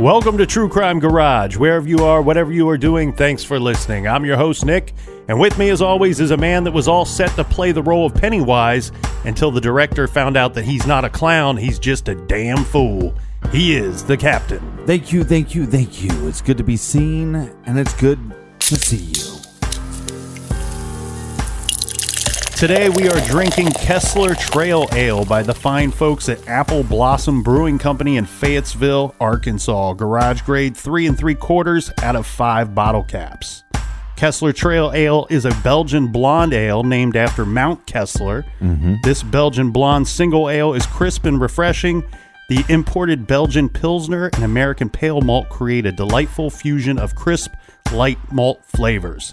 Welcome 0.00 0.38
to 0.38 0.46
True 0.46 0.70
Crime 0.70 0.98
Garage. 0.98 1.58
Wherever 1.58 1.86
you 1.86 1.98
are, 1.98 2.22
whatever 2.22 2.50
you 2.50 2.66
are 2.70 2.78
doing, 2.78 3.12
thanks 3.12 3.44
for 3.44 3.60
listening. 3.60 4.08
I'm 4.08 4.24
your 4.24 4.38
host, 4.38 4.64
Nick, 4.64 4.94
and 5.28 5.38
with 5.38 5.58
me, 5.58 5.68
as 5.68 5.82
always, 5.82 6.20
is 6.20 6.30
a 6.30 6.38
man 6.38 6.64
that 6.64 6.72
was 6.72 6.88
all 6.88 7.04
set 7.04 7.28
to 7.36 7.44
play 7.44 7.70
the 7.70 7.82
role 7.82 8.06
of 8.06 8.14
Pennywise 8.14 8.92
until 9.26 9.50
the 9.50 9.60
director 9.60 10.08
found 10.08 10.38
out 10.38 10.54
that 10.54 10.64
he's 10.64 10.86
not 10.86 11.04
a 11.04 11.10
clown, 11.10 11.58
he's 11.58 11.78
just 11.78 12.08
a 12.08 12.14
damn 12.14 12.64
fool. 12.64 13.14
He 13.52 13.76
is 13.76 14.02
the 14.02 14.16
captain. 14.16 14.62
Thank 14.86 15.12
you, 15.12 15.22
thank 15.22 15.54
you, 15.54 15.66
thank 15.66 16.02
you. 16.02 16.28
It's 16.28 16.40
good 16.40 16.56
to 16.56 16.64
be 16.64 16.78
seen, 16.78 17.34
and 17.34 17.78
it's 17.78 17.92
good 18.00 18.34
to 18.60 18.76
see 18.76 18.96
you. 18.96 19.39
Today 22.60 22.90
we 22.90 23.08
are 23.08 23.18
drinking 23.26 23.70
Kessler 23.70 24.34
Trail 24.34 24.86
Ale 24.92 25.24
by 25.24 25.42
the 25.42 25.54
fine 25.54 25.90
folks 25.90 26.28
at 26.28 26.46
Apple 26.46 26.82
Blossom 26.82 27.42
Brewing 27.42 27.78
Company 27.78 28.18
in 28.18 28.26
Fayetteville, 28.26 29.14
Arkansas. 29.18 29.94
Garage 29.94 30.42
grade 30.42 30.76
three 30.76 31.06
and 31.06 31.16
three 31.16 31.34
quarters 31.34 31.90
out 32.02 32.16
of 32.16 32.26
five 32.26 32.74
bottle 32.74 33.02
caps. 33.02 33.64
Kessler 34.14 34.52
Trail 34.52 34.92
Ale 34.94 35.26
is 35.30 35.46
a 35.46 35.58
Belgian 35.62 36.08
blonde 36.08 36.52
ale 36.52 36.82
named 36.82 37.16
after 37.16 37.46
Mount 37.46 37.86
Kessler. 37.86 38.44
Mm-hmm. 38.60 38.96
This 39.04 39.22
Belgian 39.22 39.70
blonde 39.70 40.06
single 40.06 40.50
ale 40.50 40.74
is 40.74 40.84
crisp 40.84 41.24
and 41.24 41.40
refreshing. 41.40 42.02
The 42.50 42.62
imported 42.68 43.26
Belgian 43.26 43.70
Pilsner 43.70 44.28
and 44.34 44.44
American 44.44 44.90
Pale 44.90 45.22
Malt 45.22 45.48
create 45.48 45.86
a 45.86 45.92
delightful 45.92 46.50
fusion 46.50 46.98
of 46.98 47.14
crisp, 47.14 47.54
light 47.90 48.18
malt 48.30 48.62
flavors. 48.66 49.32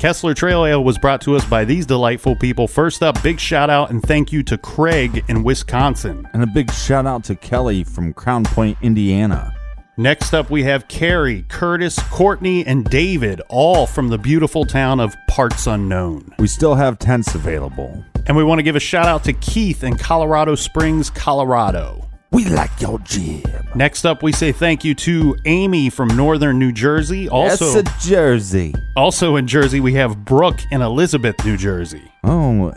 Kessler 0.00 0.32
Trail 0.32 0.64
Ale 0.64 0.82
was 0.82 0.96
brought 0.96 1.20
to 1.20 1.36
us 1.36 1.44
by 1.44 1.66
these 1.66 1.84
delightful 1.84 2.34
people. 2.34 2.66
First 2.66 3.02
up, 3.02 3.22
big 3.22 3.38
shout 3.38 3.68
out 3.68 3.90
and 3.90 4.02
thank 4.02 4.32
you 4.32 4.42
to 4.44 4.56
Craig 4.56 5.22
in 5.28 5.42
Wisconsin. 5.42 6.26
And 6.32 6.42
a 6.42 6.46
big 6.46 6.72
shout 6.72 7.04
out 7.04 7.22
to 7.24 7.36
Kelly 7.36 7.84
from 7.84 8.14
Crown 8.14 8.44
Point, 8.44 8.78
Indiana. 8.80 9.54
Next 9.98 10.32
up, 10.32 10.48
we 10.48 10.62
have 10.62 10.88
Carrie, 10.88 11.44
Curtis, 11.50 11.98
Courtney, 12.08 12.64
and 12.64 12.86
David, 12.86 13.42
all 13.50 13.86
from 13.86 14.08
the 14.08 14.16
beautiful 14.16 14.64
town 14.64 15.00
of 15.00 15.14
Parts 15.28 15.66
Unknown. 15.66 16.34
We 16.38 16.46
still 16.48 16.76
have 16.76 16.98
tents 16.98 17.34
available. 17.34 18.02
And 18.26 18.34
we 18.34 18.42
want 18.42 18.58
to 18.58 18.62
give 18.62 18.76
a 18.76 18.80
shout 18.80 19.06
out 19.06 19.24
to 19.24 19.34
Keith 19.34 19.84
in 19.84 19.98
Colorado 19.98 20.54
Springs, 20.54 21.10
Colorado. 21.10 22.09
We 22.32 22.44
like 22.44 22.80
your 22.80 23.00
gym. 23.00 23.42
Next 23.74 24.04
up, 24.04 24.22
we 24.22 24.30
say 24.30 24.52
thank 24.52 24.84
you 24.84 24.94
to 24.94 25.36
Amy 25.46 25.90
from 25.90 26.06
Northern 26.16 26.60
New 26.60 26.70
Jersey. 26.70 27.28
Also, 27.28 27.72
That's 27.72 28.04
a 28.06 28.08
Jersey. 28.08 28.72
also 28.94 29.34
in 29.34 29.48
Jersey, 29.48 29.80
we 29.80 29.94
have 29.94 30.24
Brooke 30.24 30.60
in 30.70 30.80
Elizabeth, 30.80 31.44
New 31.44 31.56
Jersey. 31.56 32.12
Oh, 32.22 32.72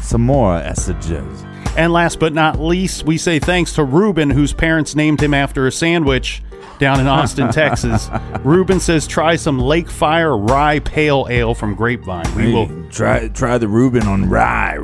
some 0.00 0.22
more 0.22 0.56
Jersey. 1.02 1.46
And 1.76 1.92
last 1.92 2.18
but 2.18 2.32
not 2.32 2.58
least, 2.58 3.04
we 3.04 3.18
say 3.18 3.38
thanks 3.38 3.74
to 3.74 3.84
Ruben, 3.84 4.30
whose 4.30 4.54
parents 4.54 4.94
named 4.94 5.20
him 5.20 5.34
after 5.34 5.66
a 5.66 5.72
sandwich 5.72 6.42
down 6.78 7.00
in 7.00 7.06
Austin, 7.06 7.50
Texas. 7.50 8.08
Ruben 8.44 8.80
says 8.80 9.06
try 9.06 9.36
some 9.36 9.58
Lake 9.58 9.88
Fire 9.88 10.36
Rye 10.36 10.80
Pale 10.80 11.28
Ale 11.30 11.54
from 11.54 11.74
Grapevine. 11.74 12.34
We 12.34 12.52
will 12.52 12.88
try 12.90 13.28
try 13.28 13.58
the 13.58 13.68
Ruben 13.68 14.06
on 14.06 14.28
rye, 14.28 14.74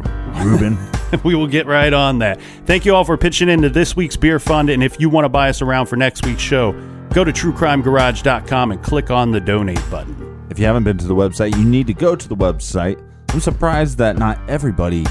Ruben. 0.43 0.79
we 1.25 1.35
will 1.35 1.47
get 1.47 1.67
right 1.67 1.93
on 1.93 2.19
that. 2.19 2.41
Thank 2.67 2.85
you 2.85 2.95
all 2.95 3.05
for 3.05 3.17
pitching 3.17 3.49
into 3.49 3.69
this 3.69 3.97
week's 3.97 4.17
beer 4.17 4.39
fund. 4.39 4.71
And 4.71 4.83
if 4.83 5.01
you 5.01 5.09
want 5.09 5.25
to 5.25 5.29
buy 5.29 5.49
us 5.49 5.63
around 5.63 5.87
for 5.87 5.97
next 5.97 6.25
week's 6.25 6.43
show, 6.43 6.73
go 7.13 7.25
to 7.25 7.33
truecrimegarage.com 7.33 8.73
and 8.73 8.83
click 8.83 9.11
on 9.11 9.33
the 9.33 9.41
donate 9.41 9.83
button. 9.91 10.47
if 10.51 10.59
you 10.59 10.65
haven't 10.65 10.85
been 10.85 10.99
to 10.99 11.07
the 11.07 11.15
website, 11.15 11.57
you 11.57 11.65
need 11.65 11.87
to 11.87 11.95
go 11.95 12.15
to 12.15 12.29
the 12.29 12.37
website. 12.37 13.03
I'm 13.31 13.41
surprised 13.41 13.99
that 13.99 14.17
not 14.19 14.39
everybody 14.49 15.07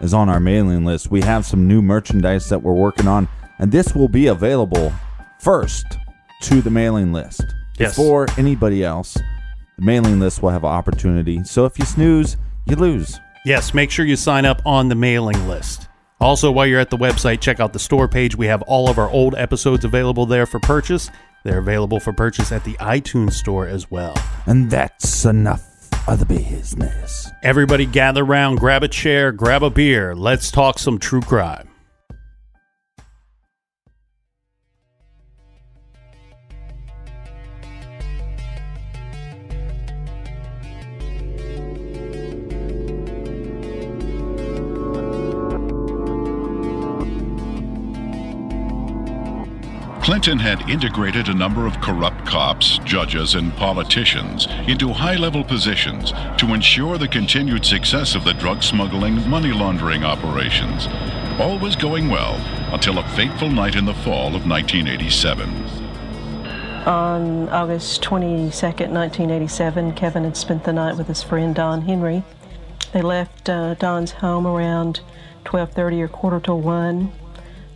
is 0.00 0.14
on 0.14 0.28
our 0.28 0.40
mailing 0.40 0.84
list. 0.84 1.10
We 1.10 1.20
have 1.22 1.44
some 1.44 1.68
new 1.68 1.82
merchandise 1.82 2.48
that 2.48 2.62
we're 2.62 2.74
working 2.74 3.06
on, 3.06 3.28
and 3.58 3.70
this 3.70 3.94
will 3.94 4.08
be 4.08 4.26
available 4.26 4.92
first 5.38 5.98
to 6.42 6.60
the 6.62 6.70
mailing 6.70 7.12
list 7.12 7.42
Yes. 7.78 7.96
before 7.96 8.26
anybody 8.36 8.84
else. 8.84 9.14
The 9.78 9.84
mailing 9.84 10.20
list 10.20 10.42
will 10.42 10.50
have 10.50 10.64
an 10.64 10.70
opportunity. 10.70 11.42
So 11.44 11.64
if 11.64 11.78
you 11.78 11.84
snooze, 11.84 12.36
you 12.66 12.76
lose. 12.76 13.18
Yes, 13.46 13.72
make 13.72 13.90
sure 13.90 14.04
you 14.04 14.16
sign 14.16 14.44
up 14.44 14.60
on 14.66 14.88
the 14.88 14.94
mailing 14.94 15.48
list. 15.48 15.88
Also, 16.20 16.50
while 16.50 16.66
you're 16.66 16.80
at 16.80 16.90
the 16.90 16.98
website, 16.98 17.40
check 17.40 17.60
out 17.60 17.72
the 17.72 17.78
store 17.78 18.06
page. 18.06 18.36
We 18.36 18.46
have 18.48 18.60
all 18.62 18.90
of 18.90 18.98
our 18.98 19.08
old 19.08 19.34
episodes 19.36 19.86
available 19.86 20.26
there 20.26 20.44
for 20.44 20.60
purchase. 20.60 21.08
They're 21.44 21.58
available 21.60 21.98
for 22.00 22.12
purchase 22.12 22.52
at 22.52 22.64
the 22.64 22.74
iTunes 22.74 23.32
store 23.32 23.66
as 23.66 23.90
well. 23.90 24.14
And 24.44 24.70
that's 24.70 25.24
enough 25.24 25.64
of 26.06 26.18
the 26.18 26.26
business. 26.26 27.30
Everybody 27.42 27.86
gather 27.86 28.22
round, 28.22 28.58
grab 28.58 28.82
a 28.82 28.88
chair, 28.88 29.32
grab 29.32 29.62
a 29.62 29.70
beer. 29.70 30.14
Let's 30.14 30.50
talk 30.50 30.78
some 30.78 30.98
true 30.98 31.22
crime. 31.22 31.69
Clinton 50.30 50.58
had 50.58 50.70
integrated 50.70 51.26
a 51.26 51.34
number 51.34 51.66
of 51.66 51.80
corrupt 51.80 52.24
cops, 52.24 52.78
judges, 52.84 53.34
and 53.34 53.52
politicians 53.56 54.46
into 54.68 54.92
high 54.92 55.16
level 55.16 55.42
positions 55.42 56.12
to 56.38 56.54
ensure 56.54 56.98
the 56.98 57.08
continued 57.08 57.64
success 57.64 58.14
of 58.14 58.22
the 58.22 58.34
drug 58.34 58.62
smuggling 58.62 59.28
money 59.28 59.50
laundering 59.50 60.04
operations. 60.04 60.86
All 61.40 61.58
was 61.58 61.74
going 61.74 62.08
well 62.08 62.36
until 62.72 63.00
a 63.00 63.08
fateful 63.08 63.50
night 63.50 63.74
in 63.74 63.84
the 63.84 63.92
fall 63.92 64.36
of 64.36 64.46
1987. 64.46 65.48
On 66.86 67.48
August 67.48 68.00
22nd, 68.02 68.90
1987, 68.92 69.94
Kevin 69.94 70.22
had 70.22 70.36
spent 70.36 70.62
the 70.62 70.72
night 70.72 70.96
with 70.96 71.08
his 71.08 71.24
friend 71.24 71.56
Don 71.56 71.82
Henry. 71.82 72.22
They 72.92 73.02
left 73.02 73.48
uh, 73.48 73.74
Don's 73.74 74.12
home 74.12 74.46
around 74.46 75.00
12:30 75.44 76.02
or 76.02 76.06
quarter 76.08 76.38
to 76.38 76.54
one. 76.54 77.10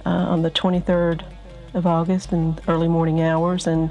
Uh, 0.07 0.11
on 0.11 0.43
the 0.43 0.51
23rd 0.51 1.23
of 1.75 1.87
August 1.87 2.33
in 2.33 2.59
early 2.69 2.89
morning 2.89 3.21
hours, 3.21 3.67
and 3.67 3.91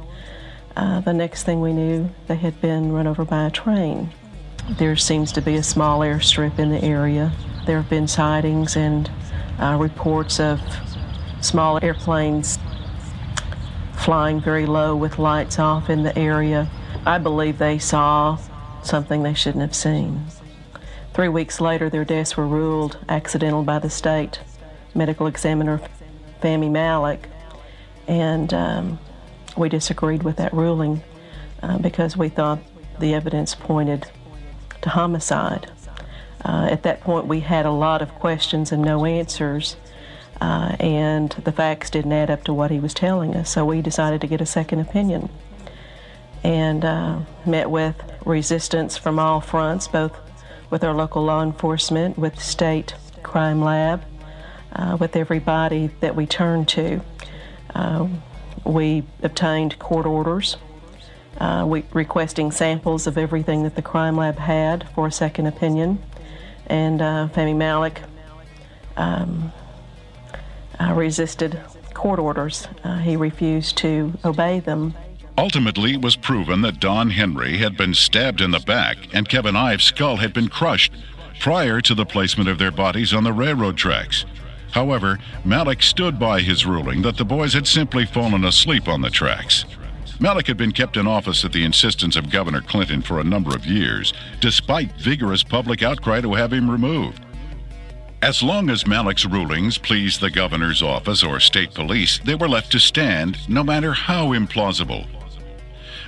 uh, 0.75 1.01
the 1.01 1.13
next 1.13 1.43
thing 1.43 1.61
we 1.61 1.73
knew, 1.73 2.09
they 2.27 2.35
had 2.35 2.59
been 2.61 2.91
run 2.91 3.05
over 3.05 3.25
by 3.25 3.45
a 3.45 3.51
train. 3.51 4.11
There 4.71 4.95
seems 4.95 5.31
to 5.33 5.41
be 5.41 5.55
a 5.55 5.63
small 5.63 5.99
airstrip 5.99 6.57
in 6.57 6.69
the 6.69 6.83
area. 6.83 7.31
There 7.65 7.77
have 7.81 7.89
been 7.89 8.07
sightings 8.07 8.75
and 8.75 9.11
uh, 9.59 9.77
reports 9.79 10.39
of 10.39 10.61
small 11.41 11.83
airplanes 11.83 12.57
flying 13.97 14.41
very 14.41 14.65
low 14.65 14.95
with 14.95 15.19
lights 15.19 15.59
off 15.59 15.89
in 15.89 16.03
the 16.03 16.17
area. 16.17 16.69
I 17.05 17.17
believe 17.17 17.57
they 17.57 17.77
saw 17.77 18.37
something 18.81 19.23
they 19.23 19.33
shouldn't 19.33 19.61
have 19.61 19.75
seen. 19.75 20.25
Three 21.13 21.29
weeks 21.29 21.61
later, 21.61 21.89
their 21.89 22.05
deaths 22.05 22.35
were 22.35 22.47
ruled 22.47 22.97
accidental 23.07 23.63
by 23.63 23.79
the 23.79 23.89
state 23.89 24.39
medical 24.95 25.27
examiner, 25.27 25.81
Fahmy 26.41 26.69
Malak, 26.69 27.27
and 28.07 28.53
um, 28.53 28.99
we 29.57 29.69
disagreed 29.69 30.23
with 30.23 30.37
that 30.37 30.53
ruling 30.53 31.01
uh, 31.61 31.77
because 31.77 32.17
we 32.17 32.29
thought 32.29 32.59
the 32.99 33.13
evidence 33.13 33.55
pointed 33.55 34.09
to 34.81 34.89
homicide. 34.89 35.71
Uh, 36.45 36.67
at 36.69 36.83
that 36.83 37.01
point, 37.01 37.25
we 37.25 37.39
had 37.39 37.65
a 37.65 37.71
lot 37.71 38.01
of 38.01 38.13
questions 38.15 38.71
and 38.71 38.81
no 38.81 39.05
answers, 39.05 39.77
uh, 40.41 40.75
and 40.79 41.31
the 41.43 41.51
facts 41.51 41.89
didn't 41.89 42.11
add 42.11 42.29
up 42.29 42.43
to 42.43 42.53
what 42.53 42.69
he 42.69 42.79
was 42.79 42.93
telling 42.93 43.35
us, 43.35 43.49
so 43.49 43.63
we 43.63 43.81
decided 43.81 44.19
to 44.19 44.27
get 44.27 44.41
a 44.41 44.45
second 44.45 44.79
opinion 44.79 45.29
and 46.43 46.83
uh, 46.83 47.19
met 47.45 47.69
with 47.69 47.95
resistance 48.25 48.97
from 48.97 49.17
all 49.17 49.39
fronts, 49.39 49.87
both 49.87 50.17
with 50.69 50.83
our 50.83 50.93
local 50.93 51.23
law 51.23 51.41
enforcement, 51.41 52.17
with 52.17 52.35
the 52.35 52.41
state 52.41 52.93
crime 53.21 53.61
lab, 53.61 54.03
uh, 54.73 54.97
with 54.99 55.15
everybody 55.15 55.89
that 56.01 56.15
we 56.15 56.25
turned 56.25 56.67
to. 56.67 56.99
Uh, 57.75 58.07
we 58.65 59.03
obtained 59.21 59.77
court 59.79 60.05
orders 60.05 60.57
uh, 61.39 61.65
we, 61.67 61.83
requesting 61.93 62.51
samples 62.51 63.07
of 63.07 63.17
everything 63.17 63.63
that 63.63 63.75
the 63.75 63.81
crime 63.81 64.15
lab 64.17 64.37
had 64.37 64.87
for 64.89 65.07
a 65.07 65.11
second 65.11 65.47
opinion. 65.47 66.01
And 66.67 67.01
uh, 67.01 67.27
Malak 67.35 68.01
um, 68.95 69.51
uh, 70.79 70.93
resisted 70.93 71.59
court 71.93 72.19
orders. 72.19 72.67
Uh, 72.83 72.97
he 72.97 73.15
refused 73.15 73.77
to 73.77 74.13
obey 74.23 74.59
them. 74.59 74.93
Ultimately, 75.37 75.93
it 75.93 76.01
was 76.01 76.15
proven 76.15 76.61
that 76.61 76.79
Don 76.79 77.09
Henry 77.09 77.57
had 77.57 77.75
been 77.75 77.95
stabbed 77.95 78.39
in 78.39 78.51
the 78.51 78.59
back 78.59 78.97
and 79.13 79.27
Kevin 79.27 79.55
Ives' 79.55 79.85
skull 79.85 80.17
had 80.17 80.33
been 80.33 80.47
crushed 80.47 80.93
prior 81.39 81.81
to 81.81 81.95
the 81.95 82.05
placement 82.05 82.47
of 82.47 82.59
their 82.59 82.71
bodies 82.71 83.13
on 83.13 83.23
the 83.23 83.33
railroad 83.33 83.75
tracks. 83.75 84.25
However, 84.73 85.19
Malak 85.45 85.83
stood 85.83 86.17
by 86.17 86.41
his 86.41 86.65
ruling 86.65 87.03
that 87.03 87.15
the 87.15 87.23
boys 87.23 87.53
had 87.53 87.67
simply 87.67 88.07
fallen 88.07 88.43
asleep 88.43 88.87
on 88.87 89.01
the 89.01 89.11
tracks. 89.11 89.65
Malak 90.19 90.47
had 90.47 90.57
been 90.57 90.71
kept 90.71 90.97
in 90.97 91.05
office 91.05 91.45
at 91.45 91.53
the 91.53 91.63
insistence 91.63 92.15
of 92.15 92.31
Governor 92.31 92.61
Clinton 92.61 93.03
for 93.03 93.19
a 93.19 93.23
number 93.23 93.55
of 93.55 93.67
years, 93.67 94.13
despite 94.39 94.91
vigorous 94.93 95.43
public 95.43 95.83
outcry 95.83 96.21
to 96.21 96.33
have 96.33 96.51
him 96.51 96.71
removed. 96.71 97.23
As 98.23 98.41
long 98.41 98.71
as 98.71 98.87
Malak's 98.87 99.25
rulings 99.25 99.77
pleased 99.77 100.21
the 100.21 100.31
governor's 100.31 100.81
office 100.81 101.23
or 101.23 101.39
state 101.39 101.75
police, 101.75 102.19
they 102.25 102.33
were 102.33 102.49
left 102.49 102.71
to 102.71 102.79
stand, 102.79 103.37
no 103.47 103.63
matter 103.63 103.93
how 103.93 104.29
implausible. 104.29 105.05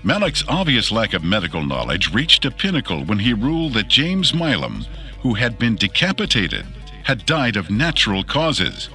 Malak's 0.01 0.43
obvious 0.47 0.91
lack 0.91 1.13
of 1.13 1.23
medical 1.23 1.63
knowledge 1.63 2.11
reached 2.13 2.45
a 2.45 2.51
pinnacle 2.51 3.03
when 3.05 3.19
he 3.19 3.33
ruled 3.33 3.73
that 3.73 3.89
James 3.89 4.33
Milam, 4.33 4.85
who 5.21 5.35
had 5.35 5.59
been 5.59 5.75
decapitated, 5.75 6.65
had 7.05 7.25
died 7.25 7.55
of 7.55 7.71
natural 7.71 8.23
causes. 8.23 8.89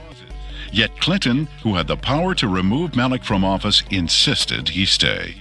Yet 0.73 1.01
Clinton, 1.01 1.49
who 1.63 1.75
had 1.75 1.87
the 1.87 1.97
power 1.97 2.35
to 2.37 2.47
remove 2.47 2.95
Malik 2.95 3.25
from 3.25 3.45
office, 3.45 3.83
insisted 3.91 4.69
he 4.69 4.85
stay. 4.85 5.37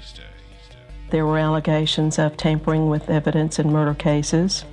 There 1.09 1.25
were 1.25 1.39
allegations 1.39 2.19
of 2.19 2.37
tampering 2.37 2.89
with 2.89 3.09
evidence 3.09 3.59
in 3.59 3.71
murder 3.71 3.95
cases. 3.95 4.63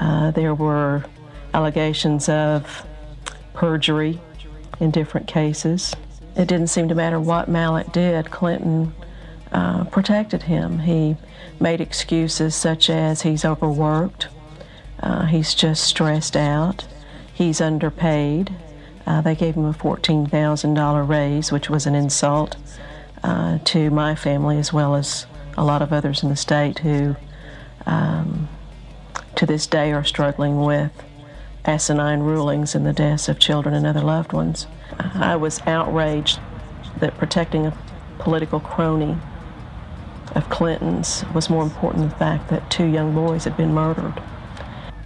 Uh, 0.00 0.32
there 0.32 0.54
were 0.54 1.04
allegations 1.52 2.28
of 2.28 2.84
perjury 3.52 4.20
in 4.80 4.90
different 4.90 5.28
cases. 5.28 5.94
It 6.36 6.48
didn't 6.48 6.66
seem 6.66 6.88
to 6.88 6.94
matter 6.96 7.20
what 7.20 7.48
Malik 7.48 7.92
did, 7.92 8.32
Clinton 8.32 8.92
uh, 9.52 9.84
protected 9.84 10.42
him. 10.42 10.80
He 10.80 11.16
made 11.60 11.80
excuses 11.80 12.56
such 12.56 12.90
as 12.90 13.22
he's 13.22 13.44
overworked, 13.44 14.26
uh, 15.00 15.26
he's 15.26 15.54
just 15.54 15.84
stressed 15.84 16.36
out, 16.36 16.84
He's 17.34 17.60
underpaid. 17.60 18.54
Uh, 19.06 19.20
they 19.20 19.34
gave 19.34 19.56
him 19.56 19.66
a 19.66 19.74
$14,000 19.74 21.08
raise, 21.08 21.52
which 21.52 21.68
was 21.68 21.86
an 21.86 21.94
insult 21.94 22.56
uh, 23.22 23.58
to 23.64 23.90
my 23.90 24.14
family 24.14 24.58
as 24.58 24.72
well 24.72 24.94
as 24.94 25.26
a 25.56 25.64
lot 25.64 25.82
of 25.82 25.92
others 25.92 26.22
in 26.22 26.28
the 26.28 26.36
state 26.36 26.78
who, 26.78 27.16
um, 27.86 28.48
to 29.34 29.44
this 29.46 29.66
day, 29.66 29.92
are 29.92 30.04
struggling 30.04 30.62
with 30.62 30.92
asinine 31.64 32.20
rulings 32.20 32.74
in 32.74 32.84
the 32.84 32.92
deaths 32.92 33.28
of 33.28 33.38
children 33.38 33.74
and 33.74 33.86
other 33.86 34.02
loved 34.02 34.32
ones. 34.32 34.66
I 34.98 35.36
was 35.36 35.60
outraged 35.66 36.38
that 37.00 37.16
protecting 37.18 37.66
a 37.66 37.76
political 38.18 38.60
crony 38.60 39.16
of 40.34 40.48
Clinton's 40.50 41.24
was 41.34 41.50
more 41.50 41.62
important 41.62 42.02
than 42.02 42.08
the 42.10 42.16
fact 42.16 42.50
that 42.50 42.70
two 42.70 42.86
young 42.86 43.14
boys 43.14 43.44
had 43.44 43.56
been 43.56 43.72
murdered. 43.72 44.22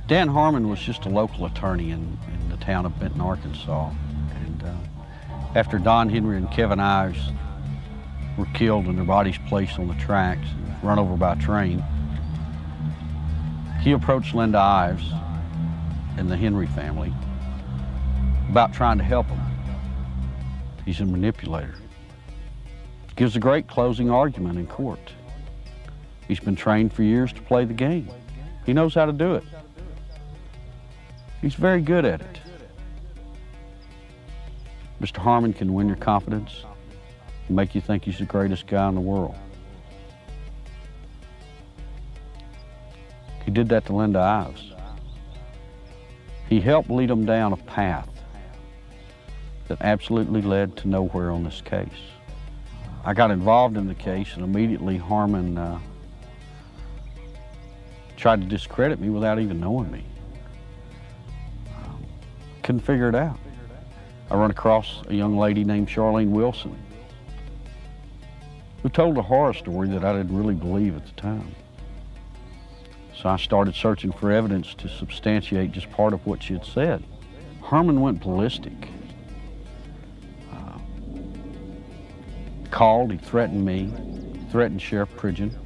Dan 0.09 0.29
Harmon 0.29 0.71
was 0.71 0.81
just 0.81 1.05
a 1.05 1.11
local 1.11 1.45
attorney 1.45 1.91
in, 1.91 2.19
in 2.33 2.49
the 2.49 2.57
town 2.57 2.87
of 2.87 2.99
Benton, 2.99 3.21
Arkansas. 3.21 3.91
And 4.37 4.63
uh, 4.63 4.75
after 5.55 5.79
Don 5.79 6.09
Henry 6.09 6.39
and 6.39 6.51
Kevin 6.51 6.81
Ives 6.81 7.21
were 8.39 8.47
killed 8.55 8.87
and 8.87 8.97
their 8.97 9.05
bodies 9.05 9.37
placed 9.49 9.79
on 9.79 9.87
the 9.87 9.95
tracks 9.97 10.49
and 10.49 10.83
run 10.83 10.99
over 10.99 11.15
by 11.15 11.35
a 11.35 11.37
train, 11.37 11.85
he 13.83 13.93
approached 13.93 14.35
Linda 14.35 14.59
Ives 14.59 15.05
and 16.17 16.31
the 16.31 16.39
Henry 16.39 16.69
family 16.69 17.13
about 18.49 18.73
trying 18.73 18.97
to 18.97 19.05
help 19.05 19.29
them. 19.29 19.41
He's 20.87 21.01
a 21.01 21.05
manipulator. 21.05 21.75
Gives 23.15 23.37
a 23.37 23.41
great 23.41 23.67
closing 23.67 24.09
argument 24.09 24.59
in 24.59 24.67
court. 24.69 25.13
He's 26.27 26.41
been 26.41 26.57
trained 26.57 26.95
for 26.95 27.03
years 27.03 27.31
to 27.35 27.43
play 27.43 27.67
the 27.67 27.75
game. 27.75 28.09
He 28.65 28.73
knows 28.73 28.95
how 28.95 29.05
to 29.05 29.13
do 29.13 29.35
it. 29.35 29.45
He's 31.41 31.55
very 31.55 31.81
good 31.81 32.05
at 32.05 32.21
it. 32.21 32.41
Mr. 35.01 35.19
Harmon 35.19 35.53
can 35.53 35.73
win 35.73 35.87
your 35.87 35.97
confidence 35.97 36.65
and 37.47 37.57
make 37.57 37.75
you 37.75 37.81
think 37.81 38.05
he's 38.05 38.19
the 38.19 38.25
greatest 38.25 38.67
guy 38.67 38.89
in 38.89 38.97
the 38.97 39.01
world. 39.01 39.37
He 43.45 43.53
did 43.53 43.69
that 43.69 43.87
to 43.87 43.95
Linda 43.95 44.19
Ives. 44.19 44.73
He 46.49 46.61
helped 46.61 46.91
lead 46.91 47.09
them 47.09 47.25
down 47.25 47.53
a 47.53 47.57
path 47.57 48.09
that 49.69 49.79
absolutely 49.81 50.43
led 50.43 50.77
to 50.79 50.89
nowhere 50.89 51.31
on 51.31 51.45
this 51.45 51.61
case. 51.61 51.89
I 53.05 53.15
got 53.15 53.31
involved 53.31 53.77
in 53.77 53.87
the 53.87 53.95
case 53.95 54.35
and 54.35 54.43
immediately 54.43 54.97
Harmon 54.97 55.57
uh, 55.57 55.79
tried 58.17 58.41
to 58.41 58.47
discredit 58.47 58.99
me 58.99 59.09
without 59.09 59.39
even 59.39 59.61
knowing 59.61 59.91
me 59.93 60.05
couldn't 62.69 62.83
figure 62.83 63.09
it 63.09 63.15
out. 63.15 63.39
I 64.31 64.37
run 64.37 64.51
across 64.51 65.01
a 65.09 65.15
young 65.15 65.39
lady 65.39 65.65
named 65.65 65.89
Charlene 65.89 66.29
Wilson 66.29 66.77
who 68.83 68.91
told 68.91 69.17
a 69.17 69.23
horror 69.23 69.55
story 69.55 69.89
that 69.89 70.05
I 70.05 70.13
didn't 70.13 70.37
really 70.37 70.53
believe 70.53 70.95
at 70.95 71.07
the 71.07 71.13
time. 71.13 71.55
So 73.17 73.31
I 73.31 73.39
started 73.39 73.75
searching 73.75 74.13
for 74.13 74.31
evidence 74.31 74.75
to 74.75 74.89
substantiate 74.91 75.73
just 75.73 75.91
part 75.93 76.13
of 76.13 76.27
what 76.27 76.43
she 76.43 76.53
had 76.53 76.67
said. 76.67 77.03
Harmon 77.63 78.03
went 78.03 78.21
ballistic. 78.21 78.91
Uh, 80.53 80.79
called, 82.71 83.13
he 83.13 83.17
threatened 83.17 83.65
me, 83.65 83.91
threatened 84.51 84.83
Sheriff 84.83 85.09
Pridgeon, 85.17 85.59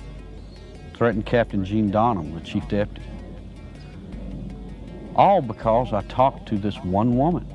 threatened 0.94 1.26
Captain 1.26 1.64
Gene 1.64 1.90
Donham, 1.90 2.32
the 2.32 2.40
chief 2.42 2.68
deputy. 2.68 3.02
All 5.14 5.42
because 5.42 5.92
I 5.92 6.02
talked 6.02 6.46
to 6.48 6.58
this 6.58 6.76
one 6.76 7.16
woman. 7.16 7.46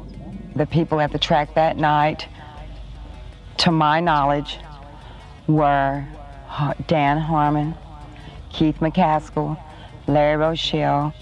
The 0.56 0.66
people 0.66 1.02
at 1.02 1.12
the 1.12 1.20
track 1.20 1.54
that 1.56 1.78
night, 1.78 2.28
to 3.58 3.72
my 3.72 4.00
knowledge, 4.00 4.60
were 5.48 6.06
Dan 6.88 7.18
Harmon, 7.18 7.76
Keith 8.50 8.78
McCaskill, 8.80 9.60
Larry 10.08 10.38
Rochelle, 10.38 11.14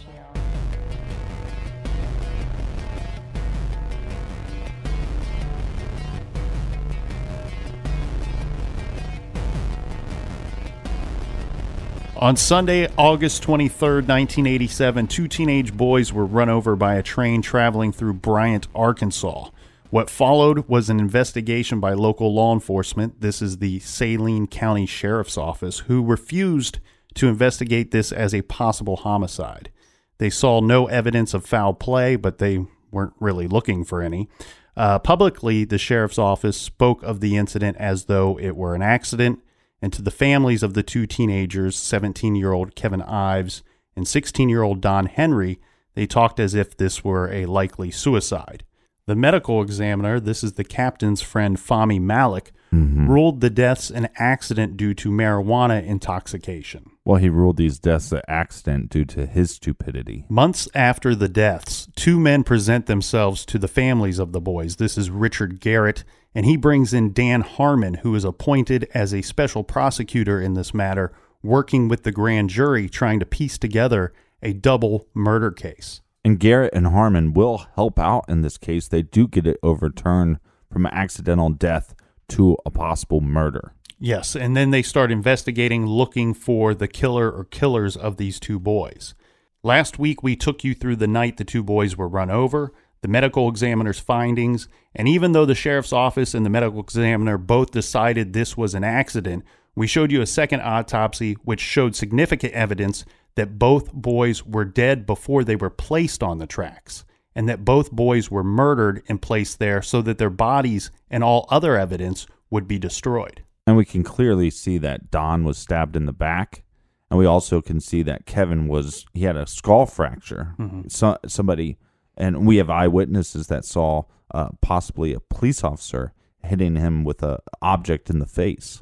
On 12.25 12.35
Sunday, 12.35 12.87
August 12.97 13.43
23rd, 13.43 14.07
1987, 14.07 15.05
two 15.05 15.27
teenage 15.27 15.77
boys 15.77 16.11
were 16.11 16.25
run 16.25 16.49
over 16.49 16.75
by 16.75 16.95
a 16.95 17.03
train 17.03 17.43
traveling 17.43 17.91
through 17.91 18.15
Bryant, 18.15 18.67
Arkansas. 18.73 19.49
What 19.91 20.09
followed 20.09 20.67
was 20.67 20.89
an 20.89 20.99
investigation 20.99 21.79
by 21.79 21.93
local 21.93 22.33
law 22.33 22.51
enforcement. 22.51 23.21
This 23.21 23.43
is 23.43 23.59
the 23.59 23.77
Saline 23.77 24.47
County 24.47 24.87
Sheriff's 24.87 25.37
Office, 25.37 25.81
who 25.81 26.03
refused 26.03 26.79
to 27.13 27.27
investigate 27.27 27.91
this 27.91 28.11
as 28.11 28.33
a 28.33 28.41
possible 28.41 28.95
homicide. 28.95 29.69
They 30.17 30.31
saw 30.31 30.61
no 30.61 30.87
evidence 30.87 31.35
of 31.35 31.45
foul 31.45 31.75
play, 31.75 32.15
but 32.15 32.39
they 32.39 32.65
weren't 32.89 33.13
really 33.19 33.47
looking 33.47 33.85
for 33.85 34.01
any. 34.01 34.29
Uh, 34.75 34.97
publicly, 34.97 35.63
the 35.63 35.77
sheriff's 35.77 36.17
office 36.17 36.59
spoke 36.59 37.03
of 37.03 37.19
the 37.19 37.37
incident 37.37 37.77
as 37.77 38.05
though 38.05 38.39
it 38.39 38.55
were 38.55 38.73
an 38.73 38.81
accident, 38.81 39.41
and 39.81 39.91
to 39.93 40.01
the 40.01 40.11
families 40.11 40.63
of 40.63 40.73
the 40.73 40.83
two 40.83 41.05
teenagers, 41.05 41.75
17 41.75 42.35
year 42.35 42.51
old 42.51 42.75
Kevin 42.75 43.01
Ives 43.01 43.63
and 43.95 44.07
16 44.07 44.49
year 44.49 44.63
old 44.63 44.81
Don 44.81 45.05
Henry, 45.05 45.59
they 45.93 46.05
talked 46.05 46.39
as 46.39 46.53
if 46.53 46.75
this 46.75 47.03
were 47.03 47.31
a 47.31 47.45
likely 47.45 47.91
suicide. 47.91 48.63
The 49.07 49.15
medical 49.15 49.61
examiner, 49.61 50.19
this 50.19 50.43
is 50.43 50.53
the 50.53 50.63
captain's 50.63 51.21
friend 51.21 51.57
Fahmy 51.57 52.01
Malik, 52.01 52.51
mm-hmm. 52.73 53.07
ruled 53.07 53.39
the 53.39 53.51
deaths 53.51 53.91
an 53.91 54.09
accident 54.15 54.77
due 54.77 54.95
to 54.95 55.11
marijuana 55.11 55.85
intoxication. 55.85 56.89
Well, 57.05 57.17
he 57.17 57.29
ruled 57.29 57.57
these 57.57 57.77
deaths 57.77 58.11
an 58.11 58.21
accident 58.27 58.89
due 58.89 59.05
to 59.05 59.27
his 59.27 59.51
stupidity. 59.51 60.25
Months 60.27 60.67
after 60.73 61.13
the 61.13 61.29
deaths, 61.29 61.87
two 61.95 62.19
men 62.19 62.43
present 62.43 62.87
themselves 62.87 63.45
to 63.45 63.59
the 63.59 63.67
families 63.67 64.17
of 64.17 64.31
the 64.31 64.41
boys. 64.41 64.77
This 64.77 64.97
is 64.97 65.11
Richard 65.11 65.59
Garrett, 65.59 66.03
and 66.35 66.45
he 66.45 66.57
brings 66.57 66.93
in 66.93 67.13
Dan 67.13 67.41
Harmon, 67.41 67.95
who 67.95 68.13
is 68.13 68.25
appointed 68.25 68.89
as 68.93 69.13
a 69.13 69.21
special 69.21 69.63
prosecutor 69.63 70.41
in 70.41 70.53
this 70.53 70.73
matter, 70.73 71.13
working 71.41 71.87
with 71.87 72.03
the 72.03 72.11
grand 72.11 72.49
jury 72.49 72.89
trying 72.89 73.19
to 73.21 73.25
piece 73.25 73.57
together 73.57 74.13
a 74.43 74.51
double 74.51 75.07
murder 75.13 75.49
case. 75.49 76.01
And 76.25 76.39
Garrett 76.39 76.73
and 76.73 76.87
Harmon 76.87 77.33
will 77.33 77.65
help 77.75 77.97
out 77.97 78.25
in 78.27 78.41
this 78.41 78.57
case. 78.57 78.87
They 78.87 79.01
do 79.01 79.27
get 79.27 79.47
it 79.47 79.59
overturned 79.63 80.39
from 80.71 80.85
accidental 80.87 81.49
death 81.51 81.95
to 82.29 82.57
a 82.65 82.71
possible 82.71 83.21
murder. 83.21 83.73
Yes, 83.97 84.35
and 84.35 84.57
then 84.57 84.71
they 84.71 84.81
start 84.81 85.11
investigating, 85.11 85.85
looking 85.85 86.33
for 86.33 86.73
the 86.73 86.87
killer 86.87 87.31
or 87.31 87.45
killers 87.45 87.95
of 87.95 88.17
these 88.17 88.39
two 88.39 88.59
boys. 88.59 89.15
Last 89.63 89.97
week, 89.97 90.21
we 90.21 90.35
took 90.35 90.63
you 90.63 90.75
through 90.75 90.97
the 90.97 91.07
night 91.07 91.37
the 91.37 91.45
two 91.45 91.63
boys 91.63 91.95
were 91.95 92.07
run 92.07 92.29
over, 92.29 92.73
the 93.05 93.11
medical 93.11 93.47
examiner's 93.49 93.99
findings, 93.99 94.67
and 94.95 95.07
even 95.07 95.31
though 95.31 95.45
the 95.45 95.53
sheriff's 95.53 95.93
office 95.93 96.33
and 96.33 96.43
the 96.43 96.49
medical 96.49 96.79
examiner 96.79 97.37
both 97.37 97.69
decided 97.69 98.33
this 98.33 98.57
was 98.57 98.73
an 98.73 98.83
accident, 98.83 99.45
we 99.75 99.85
showed 99.85 100.11
you 100.11 100.21
a 100.21 100.25
second 100.25 100.61
autopsy 100.61 101.33
which 101.43 101.59
showed 101.59 101.95
significant 101.95 102.51
evidence 102.53 103.05
that 103.35 103.59
both 103.59 103.93
boys 103.93 104.43
were 104.43 104.65
dead 104.65 105.05
before 105.05 105.43
they 105.43 105.55
were 105.55 105.69
placed 105.69 106.23
on 106.23 106.39
the 106.39 106.47
tracks, 106.47 107.05
and 107.35 107.47
that 107.47 107.63
both 107.63 107.91
boys 107.91 108.31
were 108.31 108.43
murdered 108.43 109.03
and 109.07 109.21
placed 109.21 109.59
there 109.59 109.83
so 109.83 110.01
that 110.01 110.17
their 110.17 110.31
bodies 110.31 110.89
and 111.07 111.23
all 111.23 111.45
other 111.51 111.77
evidence 111.77 112.25
would 112.49 112.67
be 112.67 112.79
destroyed. 112.79 113.43
And 113.67 113.77
we 113.77 113.85
can 113.85 114.01
clearly 114.01 114.49
see 114.49 114.79
that 114.79 115.11
Don 115.11 115.43
was 115.43 115.59
stabbed 115.59 115.95
in 115.95 116.07
the 116.07 116.11
back. 116.11 116.63
And 117.11 117.19
we 117.19 117.27
also 117.27 117.61
can 117.61 117.79
see 117.79 118.01
that 118.01 118.25
Kevin 118.25 118.67
was, 118.67 119.05
he 119.13 119.25
had 119.25 119.37
a 119.37 119.45
skull 119.45 119.85
fracture. 119.85 120.55
Mm-hmm. 120.57 120.87
So, 120.87 121.19
somebody, 121.27 121.77
and 122.17 122.45
we 122.45 122.57
have 122.57 122.69
eyewitnesses 122.69 123.47
that 123.47 123.65
saw 123.65 124.03
uh, 124.33 124.49
possibly 124.61 125.13
a 125.13 125.19
police 125.19 125.63
officer 125.63 126.13
hitting 126.43 126.75
him 126.75 127.03
with 127.03 127.23
a 127.23 127.39
object 127.61 128.09
in 128.09 128.19
the 128.19 128.25
face. 128.25 128.79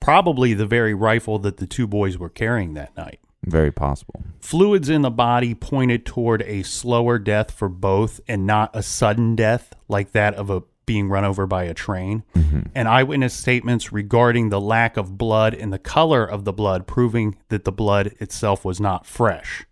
Probably 0.00 0.54
the 0.54 0.66
very 0.66 0.94
rifle 0.94 1.38
that 1.40 1.56
the 1.56 1.66
two 1.66 1.86
boys 1.86 2.18
were 2.18 2.28
carrying 2.28 2.74
that 2.74 2.96
night. 2.96 3.20
Very 3.44 3.72
possible. 3.72 4.22
Fluids 4.40 4.88
in 4.88 5.02
the 5.02 5.10
body 5.10 5.54
pointed 5.54 6.04
toward 6.04 6.42
a 6.42 6.62
slower 6.62 7.18
death 7.18 7.50
for 7.50 7.68
both 7.68 8.20
and 8.28 8.46
not 8.46 8.70
a 8.74 8.82
sudden 8.82 9.36
death 9.36 9.74
like 9.88 10.12
that 10.12 10.34
of 10.34 10.50
a 10.50 10.62
being 10.86 11.08
run 11.08 11.24
over 11.24 11.46
by 11.46 11.64
a 11.64 11.74
train. 11.74 12.22
And 12.74 12.88
eyewitness 12.88 13.34
statements 13.34 13.92
regarding 13.92 14.48
the 14.48 14.60
lack 14.60 14.96
of 14.96 15.18
blood 15.18 15.52
and 15.54 15.70
the 15.72 15.78
color 15.78 16.24
of 16.24 16.44
the 16.44 16.52
blood 16.52 16.86
proving 16.86 17.36
that 17.48 17.64
the 17.64 17.72
blood 17.72 18.14
itself 18.20 18.64
was 18.64 18.80
not 18.80 19.04
fresh. 19.04 19.66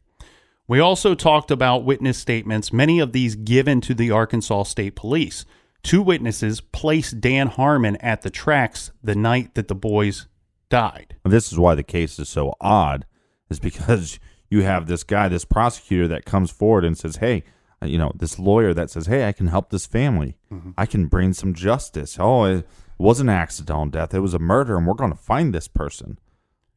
We 0.69 0.81
also 0.81 1.15
talked 1.15 1.53
about 1.53 1.85
witness 1.85 2.19
statements, 2.19 2.73
many 2.73 2.99
of 2.99 3.13
these 3.13 3.37
given 3.37 3.81
to 3.83 3.95
the 3.95 4.11
Arkansas 4.11 4.65
State 4.65 4.97
Police. 4.97 5.45
Two 5.85 6.03
witnesses 6.03 6.61
placed 6.61 7.21
Dan 7.21 7.47
Harmon 7.47 7.95
at 7.97 8.23
the 8.23 8.31
tracks 8.31 8.91
the 9.01 9.15
night 9.15 9.55
that 9.55 9.69
the 9.69 9.77
boys 9.77 10.27
died. 10.69 11.15
This 11.25 11.53
is 11.53 11.59
why 11.59 11.77
the 11.77 11.85
case 11.85 12.19
is 12.19 12.29
so 12.29 12.55
odd, 12.61 13.07
is 13.49 13.61
because 13.61 14.19
you 14.51 14.63
have 14.63 14.89
this 14.89 15.05
guy, 15.05 15.29
this 15.29 15.45
prosecutor 15.45 16.09
that 16.09 16.25
comes 16.25 16.51
forward 16.51 16.85
and 16.85 16.99
says, 16.99 17.17
"Hey, 17.17 17.45
uh, 17.81 17.87
you 17.87 17.99
know, 17.99 18.11
this 18.17 18.37
lawyer 18.37 18.75
that 18.75 18.91
says, 18.91 19.07
"Hey, 19.07 19.29
I 19.29 19.33
can 19.33 19.47
help 19.47 19.71
this 19.71 19.87
family. 19.87 20.37
I 20.77 20.87
can 20.87 21.07
bring 21.07 21.33
some 21.33 21.55
justice. 21.55 22.17
Oh, 22.19 22.45
it 22.45 22.67
wasn't 22.99 23.31
an 23.31 23.37
accidental 23.37 23.87
death; 23.87 24.15
it 24.15 24.21
was 24.21 24.35
a 24.35 24.41
murder, 24.41 24.77
and 24.77 24.85
we're 24.85 24.95
going 24.95 25.13
to 25.13 25.17
find 25.17 25.55
this 25.55 25.69
person." 25.69 26.19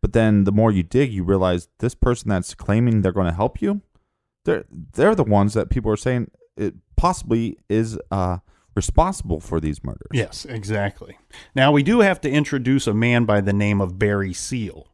But 0.02 0.14
then, 0.14 0.46
the 0.46 0.52
more 0.52 0.72
you 0.72 0.84
dig, 0.84 1.12
you 1.12 1.24
realize 1.24 1.68
this 1.80 1.96
person 1.96 2.30
that's 2.30 2.56
claiming 2.56 3.02
they're 3.02 3.12
going 3.12 3.28
to 3.28 3.34
help 3.34 3.62
you, 3.62 3.82
they're 4.46 4.66
they're 4.94 5.16
the 5.16 5.24
ones 5.24 5.54
that 5.54 5.70
people 5.70 5.92
are 5.92 5.98
saying 5.98 6.32
it 6.56 6.76
possibly 6.96 7.58
is 7.70 7.98
uh, 8.12 8.38
responsible 8.76 9.40
for 9.40 9.60
these 9.60 9.84
murders. 9.84 10.10
Yes, 10.14 10.46
exactly. 10.46 11.18
Now, 11.56 11.72
we 11.72 11.84
do 11.84 12.02
have 12.02 12.22
to 12.22 12.30
introduce 12.30 12.88
a 12.88 12.94
man 12.94 13.26
by 13.26 13.42
the 13.42 13.54
name 13.54 13.82
of 13.82 14.00
Barry 14.00 14.34
Seal. 14.34 14.88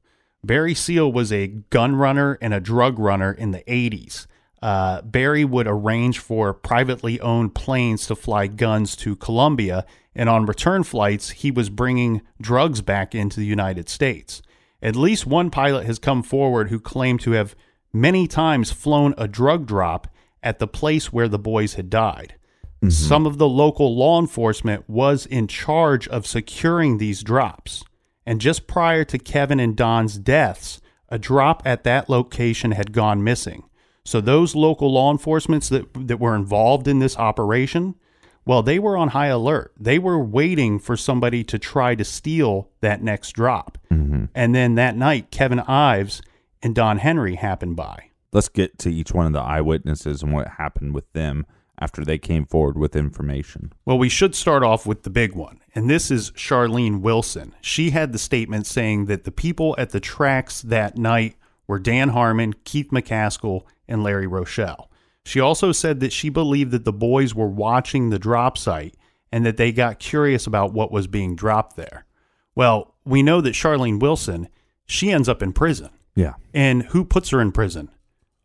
Barry 0.44 0.76
Seal 0.76 1.12
was 1.12 1.32
a 1.32 1.48
gun 1.48 1.96
runner 1.96 2.38
and 2.42 2.54
a 2.54 2.60
drug 2.60 3.00
runner 3.00 3.32
in 3.32 3.52
the 3.52 3.64
80s. 3.68 4.28
Uh, 4.62 5.02
Barry 5.02 5.44
would 5.44 5.68
arrange 5.68 6.20
for 6.20 6.54
privately 6.54 7.20
owned 7.20 7.56
planes 7.56 8.08
to 8.08 8.16
fly 8.16 8.48
guns 8.48 8.96
to 8.98 9.16
Colombia, 9.16 9.86
and 10.16 10.30
on 10.30 10.46
return 10.46 10.84
flights, 10.84 11.32
he 11.32 11.52
was 11.52 11.70
bringing 11.70 12.22
drugs 12.42 12.82
back 12.82 13.14
into 13.14 13.40
the 13.40 13.46
United 13.46 13.90
States. 13.90 14.42
At 14.82 14.96
least 14.96 15.26
one 15.26 15.50
pilot 15.50 15.86
has 15.86 16.00
come 16.00 16.24
forward 16.24 16.70
who 16.70 16.80
claimed 16.80 17.22
to 17.22 17.32
have 17.32 17.56
many 17.94 18.28
times 18.28 18.72
flown 18.72 19.14
a 19.18 19.28
drug 19.28 19.66
drop 19.66 20.08
at 20.44 20.60
the 20.60 20.68
place 20.68 21.12
where 21.12 21.28
the 21.28 21.40
boys 21.40 21.74
had 21.76 21.90
died. 21.90 22.36
Mm-hmm. 22.78 22.90
Some 22.90 23.26
of 23.26 23.38
the 23.38 23.48
local 23.48 23.96
law 23.96 24.20
enforcement 24.20 24.88
was 24.88 25.26
in 25.26 25.48
charge 25.48 26.08
of 26.08 26.28
securing 26.28 26.98
these 26.98 27.24
drops. 27.24 27.84
And 28.26 28.42
just 28.42 28.68
prior 28.68 29.04
to 29.06 29.18
Kevin 29.18 29.60
and 29.60 29.76
Don's 29.76 30.18
deaths, 30.18 30.82
a 31.10 31.18
drop 31.18 31.64
at 31.66 31.84
that 31.84 32.10
location 32.10 32.72
had 32.72 32.92
gone 32.92 33.24
missing. 33.24 33.64
So 34.04 34.22
those 34.22 34.56
local 34.56 34.92
law 34.92 35.12
enforcement 35.12 35.64
that, 35.66 36.08
that 36.08 36.20
were 36.20 36.36
involved 36.36 36.88
in 36.88 37.00
this 37.00 37.18
operation, 37.18 37.96
well, 38.46 38.62
they 38.62 38.80
were 38.80 38.96
on 38.96 39.10
high 39.10 39.28
alert. 39.28 39.74
They 39.80 40.00
were 40.00 40.20
waiting 40.20 40.80
for 40.80 40.96
somebody 40.96 41.44
to 41.46 41.58
try 41.58 41.96
to 41.96 42.04
steal 42.04 42.70
that 42.82 43.02
next 43.02 43.32
drop. 43.32 43.78
Mm-hmm. 43.92 44.26
And 44.36 44.54
then 44.54 44.76
that 44.76 44.96
night, 44.96 45.32
Kevin 45.32 45.60
Ives 45.62 46.22
and 46.62 46.76
Don 46.76 47.00
Henry 47.00 47.36
happened 47.36 47.76
by. 47.76 48.12
Let's 48.32 48.50
get 48.50 48.78
to 48.80 48.94
each 48.94 49.14
one 49.14 49.26
of 49.26 49.34
the 49.34 49.40
eyewitnesses 49.40 50.22
and 50.22 50.34
what 50.34 50.48
happened 50.48 50.94
with 50.94 51.12
them 51.14 51.46
after 51.80 52.06
they 52.06 52.18
came 52.18 52.46
forward 52.46 52.78
with 52.78 52.96
information. 52.96 53.74
Well, 53.86 53.98
we 53.98 54.10
should 54.10 54.36
start 54.36 54.64
off 54.64 54.86
with 54.86 55.04
the 55.04 55.10
big 55.10 55.34
one, 55.36 55.60
and 55.74 55.90
this 55.90 56.10
is 56.10 56.32
Charlene 56.32 57.02
Wilson. 57.02 57.54
She 57.62 57.90
had 57.90 58.14
the 58.14 58.20
statement 58.20 58.66
saying 58.66 59.06
that 59.06 59.24
the 59.24 59.32
people 59.32 59.76
at 59.78 59.90
the 59.90 60.00
tracks 60.00 60.62
that 60.62 60.98
night 60.98 61.36
were 61.68 61.80
Dan 61.80 62.10
Harmon, 62.10 62.54
Keith 62.64 62.90
McCaskill, 62.92 63.64
and 63.88 64.04
Larry 64.04 64.28
Rochelle. 64.28 64.90
She 65.26 65.40
also 65.40 65.72
said 65.72 66.00
that 66.00 66.14
she 66.14 66.30
believed 66.30 66.72
that 66.72 66.86
the 66.86 66.94
boys 66.94 67.34
were 67.34 67.48
watching 67.48 68.10
the 68.10 68.20
drop 68.20 68.58
site 68.58 68.96
and 69.32 69.46
that 69.46 69.58
they 69.58 69.72
got 69.72 70.00
curious 70.00 70.46
about 70.46 70.72
what 70.72 70.92
was 70.92 71.08
being 71.08 71.36
dropped 71.36 71.76
there. 71.76 72.06
Well, 72.54 72.94
we 73.04 73.24
know 73.24 73.42
that 73.42 73.54
Charlene 73.54 74.00
Wilson, 74.00 74.48
she 74.86 75.12
ends 75.12 75.28
up 75.28 75.42
in 75.42 75.52
prison. 75.52 75.90
Yeah. 76.16 76.36
And 76.54 76.84
who 76.84 77.04
puts 77.04 77.32
her 77.32 77.42
in 77.42 77.52
prison? 77.52 77.90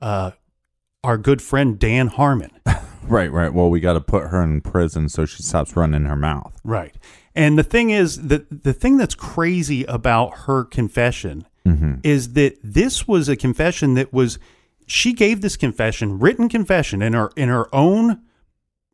Uh, 0.00 0.32
our 1.04 1.18
good 1.18 1.42
friend 1.42 1.78
Dan 1.78 2.08
Harmon. 2.08 2.50
Right, 3.02 3.32
right. 3.32 3.52
Well, 3.52 3.70
we 3.70 3.80
got 3.80 3.94
to 3.94 4.00
put 4.00 4.28
her 4.28 4.40
in 4.40 4.60
prison 4.60 5.08
so 5.08 5.26
she 5.26 5.42
stops 5.42 5.74
running 5.74 6.04
her 6.04 6.14
mouth. 6.14 6.60
Right. 6.62 6.94
And 7.34 7.58
the 7.58 7.64
thing 7.64 7.90
is 7.90 8.28
that 8.28 8.62
the 8.62 8.72
thing 8.72 8.98
that's 8.98 9.16
crazy 9.16 9.84
about 9.84 10.38
her 10.46 10.62
confession 10.62 11.46
is 12.02 12.32
that 12.32 12.58
this 12.64 13.06
was 13.06 13.28
a 13.28 13.36
confession 13.36 13.94
that 13.94 14.12
was 14.12 14.38
she 14.90 15.12
gave 15.12 15.40
this 15.40 15.56
confession, 15.56 16.18
written 16.18 16.48
confession 16.48 17.00
in 17.00 17.12
her 17.12 17.30
in 17.36 17.48
her 17.48 17.72
own 17.74 18.22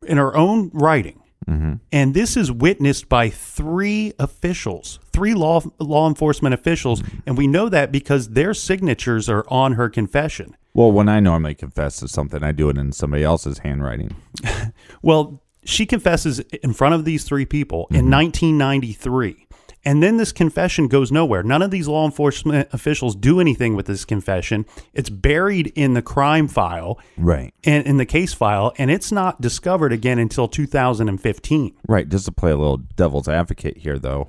in 0.05 0.17
her 0.17 0.35
own 0.35 0.69
writing. 0.73 1.23
Mm-hmm. 1.47 1.75
And 1.91 2.13
this 2.13 2.35
is 2.35 2.51
witnessed 2.51 3.07
by 3.07 3.29
three 3.29 4.13
officials, 4.19 4.99
three 5.11 5.33
law 5.33 5.61
law 5.79 6.07
enforcement 6.07 6.53
officials, 6.53 7.01
and 7.25 7.37
we 7.37 7.47
know 7.47 7.69
that 7.69 7.91
because 7.91 8.29
their 8.29 8.53
signatures 8.53 9.29
are 9.29 9.45
on 9.49 9.73
her 9.73 9.89
confession. 9.89 10.55
Well, 10.73 10.91
when 10.91 11.09
I 11.09 11.19
normally 11.19 11.55
confess 11.55 11.97
to 12.01 12.07
something, 12.07 12.43
I 12.43 12.51
do 12.51 12.69
it 12.69 12.77
in 12.77 12.91
somebody 12.91 13.23
else's 13.23 13.59
handwriting. 13.59 14.15
Well, 15.01 15.43
she 15.63 15.85
confesses 15.85 16.39
in 16.39 16.73
front 16.73 16.95
of 16.95 17.05
these 17.05 17.23
three 17.23 17.45
people 17.45 17.87
in 17.91 18.05
mm-hmm. 18.05 18.11
1993. 18.11 19.46
And 19.85 20.03
then 20.03 20.17
this 20.17 20.31
confession 20.33 20.87
goes 20.89 21.11
nowhere. 21.11 21.43
None 21.43 21.61
of 21.61 21.71
these 21.71 21.87
law 21.87 22.03
enforcement 22.05 22.67
officials 22.73 23.15
do 23.15 23.39
anything 23.39 23.75
with 23.75 23.85
this 23.85 24.03
confession. 24.03 24.65
It's 24.93 25.09
buried 25.09 25.67
in 25.75 25.93
the 25.93 26.01
crime 26.01 26.47
file 26.49 26.99
Right. 27.17 27.53
and 27.63 27.85
in 27.85 27.97
the 27.97 28.05
case 28.05 28.33
file, 28.33 28.73
and 28.77 28.91
it's 28.91 29.11
not 29.11 29.39
discovered 29.39 29.93
again 29.93 30.19
until 30.19 30.47
2015. 30.49 31.73
Right. 31.87 32.09
Just 32.09 32.25
to 32.25 32.31
play 32.31 32.51
a 32.51 32.57
little 32.57 32.77
devil's 32.77 33.27
advocate 33.29 33.77
here, 33.77 33.97
though, 33.97 34.27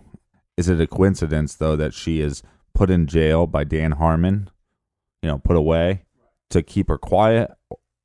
is 0.57 0.69
it 0.69 0.81
a 0.81 0.87
coincidence 0.87 1.55
though 1.55 1.77
that 1.77 1.95
she 1.95 2.21
is 2.21 2.43
put 2.75 2.91
in 2.91 3.07
jail 3.07 3.47
by 3.47 3.65
Dan 3.65 3.93
Harmon, 3.93 4.51
you 5.23 5.29
know, 5.29 5.39
put 5.39 5.57
away 5.57 6.03
to 6.51 6.63
keep 6.63 6.89
her 6.89 6.99
quiet, 6.99 7.51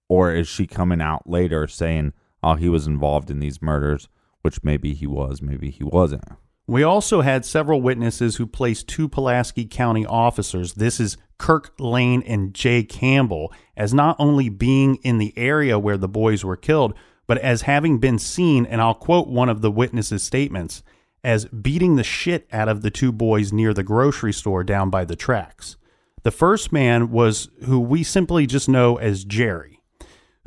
or 0.10 0.32
is 0.34 0.48
she 0.48 0.66
coming 0.66 1.02
out 1.02 1.30
later 1.30 1.68
saying, 1.68 2.14
"Oh, 2.42 2.56
he 2.56 2.70
was 2.70 2.88
involved 2.88 3.30
in 3.30 3.40
these 3.40 3.62
murders," 3.62 4.10
which 4.42 4.64
maybe 4.64 4.94
he 4.94 5.06
was, 5.08 5.42
maybe 5.42 5.70
he 5.70 5.84
wasn't. 5.84 6.24
We 6.66 6.84
also 6.84 7.22
had 7.22 7.44
several 7.44 7.82
witnesses 7.82 8.38
who 8.38 8.48
placed 8.48 8.88
two 8.88 9.10
Pulaski 9.10 9.66
County 9.66 10.06
officers, 10.06 10.74
this 10.74 11.00
is 11.00 11.18
Kirk 11.38 11.74
Lane 11.78 12.24
and 12.26 12.54
Jay 12.54 12.84
Campbell, 12.84 13.52
as 13.76 13.94
not 13.94 14.16
only 14.18 14.48
being 14.48 14.96
in 15.04 15.18
the 15.18 15.34
area 15.36 15.78
where 15.78 15.98
the 15.98 16.08
boys 16.08 16.46
were 16.46 16.56
killed, 16.56 16.94
but 17.28 17.38
as 17.40 17.64
having 17.64 18.00
been 18.00 18.18
seen, 18.18 18.66
and 18.66 18.80
I'll 18.80 18.94
quote 18.94 19.28
one 19.28 19.50
of 19.50 19.62
the 19.62 19.72
witnesses' 19.72 20.24
statements, 20.24 20.84
as 21.22 21.46
beating 21.46 21.98
the 21.98 22.04
shit 22.04 22.48
out 22.52 22.70
of 22.70 22.82
the 22.82 22.92
two 22.92 23.12
boys 23.12 23.52
near 23.52 23.74
the 23.74 23.84
grocery 23.84 24.34
store 24.34 24.64
down 24.64 24.90
by 24.90 25.04
the 25.04 25.16
tracks. 25.16 25.76
The 26.24 26.32
first 26.32 26.72
man 26.72 27.12
was 27.12 27.50
who 27.66 27.80
we 27.80 28.04
simply 28.04 28.48
just 28.48 28.70
know 28.70 28.96
as 28.98 29.26
Jerry, 29.26 29.82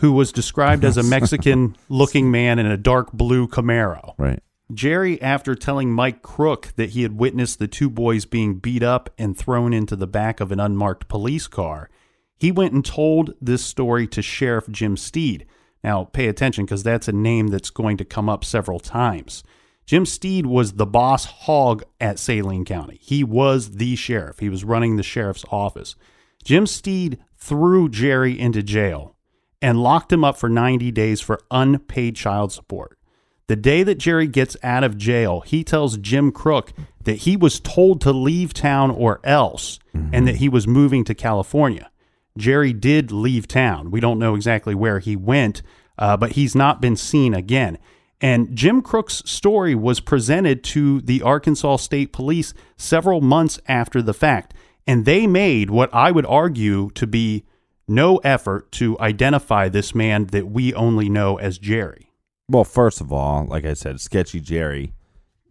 who 0.01 0.13
was 0.13 0.33
described 0.33 0.85
as 0.85 0.97
a 0.97 1.03
Mexican 1.03 1.77
looking 1.91 2.31
man 2.31 2.59
in 2.59 2.67
a 2.67 2.79
dark 2.79 3.13
blue 3.13 3.47
Camaro. 3.47 4.15
Right. 4.17 4.43
Jerry, 4.73 5.21
after 5.23 5.55
telling 5.55 5.93
Mike 5.93 6.23
Crook 6.23 6.73
that 6.77 6.91
he 6.91 7.03
had 7.03 7.19
witnessed 7.19 7.59
the 7.59 7.69
two 7.69 7.89
boys 7.89 8.25
being 8.25 8.59
beat 8.59 8.83
up 8.83 9.11
and 9.17 9.37
thrown 9.37 9.73
into 9.73 9.95
the 9.95 10.09
back 10.09 10.41
of 10.41 10.51
an 10.51 10.59
unmarked 10.59 11.07
police 11.07 11.47
car, 11.47 11.89
he 12.37 12.51
went 12.51 12.73
and 12.75 12.85
told 12.85 13.35
this 13.41 13.65
story 13.65 14.07
to 14.09 14.23
Sheriff 14.23 14.69
Jim 14.69 14.97
Steed. 14.97 15.47
Now, 15.85 16.05
pay 16.05 16.27
attention 16.27 16.65
because 16.65 16.83
that's 16.83 17.07
a 17.07 17.13
name 17.13 17.49
that's 17.49 17.71
going 17.71 17.97
to 17.99 18.05
come 18.05 18.29
up 18.29 18.45
several 18.45 18.81
times. 18.81 19.45
Jim 19.87 20.05
Steed 20.05 20.47
was 20.47 20.73
the 20.73 20.87
boss 20.87 21.25
hog 21.25 21.85
at 22.01 22.19
Saline 22.19 22.65
County. 22.65 22.99
He 23.01 23.23
was 23.23 23.77
the 23.77 23.95
sheriff, 23.95 24.41
he 24.41 24.49
was 24.49 24.65
running 24.65 24.97
the 24.97 25.05
sheriff's 25.05 25.45
office. 25.49 25.95
Jim 26.43 26.67
Steed 26.67 27.19
threw 27.37 27.89
Jerry 27.89 28.39
into 28.39 28.65
jail 28.65 29.17
and 29.63 29.81
locked 29.81 30.13
him 30.13 30.25
up 30.25 30.37
for 30.37 30.49
90 30.49 30.91
days 30.91 31.21
for 31.21 31.41
unpaid 31.53 32.17
child 32.17 32.53
support. 32.53 32.99
The 33.49 33.57
day 33.57 33.85
that 33.85 33.99
Jerry 33.99 34.27
gets 34.27 34.57
out 34.63 34.83
of 34.83 34.99
jail, 34.99 35.41
he 35.41 35.63
tells 35.63 35.99
Jim 35.99 36.33
Crook 36.33 36.73
that 37.05 37.19
he 37.19 37.37
was 37.37 37.61
told 37.61 38.01
to 38.01 38.13
leave 38.13 38.53
town 38.53 38.91
or 38.91 39.21
else 39.23 39.79
and 40.13 40.27
that 40.27 40.37
he 40.37 40.49
was 40.49 40.67
moving 40.67 41.05
to 41.05 41.15
California. 41.15 41.91
Jerry 42.37 42.73
did 42.73 43.13
leave 43.13 43.47
town. 43.47 43.91
We 43.91 44.01
don't 44.01 44.19
know 44.19 44.35
exactly 44.35 44.75
where 44.75 44.99
he 44.99 45.15
went, 45.15 45.63
uh, 45.97 46.17
but 46.17 46.33
he's 46.33 46.55
not 46.55 46.81
been 46.81 46.97
seen 46.97 47.35
again. 47.35 47.79
And 48.21 48.57
Jim 48.57 48.83
Crook's 48.83 49.23
story 49.25 49.75
was 49.75 50.01
presented 50.01 50.65
to 50.65 51.01
the 51.01 51.23
Arkansas 51.23 51.77
State 51.77 52.13
Police 52.13 52.53
several 52.77 53.21
months 53.21 53.61
after 53.69 54.03
the 54.03 54.15
fact. 54.15 54.55
And 54.87 55.05
they 55.05 55.27
made 55.27 55.71
what 55.71 55.93
I 55.95 56.11
would 56.11 56.27
argue 56.27 56.91
to 56.95 57.07
be 57.07 57.45
no 57.87 58.17
effort 58.19 58.73
to 58.73 58.99
identify 58.99 59.69
this 59.69 59.95
man 59.95 60.27
that 60.27 60.49
we 60.49 60.75
only 60.75 61.09
know 61.09 61.37
as 61.37 61.59
Jerry. 61.59 62.06
Well, 62.49 62.65
first 62.65 63.01
of 63.01 63.13
all, 63.13 63.45
like 63.47 63.65
I 63.65 63.75
said, 63.75 64.01
sketchy 64.01 64.41
Jerry, 64.41 64.93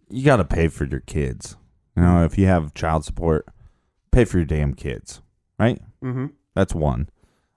you 0.08 0.24
got 0.24 0.36
to 0.36 0.44
pay 0.44 0.68
for 0.68 0.84
your 0.84 1.00
kids. 1.00 1.56
You 1.96 2.02
know, 2.02 2.24
if 2.24 2.38
you 2.38 2.46
have 2.46 2.74
child 2.74 3.04
support, 3.04 3.46
pay 4.12 4.24
for 4.24 4.38
your 4.38 4.46
damn 4.46 4.74
kids, 4.74 5.20
right? 5.58 5.80
Mm-hmm. 6.02 6.26
That's 6.54 6.74
one. 6.74 7.08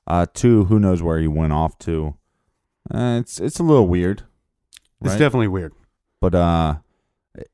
Uh, 0.07 0.25
two, 0.33 0.65
who 0.65 0.79
knows 0.79 1.01
where 1.03 1.19
he 1.19 1.27
went 1.27 1.53
off 1.53 1.77
to? 1.79 2.15
Uh, 2.93 3.17
it's 3.21 3.39
it's 3.39 3.59
a 3.59 3.63
little 3.63 3.87
weird, 3.87 4.23
It's 5.01 5.15
definitely 5.15 5.47
weird. 5.49 5.73
but 6.19 6.33
uh, 6.33 6.75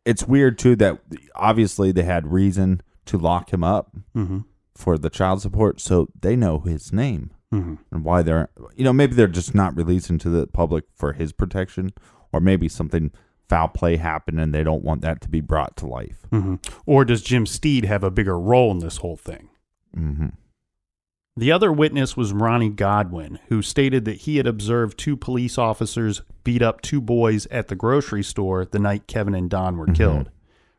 it's 0.06 0.26
weird 0.26 0.58
too 0.58 0.76
that 0.78 1.00
obviously 1.36 1.92
they 1.92 2.04
had 2.04 2.32
reason 2.32 2.82
to 3.06 3.18
lock 3.18 3.52
him 3.52 3.64
up 3.64 3.92
Mm-hmm. 4.16 4.40
for 4.74 4.98
the 4.98 5.10
child 5.10 5.42
support, 5.42 5.82
so 5.82 6.08
they 6.20 6.36
know 6.36 6.60
his 6.60 6.94
name 6.94 7.32
Mm-hmm. 7.54 7.76
and 7.92 8.04
why 8.04 8.22
they're 8.22 8.50
you 8.76 8.84
know 8.84 8.92
maybe 8.92 9.14
they're 9.14 9.28
just 9.28 9.54
not 9.56 9.76
releasing 9.78 10.18
to 10.20 10.30
the 10.30 10.48
public 10.48 10.86
for 10.96 11.14
his 11.14 11.32
protection, 11.32 11.92
or 12.34 12.40
maybe 12.42 12.68
something 12.68 13.12
foul 13.48 13.68
play 13.68 13.98
happened 13.98 14.40
and 14.40 14.54
they 14.54 14.64
don't 14.64 14.84
want 14.84 15.02
that 15.02 15.22
to 15.22 15.30
be 15.30 15.40
brought 15.42 15.78
to 15.78 15.86
life. 15.86 16.26
Mm-hmm. 16.32 16.56
Or 16.88 17.06
does 17.06 17.22
Jim 17.22 17.46
Steed 17.46 17.86
have 17.86 18.04
a 18.04 18.10
bigger 18.10 18.40
role 18.40 18.72
in 18.72 18.80
this 18.80 18.98
whole 18.98 19.16
thing? 19.16 19.50
Mm-hmm. 19.96 20.30
The 21.38 21.52
other 21.52 21.72
witness 21.72 22.16
was 22.16 22.32
Ronnie 22.34 22.70
Godwin, 22.70 23.40
who 23.50 23.62
stated 23.62 24.06
that 24.06 24.22
he 24.22 24.38
had 24.38 24.48
observed 24.48 24.98
two 24.98 25.16
police 25.18 25.58
officers 25.58 26.22
beat 26.44 26.62
up 26.62 26.82
two 26.82 27.02
boys 27.02 27.46
at 27.52 27.68
the 27.68 27.76
grocery 27.76 28.24
store 28.24 28.66
the 28.66 28.80
night 28.80 29.06
Kevin 29.08 29.36
and 29.36 29.50
Don 29.50 29.78
were 29.78 29.88
killed. 29.88 30.32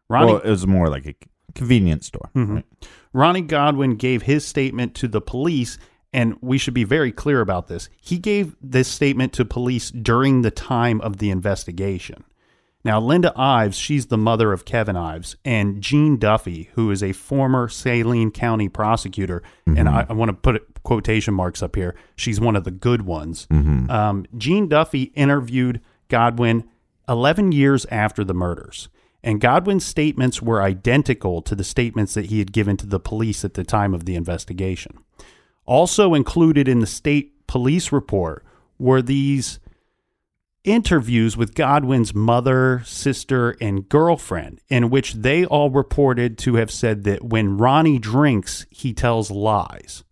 Ronnie, 0.08 0.32
Well, 0.32 0.40
it 0.40 0.48
was 0.50 0.66
more 0.66 0.88
like 0.88 1.06
a 1.06 1.14
convenience 1.54 2.06
store. 2.06 2.30
Mhm. 2.34 2.54
right? 2.56 2.64
Ronnie 3.12 3.42
Godwin 3.42 3.96
gave 3.96 4.22
his 4.22 4.44
statement 4.46 4.94
to 4.96 5.08
the 5.08 5.20
police, 5.20 5.78
and 6.12 6.36
we 6.40 6.58
should 6.58 6.74
be 6.74 6.84
very 6.84 7.12
clear 7.12 7.40
about 7.40 7.68
this. 7.68 7.88
He 8.00 8.18
gave 8.18 8.56
this 8.60 8.88
statement 8.88 9.32
to 9.34 9.44
police 9.44 9.90
during 9.90 10.42
the 10.42 10.50
time 10.50 11.00
of 11.00 11.18
the 11.18 11.30
investigation. 11.30 12.24
Now, 12.84 13.00
Linda 13.00 13.32
Ives, 13.34 13.76
she's 13.76 14.06
the 14.06 14.16
mother 14.16 14.52
of 14.52 14.64
Kevin 14.64 14.96
Ives, 14.96 15.36
and 15.44 15.82
Jean 15.82 16.18
Duffey, 16.18 16.68
who 16.74 16.92
is 16.92 17.02
a 17.02 17.12
former 17.12 17.68
Saline 17.68 18.30
County 18.30 18.68
prosecutor, 18.68 19.42
and 19.66 19.88
I, 19.88 20.06
I 20.08 20.12
want 20.12 20.28
to 20.28 20.34
put 20.34 20.54
it, 20.54 20.82
quotation 20.84 21.34
marks 21.34 21.64
up 21.64 21.74
here. 21.74 21.96
She's 22.14 22.40
one 22.40 22.54
of 22.54 22.62
the 22.62 22.70
good 22.70 23.02
ones. 23.02 23.48
Um, 23.90 24.24
Jean 24.38 24.68
Duffey 24.68 25.10
interviewed 25.16 25.80
Godwin 26.08 26.62
11 27.08 27.50
years 27.50 27.86
after 27.90 28.22
the 28.22 28.34
murders, 28.34 28.88
and 29.24 29.40
Godwin's 29.40 29.84
statements 29.84 30.40
were 30.40 30.62
identical 30.62 31.42
to 31.42 31.56
the 31.56 31.64
statements 31.64 32.14
that 32.14 32.26
he 32.26 32.38
had 32.38 32.52
given 32.52 32.76
to 32.76 32.86
the 32.86 33.00
police 33.00 33.44
at 33.44 33.54
the 33.54 33.64
time 33.64 33.94
of 33.94 34.04
the 34.04 34.14
investigation. 34.14 34.98
Also 35.66 36.14
included 36.14 36.68
in 36.68 36.80
the 36.80 36.86
state 36.86 37.46
police 37.46 37.92
report 37.92 38.44
were 38.78 39.02
these 39.02 39.58
interviews 40.64 41.36
with 41.36 41.54
Godwin's 41.54 42.14
mother, 42.14 42.82
sister, 42.84 43.56
and 43.60 43.88
girlfriend, 43.88 44.60
in 44.68 44.90
which 44.90 45.14
they 45.14 45.44
all 45.44 45.70
reported 45.70 46.36
to 46.38 46.56
have 46.56 46.70
said 46.70 47.04
that 47.04 47.24
when 47.24 47.56
Ronnie 47.56 47.98
drinks, 47.98 48.66
he 48.70 48.92
tells 48.92 49.30
lies. 49.30 50.04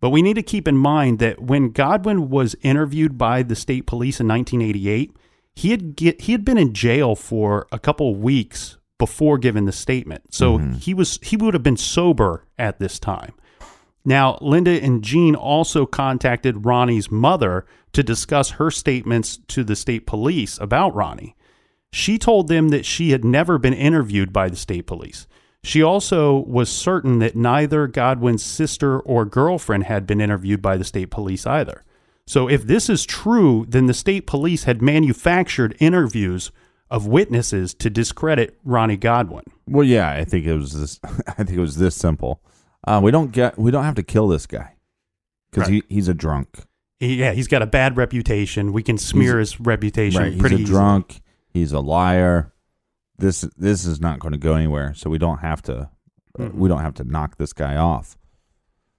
But 0.00 0.10
we 0.10 0.22
need 0.22 0.34
to 0.34 0.42
keep 0.42 0.68
in 0.68 0.76
mind 0.76 1.18
that 1.18 1.42
when 1.42 1.70
Godwin 1.70 2.30
was 2.30 2.54
interviewed 2.62 3.18
by 3.18 3.42
the 3.42 3.56
state 3.56 3.86
police 3.86 4.20
in 4.20 4.28
1988, 4.28 5.16
he 5.54 5.70
had 5.70 5.96
get, 5.96 6.20
he 6.22 6.32
had 6.32 6.44
been 6.44 6.58
in 6.58 6.74
jail 6.74 7.16
for 7.16 7.66
a 7.72 7.78
couple 7.78 8.10
of 8.10 8.18
weeks 8.18 8.76
before 8.98 9.38
giving 9.38 9.64
the 9.64 9.72
statement. 9.72 10.34
So 10.34 10.58
mm-hmm. 10.58 10.74
he 10.74 10.94
was 10.94 11.18
he 11.22 11.36
would 11.36 11.54
have 11.54 11.62
been 11.62 11.76
sober 11.76 12.44
at 12.58 12.78
this 12.78 12.98
time. 12.98 13.32
Now, 14.06 14.38
Linda 14.40 14.70
and 14.70 15.02
Jean 15.02 15.34
also 15.34 15.84
contacted 15.84 16.64
Ronnie's 16.64 17.10
mother 17.10 17.66
to 17.92 18.04
discuss 18.04 18.50
her 18.50 18.70
statements 18.70 19.40
to 19.48 19.64
the 19.64 19.74
state 19.74 20.06
police 20.06 20.58
about 20.60 20.94
Ronnie. 20.94 21.34
She 21.92 22.16
told 22.16 22.46
them 22.46 22.68
that 22.68 22.86
she 22.86 23.10
had 23.10 23.24
never 23.24 23.58
been 23.58 23.74
interviewed 23.74 24.32
by 24.32 24.48
the 24.48 24.54
state 24.56 24.86
police. 24.86 25.26
She 25.64 25.82
also 25.82 26.38
was 26.38 26.68
certain 26.68 27.18
that 27.18 27.34
neither 27.34 27.88
Godwin's 27.88 28.44
sister 28.44 29.00
or 29.00 29.24
girlfriend 29.24 29.84
had 29.84 30.06
been 30.06 30.20
interviewed 30.20 30.62
by 30.62 30.76
the 30.76 30.84
state 30.84 31.10
police 31.10 31.44
either. 31.44 31.82
So, 32.28 32.48
if 32.48 32.62
this 32.62 32.88
is 32.88 33.04
true, 33.04 33.66
then 33.68 33.86
the 33.86 33.94
state 33.94 34.26
police 34.26 34.64
had 34.64 34.82
manufactured 34.82 35.76
interviews 35.80 36.52
of 36.90 37.08
witnesses 37.08 37.74
to 37.74 37.90
discredit 37.90 38.56
Ronnie 38.64 38.96
Godwin. 38.96 39.44
Well, 39.66 39.84
yeah, 39.84 40.10
I 40.10 40.24
think 40.24 40.46
it 40.46 40.54
was 40.54 40.78
this. 40.78 41.00
I 41.26 41.42
think 41.42 41.58
it 41.58 41.60
was 41.60 41.76
this 41.76 41.96
simple. 41.96 42.40
Uh, 42.86 43.00
we 43.02 43.10
don't 43.10 43.32
get. 43.32 43.58
We 43.58 43.70
don't 43.70 43.84
have 43.84 43.94
to 43.96 44.02
kill 44.02 44.28
this 44.28 44.46
guy 44.46 44.74
because 45.50 45.68
Right. 45.68 45.82
he, 45.88 45.94
he's 45.94 46.08
a 46.08 46.14
drunk. 46.14 46.60
He- 47.00 47.16
yeah, 47.16 47.32
he's 47.32 47.48
got 47.48 47.62
a 47.62 47.66
bad 47.66 47.96
reputation. 47.96 48.72
We 48.72 48.82
can 48.82 48.96
smear 48.98 49.38
his 49.38 49.58
reputation 49.60 50.20
Right? 50.22 50.32
He's 50.32 50.40
pretty 50.40 50.56
a 50.56 50.58
easily. 50.60 50.78
drunk. 50.78 51.20
He's 51.48 51.72
a 51.72 51.80
liar. 51.80 52.52
This 53.18 53.40
this 53.56 53.84
is 53.84 54.00
not 54.00 54.18
going 54.20 54.32
to 54.32 54.38
go 54.38 54.54
anywhere. 54.54 54.92
So 54.94 55.10
we 55.10 55.18
don't 55.18 55.38
have 55.38 55.62
to. 55.62 55.90
uh, 56.38 56.50
we 56.52 56.68
don't 56.68 56.80
have 56.82 56.94
to 56.94 57.04
knock 57.04 57.38
this 57.38 57.52
guy 57.52 57.76
off. 57.76 58.16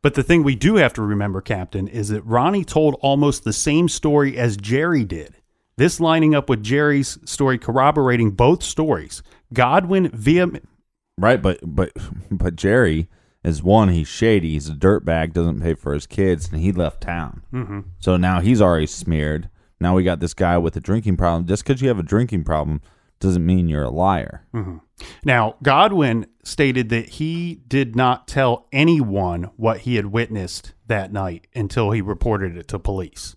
But 0.02 0.13
the 0.15 0.23
thing 0.23 0.43
we 0.43 0.56
do 0.56 0.76
have 0.76 0.93
to 0.93 1.02
remember, 1.02 1.41
Captain, 1.41 1.88
is 1.88 2.10
that 2.10 2.21
Ronnie 2.23 2.63
told 2.63 2.95
almost 3.02 3.43
the 3.43 3.54
same 3.54 3.89
story 3.89 4.38
as 4.38 4.56
Jerry 4.58 5.04
did. 5.04 5.36
This 5.76 6.00
lining 6.00 6.34
up 6.34 6.50
with 6.50 6.63
Jerry's 6.63 7.19
story, 7.26 7.58
corroborating 7.60 8.32
both 8.32 8.63
stories. 8.63 9.21
Godwin 9.54 10.10
via 10.10 10.47
Right, 11.17 11.41
but 11.41 11.60
but 11.63 11.91
but 12.32 12.56
Jerry 12.56 13.08
is 13.47 13.63
one. 13.63 13.89
He's 13.89 14.07
shady. 14.07 14.53
He's 14.53 14.69
a 14.69 14.73
dirtbag. 14.73 15.33
Doesn't 15.33 15.62
pay 15.62 15.73
for 15.73 15.93
his 15.93 16.05
kids, 16.05 16.49
and 16.51 16.62
he 16.62 16.71
left 16.71 17.01
town. 17.01 17.43
Mm-hmm. 17.53 17.79
So 17.99 18.17
now 18.17 18.41
he's 18.41 18.62
already 18.62 18.88
smeared. 18.88 19.49
Now 19.79 19.95
we 19.95 20.03
got 20.03 20.19
this 20.19 20.33
guy 20.33 20.57
with 20.57 20.75
a 20.75 20.79
drinking 20.79 21.17
problem. 21.17 21.45
Just 21.45 21.63
because 21.63 21.81
you 21.81 21.88
have 21.88 21.99
a 21.99 22.03
drinking 22.03 22.43
problem 22.43 22.81
doesn't 23.19 23.45
mean 23.45 23.67
you're 23.67 23.83
a 23.83 23.89
liar. 23.89 24.45
Now, 25.23 25.55
Godwin 25.63 26.27
stated 26.43 26.89
that 26.89 27.10
he 27.10 27.62
did 27.67 27.95
not 27.95 28.27
tell 28.27 28.67
anyone 28.71 29.49
what 29.55 29.79
he 29.81 29.95
had 29.95 30.07
witnessed 30.07 30.73
that 30.88 31.12
night 31.12 31.47
until 31.55 31.91
he 31.91 32.01
reported 32.01 32.57
it 32.57 32.67
to 32.69 32.79
police. 32.79 33.36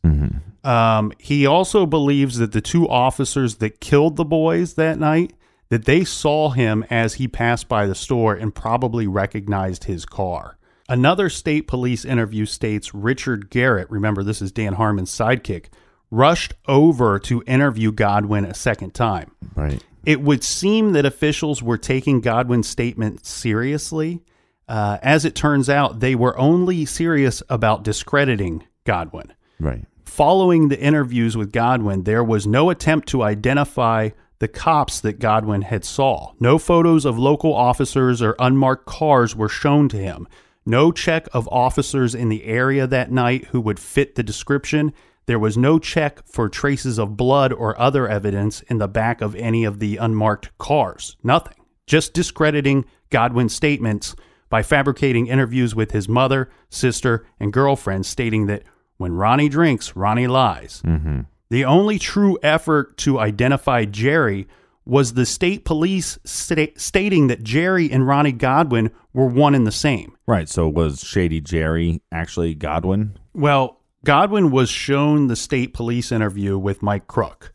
Um, 0.65 1.13
he 1.19 1.47
also 1.47 1.87
believes 1.87 2.37
that 2.39 2.53
the 2.53 2.61
two 2.61 2.89
officers 2.89 3.57
that 3.57 3.81
killed 3.81 4.17
the 4.17 4.25
boys 4.25 4.75
that 4.75 4.99
night 4.99 5.33
that 5.71 5.85
they 5.85 6.05
saw 6.05 6.51
him 6.51 6.85
as 6.91 7.15
he 7.15 7.27
passed 7.27 7.69
by 7.69 7.87
the 7.87 7.95
store 7.95 8.35
and 8.35 8.55
probably 8.55 9.07
recognized 9.07 9.85
his 9.85 10.05
car. 10.05 10.59
Another 10.89 11.31
state 11.31 11.69
police 11.69 12.05
interview 12.05 12.45
states 12.45 12.93
Richard 12.93 13.49
Garrett, 13.49 13.89
remember 13.91 14.23
this 14.23 14.43
is 14.43 14.51
Dan 14.51 14.75
Harmon's 14.75 15.11
sidekick, 15.11 15.67
rushed 16.11 16.55
over 16.67 17.21
to 17.21 17.45
interview 17.47 17.93
Godwin 17.93 18.45
a 18.45 18.55
second 18.55 18.93
time. 18.93 19.31
Right. 19.55 19.83
It 20.05 20.21
would 20.21 20.43
seem 20.43 20.93
that 20.93 21.07
officials 21.07 21.63
were 21.63 21.79
taking 21.79 22.21
Godwin's 22.21 22.69
statement 22.69 23.25
seriously. 23.25 24.23
Uh, 24.67 24.99
as 25.03 25.25
it 25.25 25.37
turns 25.37 25.69
out, 25.69 26.01
they 26.01 26.17
were 26.17 26.37
only 26.37 26.85
serious 26.85 27.43
about 27.49 27.85
discrediting 27.85 28.65
Godwin. 28.85 29.33
Right. 29.61 29.85
Following 30.05 30.69
the 30.69 30.81
interviews 30.81 31.37
with 31.37 31.53
Godwin, 31.53 32.03
there 32.03 32.25
was 32.25 32.47
no 32.47 32.71
attempt 32.71 33.09
to 33.11 33.23
identify 33.23 34.11
the 34.41 34.49
cops 34.49 35.01
that 35.01 35.21
Godwin 35.21 35.63
had 35.63 35.85
saw. 35.85 36.33
No 36.41 36.59
photos 36.59 37.05
of 37.05 37.19
local 37.19 37.55
officers 37.55 38.21
or 38.21 38.35
unmarked 38.39 38.87
cars 38.87 39.37
were 39.37 39.49
shown 39.49 39.89
to 39.91 39.97
him. 39.97 40.27
No 40.67 40.91
check 40.91 41.29
of 41.33 41.49
officers 41.49 42.15
in 42.15 42.29
the 42.29 42.45
area 42.45 42.87
that 42.87 43.13
night 43.13 43.47
who 43.47 43.61
would 43.61 43.79
fit 43.79 44.15
the 44.15 44.23
description. 44.23 44.93
There 45.27 45.39
was 45.39 45.57
no 45.57 45.79
check 45.79 46.27
for 46.27 46.49
traces 46.49 46.99
of 46.99 47.17
blood 47.17 47.53
or 47.53 47.79
other 47.81 48.09
evidence 48.09 48.63
in 48.63 48.79
the 48.79 48.89
back 48.89 49.21
of 49.21 49.37
any 49.37 49.65
of 49.65 49.79
the 49.79 49.99
unmarked 49.99 50.57
cars. 50.59 51.17
Nothing. 51.23 51.57
Just 51.87 52.15
discrediting 52.15 52.87
Godwin's 53.11 53.55
statements 53.55 54.17
by 54.49 54.63
fabricating 54.63 55.27
interviews 55.27 55.75
with 55.75 55.93
his 55.93 56.09
mother, 56.09 56.51
sister, 56.71 57.27
and 57.39 57.53
girlfriend 57.53 58.07
stating 58.07 58.47
that 58.47 58.63
when 58.97 59.13
Ronnie 59.13 59.49
drinks, 59.49 59.95
Ronnie 59.97 60.27
lies. 60.27 60.83
Mm-hmm. 60.85 61.21
The 61.51 61.65
only 61.65 61.99
true 61.99 62.39
effort 62.43 62.97
to 62.99 63.19
identify 63.19 63.85
Jerry 63.85 64.47
was 64.87 65.15
the 65.15 65.27
state 65.27 65.65
police 65.65 66.19
sta- 66.25 66.73
stating 66.77 67.27
that 67.27 67.43
Jerry 67.43 67.91
and 67.91 68.07
Ronnie 68.07 68.33
Godwin 68.33 68.91
were 69.13 69.27
one 69.27 69.55
and 69.55 69.67
the 69.67 69.73
same. 69.73 70.17
Right. 70.27 70.49
So 70.49 70.69
was 70.69 71.05
Shady 71.05 71.41
Jerry 71.41 72.01
actually 72.11 72.55
Godwin? 72.55 73.19
Well, 73.35 73.81
Godwin 74.05 74.51
was 74.51 74.71
shown 74.71 75.27
the 75.27 75.37
state 75.37 75.75
police 75.75 76.11
interview 76.11 76.57
with 76.57 76.83
Mike 76.83 77.07
Crook, 77.07 77.53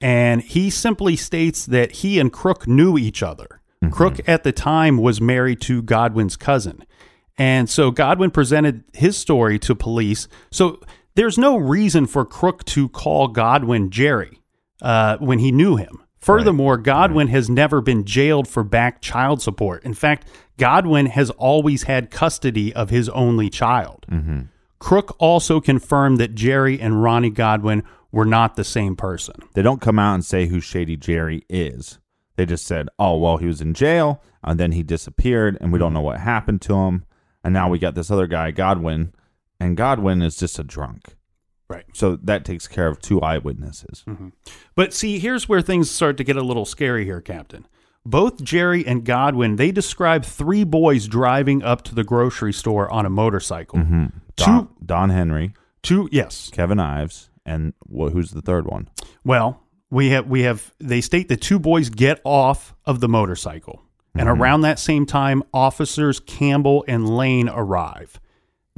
and 0.00 0.42
he 0.42 0.70
simply 0.70 1.16
states 1.16 1.66
that 1.66 1.92
he 1.92 2.20
and 2.20 2.32
Crook 2.32 2.68
knew 2.68 2.96
each 2.96 3.22
other. 3.22 3.60
Mm-hmm. 3.82 3.92
Crook 3.92 4.28
at 4.28 4.44
the 4.44 4.52
time 4.52 4.98
was 4.98 5.20
married 5.20 5.60
to 5.62 5.82
Godwin's 5.82 6.36
cousin. 6.36 6.84
And 7.36 7.70
so 7.70 7.90
Godwin 7.90 8.30
presented 8.30 8.84
his 8.92 9.16
story 9.16 9.58
to 9.60 9.74
police. 9.74 10.26
So 10.50 10.80
there's 11.18 11.36
no 11.36 11.56
reason 11.56 12.06
for 12.06 12.24
Crook 12.24 12.64
to 12.66 12.88
call 12.88 13.26
Godwin 13.26 13.90
Jerry 13.90 14.40
uh, 14.80 15.16
when 15.16 15.40
he 15.40 15.50
knew 15.50 15.74
him. 15.74 16.00
Furthermore, 16.20 16.76
Godwin 16.76 17.26
has 17.26 17.50
never 17.50 17.80
been 17.80 18.04
jailed 18.04 18.46
for 18.46 18.62
back 18.62 19.00
child 19.00 19.42
support. 19.42 19.82
In 19.82 19.94
fact, 19.94 20.28
Godwin 20.58 21.06
has 21.06 21.30
always 21.30 21.82
had 21.84 22.12
custody 22.12 22.72
of 22.72 22.90
his 22.90 23.08
only 23.08 23.50
child. 23.50 24.06
Crook 24.78 25.16
also 25.18 25.60
confirmed 25.60 26.18
that 26.18 26.36
Jerry 26.36 26.80
and 26.80 27.02
Ronnie 27.02 27.30
Godwin 27.30 27.82
were 28.12 28.24
not 28.24 28.54
the 28.54 28.62
same 28.62 28.94
person. 28.94 29.34
They 29.54 29.62
don't 29.62 29.80
come 29.80 29.98
out 29.98 30.14
and 30.14 30.24
say 30.24 30.46
who 30.46 30.60
Shady 30.60 30.96
Jerry 30.96 31.44
is. 31.48 31.98
They 32.36 32.46
just 32.46 32.64
said, 32.64 32.88
"Oh, 32.96 33.18
well, 33.18 33.38
he 33.38 33.46
was 33.46 33.60
in 33.60 33.74
jail, 33.74 34.22
and 34.44 34.60
then 34.60 34.70
he 34.70 34.84
disappeared, 34.84 35.58
and 35.60 35.72
we 35.72 35.80
don't 35.80 35.94
know 35.94 36.00
what 36.00 36.20
happened 36.20 36.60
to 36.62 36.74
him." 36.74 37.04
And 37.42 37.52
now 37.52 37.68
we 37.68 37.80
got 37.80 37.96
this 37.96 38.10
other 38.12 38.28
guy, 38.28 38.52
Godwin, 38.52 39.12
and 39.60 39.76
Godwin 39.76 40.22
is 40.22 40.36
just 40.36 40.58
a 40.58 40.64
drunk. 40.64 41.16
Right. 41.68 41.84
So 41.92 42.16
that 42.16 42.44
takes 42.44 42.66
care 42.66 42.88
of 42.88 43.00
two 43.00 43.20
eyewitnesses. 43.20 44.02
Mm-hmm. 44.06 44.28
But 44.74 44.94
see, 44.94 45.18
here's 45.18 45.48
where 45.48 45.60
things 45.60 45.90
start 45.90 46.16
to 46.16 46.24
get 46.24 46.36
a 46.36 46.42
little 46.42 46.64
scary 46.64 47.04
here, 47.04 47.20
Captain. 47.20 47.66
Both 48.06 48.42
Jerry 48.42 48.86
and 48.86 49.04
Godwin, 49.04 49.56
they 49.56 49.70
describe 49.70 50.24
three 50.24 50.64
boys 50.64 51.06
driving 51.06 51.62
up 51.62 51.82
to 51.82 51.94
the 51.94 52.04
grocery 52.04 52.54
store 52.54 52.90
on 52.90 53.04
a 53.04 53.10
motorcycle. 53.10 53.80
Mm-hmm. 53.80 54.06
Don, 54.36 54.68
Don 54.86 55.10
Henry, 55.10 55.52
Two, 55.82 56.08
yes. 56.10 56.50
Kevin 56.52 56.80
Ives, 56.80 57.30
and 57.46 57.74
wh- 57.86 58.10
who's 58.10 58.32
the 58.32 58.42
third 58.42 58.66
one? 58.66 58.88
Well, 59.24 59.62
we 59.90 60.10
have 60.10 60.26
we 60.26 60.42
have 60.42 60.74
they 60.78 61.00
state 61.00 61.28
the 61.28 61.36
two 61.36 61.58
boys 61.58 61.88
get 61.88 62.20
off 62.24 62.74
of 62.84 63.00
the 63.00 63.08
motorcycle. 63.08 63.82
And 64.14 64.28
mm-hmm. 64.28 64.40
around 64.40 64.60
that 64.62 64.78
same 64.78 65.06
time, 65.06 65.42
officers 65.54 66.18
Campbell 66.20 66.84
and 66.88 67.08
Lane 67.08 67.48
arrive. 67.48 68.20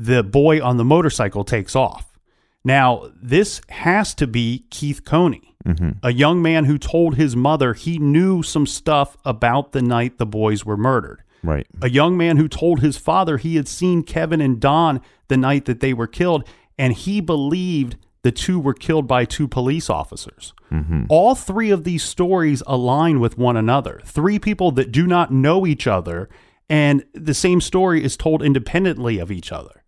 The 0.02 0.22
boy 0.22 0.62
on 0.62 0.78
the 0.78 0.84
motorcycle 0.84 1.44
takes 1.44 1.76
off. 1.76 2.18
Now, 2.64 3.10
this 3.20 3.60
has 3.68 4.14
to 4.14 4.26
be 4.26 4.64
Keith 4.70 5.04
Coney, 5.04 5.54
mm-hmm. 5.64 5.90
a 6.02 6.12
young 6.12 6.40
man 6.40 6.64
who 6.64 6.78
told 6.78 7.16
his 7.16 7.36
mother 7.36 7.74
he 7.74 7.98
knew 7.98 8.42
some 8.42 8.66
stuff 8.66 9.16
about 9.24 9.72
the 9.72 9.82
night 9.82 10.18
the 10.18 10.26
boys 10.26 10.64
were 10.64 10.76
murdered. 10.76 11.22
Right. 11.42 11.66
A 11.82 11.90
young 11.90 12.16
man 12.16 12.36
who 12.38 12.48
told 12.48 12.80
his 12.80 12.96
father 12.96 13.36
he 13.36 13.56
had 13.56 13.68
seen 13.68 14.02
Kevin 14.02 14.40
and 14.40 14.60
Don 14.60 15.00
the 15.28 15.36
night 15.36 15.66
that 15.66 15.80
they 15.80 15.92
were 15.92 16.06
killed, 16.06 16.48
and 16.78 16.94
he 16.94 17.20
believed 17.20 17.96
the 18.22 18.32
two 18.32 18.58
were 18.58 18.74
killed 18.74 19.06
by 19.06 19.24
two 19.24 19.48
police 19.48 19.88
officers. 19.90 20.54
Mm-hmm. 20.70 21.04
All 21.08 21.34
three 21.34 21.70
of 21.70 21.84
these 21.84 22.02
stories 22.02 22.62
align 22.66 23.20
with 23.20 23.38
one 23.38 23.56
another. 23.56 24.00
Three 24.04 24.38
people 24.38 24.70
that 24.72 24.92
do 24.92 25.06
not 25.06 25.32
know 25.32 25.66
each 25.66 25.86
other, 25.86 26.28
and 26.68 27.04
the 27.14 27.34
same 27.34 27.60
story 27.60 28.04
is 28.04 28.16
told 28.16 28.42
independently 28.42 29.18
of 29.18 29.30
each 29.30 29.52
other. 29.52 29.79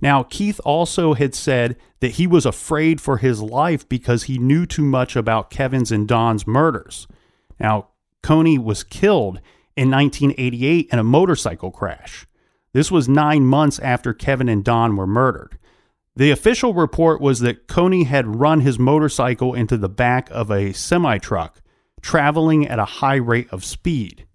Now, 0.00 0.22
Keith 0.22 0.60
also 0.64 1.14
had 1.14 1.34
said 1.34 1.76
that 2.00 2.12
he 2.12 2.26
was 2.26 2.44
afraid 2.44 3.00
for 3.00 3.18
his 3.18 3.40
life 3.40 3.88
because 3.88 4.24
he 4.24 4.38
knew 4.38 4.66
too 4.66 4.84
much 4.84 5.16
about 5.16 5.50
Kevin's 5.50 5.90
and 5.90 6.06
Don's 6.06 6.46
murders. 6.46 7.06
Now, 7.58 7.88
Coney 8.22 8.58
was 8.58 8.84
killed 8.84 9.40
in 9.76 9.90
1988 9.90 10.88
in 10.92 10.98
a 10.98 11.04
motorcycle 11.04 11.70
crash. 11.70 12.26
This 12.72 12.90
was 12.90 13.08
nine 13.08 13.46
months 13.46 13.78
after 13.78 14.12
Kevin 14.12 14.48
and 14.48 14.62
Don 14.62 14.96
were 14.96 15.06
murdered. 15.06 15.58
The 16.14 16.30
official 16.30 16.74
report 16.74 17.20
was 17.20 17.40
that 17.40 17.68
Coney 17.68 18.04
had 18.04 18.36
run 18.36 18.60
his 18.60 18.78
motorcycle 18.78 19.54
into 19.54 19.76
the 19.76 19.88
back 19.88 20.28
of 20.30 20.50
a 20.50 20.72
semi 20.72 21.18
truck, 21.18 21.62
traveling 22.02 22.66
at 22.66 22.78
a 22.78 22.84
high 22.84 23.16
rate 23.16 23.48
of 23.50 23.64
speed. 23.64 24.25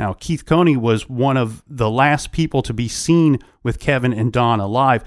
Now, 0.00 0.14
Keith 0.14 0.46
Coney 0.46 0.78
was 0.78 1.10
one 1.10 1.36
of 1.36 1.62
the 1.68 1.90
last 1.90 2.32
people 2.32 2.62
to 2.62 2.72
be 2.72 2.88
seen 2.88 3.38
with 3.62 3.78
Kevin 3.78 4.14
and 4.14 4.32
Don 4.32 4.58
alive. 4.58 5.04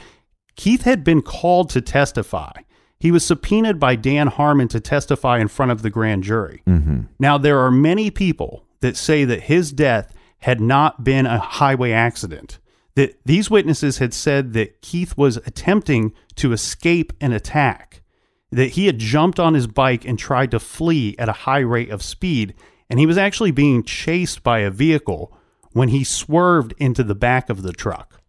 Keith 0.56 0.84
had 0.84 1.04
been 1.04 1.24
called 1.24 1.72
to 1.72 1.82
testify. 1.82 2.52
He 3.00 3.10
was 3.10 3.26
subpoenaed 3.26 3.80
by 3.80 3.96
Dan 3.96 4.28
Harmon 4.28 4.68
to 4.68 4.80
testify 4.80 5.40
in 5.40 5.48
front 5.48 5.72
of 5.72 5.82
the 5.82 5.90
grand 5.90 6.24
jury. 6.24 6.62
Mm-hmm. 6.68 7.02
Now, 7.18 7.40
there 7.40 7.58
are 7.60 7.72
many 7.72 8.12
people 8.12 8.68
that 8.82 8.96
say 8.96 9.26
that 9.26 9.42
his 9.42 9.72
death 9.72 10.14
had 10.42 10.62
not 10.62 11.04
been 11.04 11.26
a 11.26 11.40
highway 11.40 11.92
accident. 11.92 12.60
That 12.94 13.20
these 13.26 13.50
witnesses 13.50 13.98
had 13.98 14.14
said 14.14 14.54
that 14.54 14.84
Keith 14.84 15.18
was 15.18 15.38
attempting 15.38 16.14
to 16.36 16.54
escape 16.54 17.14
an 17.20 17.32
attack, 17.32 18.04
that 18.52 18.74
he 18.74 18.86
had 18.86 19.00
jumped 19.00 19.40
on 19.40 19.56
his 19.56 19.66
bike 19.66 20.06
and 20.06 20.20
tried 20.20 20.52
to 20.52 20.60
flee 20.60 21.16
at 21.18 21.30
a 21.30 21.34
high 21.50 21.62
rate 21.62 21.90
of 21.90 22.04
speed, 22.04 22.54
and 22.94 23.00
he 23.00 23.08
was 23.08 23.18
actually 23.18 23.50
being 23.50 23.82
chased 23.82 24.44
by 24.44 24.60
a 24.60 24.70
vehicle 24.70 25.36
when 25.72 25.90
he 25.90 26.04
swerved 26.04 26.76
into 26.78 27.04
the 27.04 27.16
back 27.16 27.50
of 27.50 27.64
the 27.64 27.74
truck. 27.74 28.22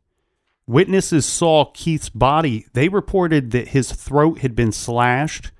Witnesses 0.67 1.27
saw 1.27 1.67
Keith's 1.67 2.09
body. 2.09 2.65
They 2.73 2.89
reported 2.89 3.51
that 3.51 3.69
his 3.69 3.93
throat 3.93 4.39
had 4.39 4.57
been 4.57 4.73
slashed 4.73 5.53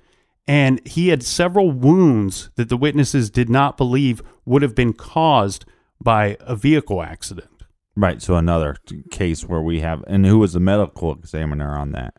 and 0.47 0.81
he 0.87 1.09
had 1.09 1.21
several 1.21 1.69
wounds 1.69 2.49
that 2.55 2.69
the 2.69 2.77
witnesses 2.77 3.29
did 3.29 3.47
not 3.47 3.77
believe 3.77 4.23
would 4.43 4.63
have 4.63 4.73
been 4.73 4.93
caused 4.93 5.65
by 6.01 6.35
a 6.39 6.55
vehicle 6.55 7.03
accident. 7.03 7.61
Right. 7.95 8.23
So 8.23 8.33
another 8.37 8.77
case 9.11 9.45
where 9.45 9.61
we 9.61 9.81
have, 9.81 10.03
and 10.07 10.25
who 10.25 10.39
was 10.39 10.53
the 10.53 10.59
medical 10.59 11.13
examiner 11.13 11.77
on 11.77 11.91
that? 11.91 12.15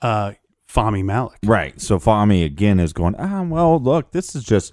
Uh, 0.00 0.32
Fahmy 0.66 1.04
Malik. 1.04 1.40
Right. 1.44 1.78
So 1.78 1.98
Fahmy 1.98 2.46
again 2.46 2.80
is 2.80 2.94
going, 2.94 3.14
ah, 3.16 3.42
well, 3.42 3.78
look, 3.78 4.12
this 4.12 4.34
is 4.34 4.42
just 4.42 4.72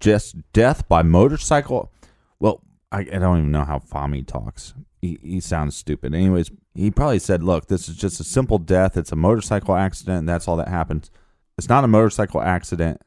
just 0.00 0.36
death 0.52 0.88
by 0.88 1.02
motorcycle. 1.02 1.92
Well, 2.40 2.62
I, 2.92 3.00
I 3.00 3.04
don't 3.18 3.38
even 3.38 3.52
know 3.52 3.64
how 3.64 3.78
Fahmy 3.78 4.26
talks. 4.26 4.74
He, 5.00 5.18
he 5.22 5.40
sounds 5.40 5.76
stupid. 5.76 6.14
Anyways, 6.14 6.50
he 6.74 6.90
probably 6.90 7.18
said, 7.18 7.42
look, 7.42 7.66
this 7.68 7.88
is 7.88 7.96
just 7.96 8.20
a 8.20 8.24
simple 8.24 8.58
death. 8.58 8.96
It's 8.96 9.12
a 9.12 9.16
motorcycle 9.16 9.74
accident. 9.76 10.20
And 10.20 10.28
that's 10.28 10.46
all 10.48 10.56
that 10.56 10.68
happens. 10.68 11.10
It's 11.58 11.68
not 11.68 11.84
a 11.84 11.88
motorcycle 11.88 12.40
accident 12.42 13.00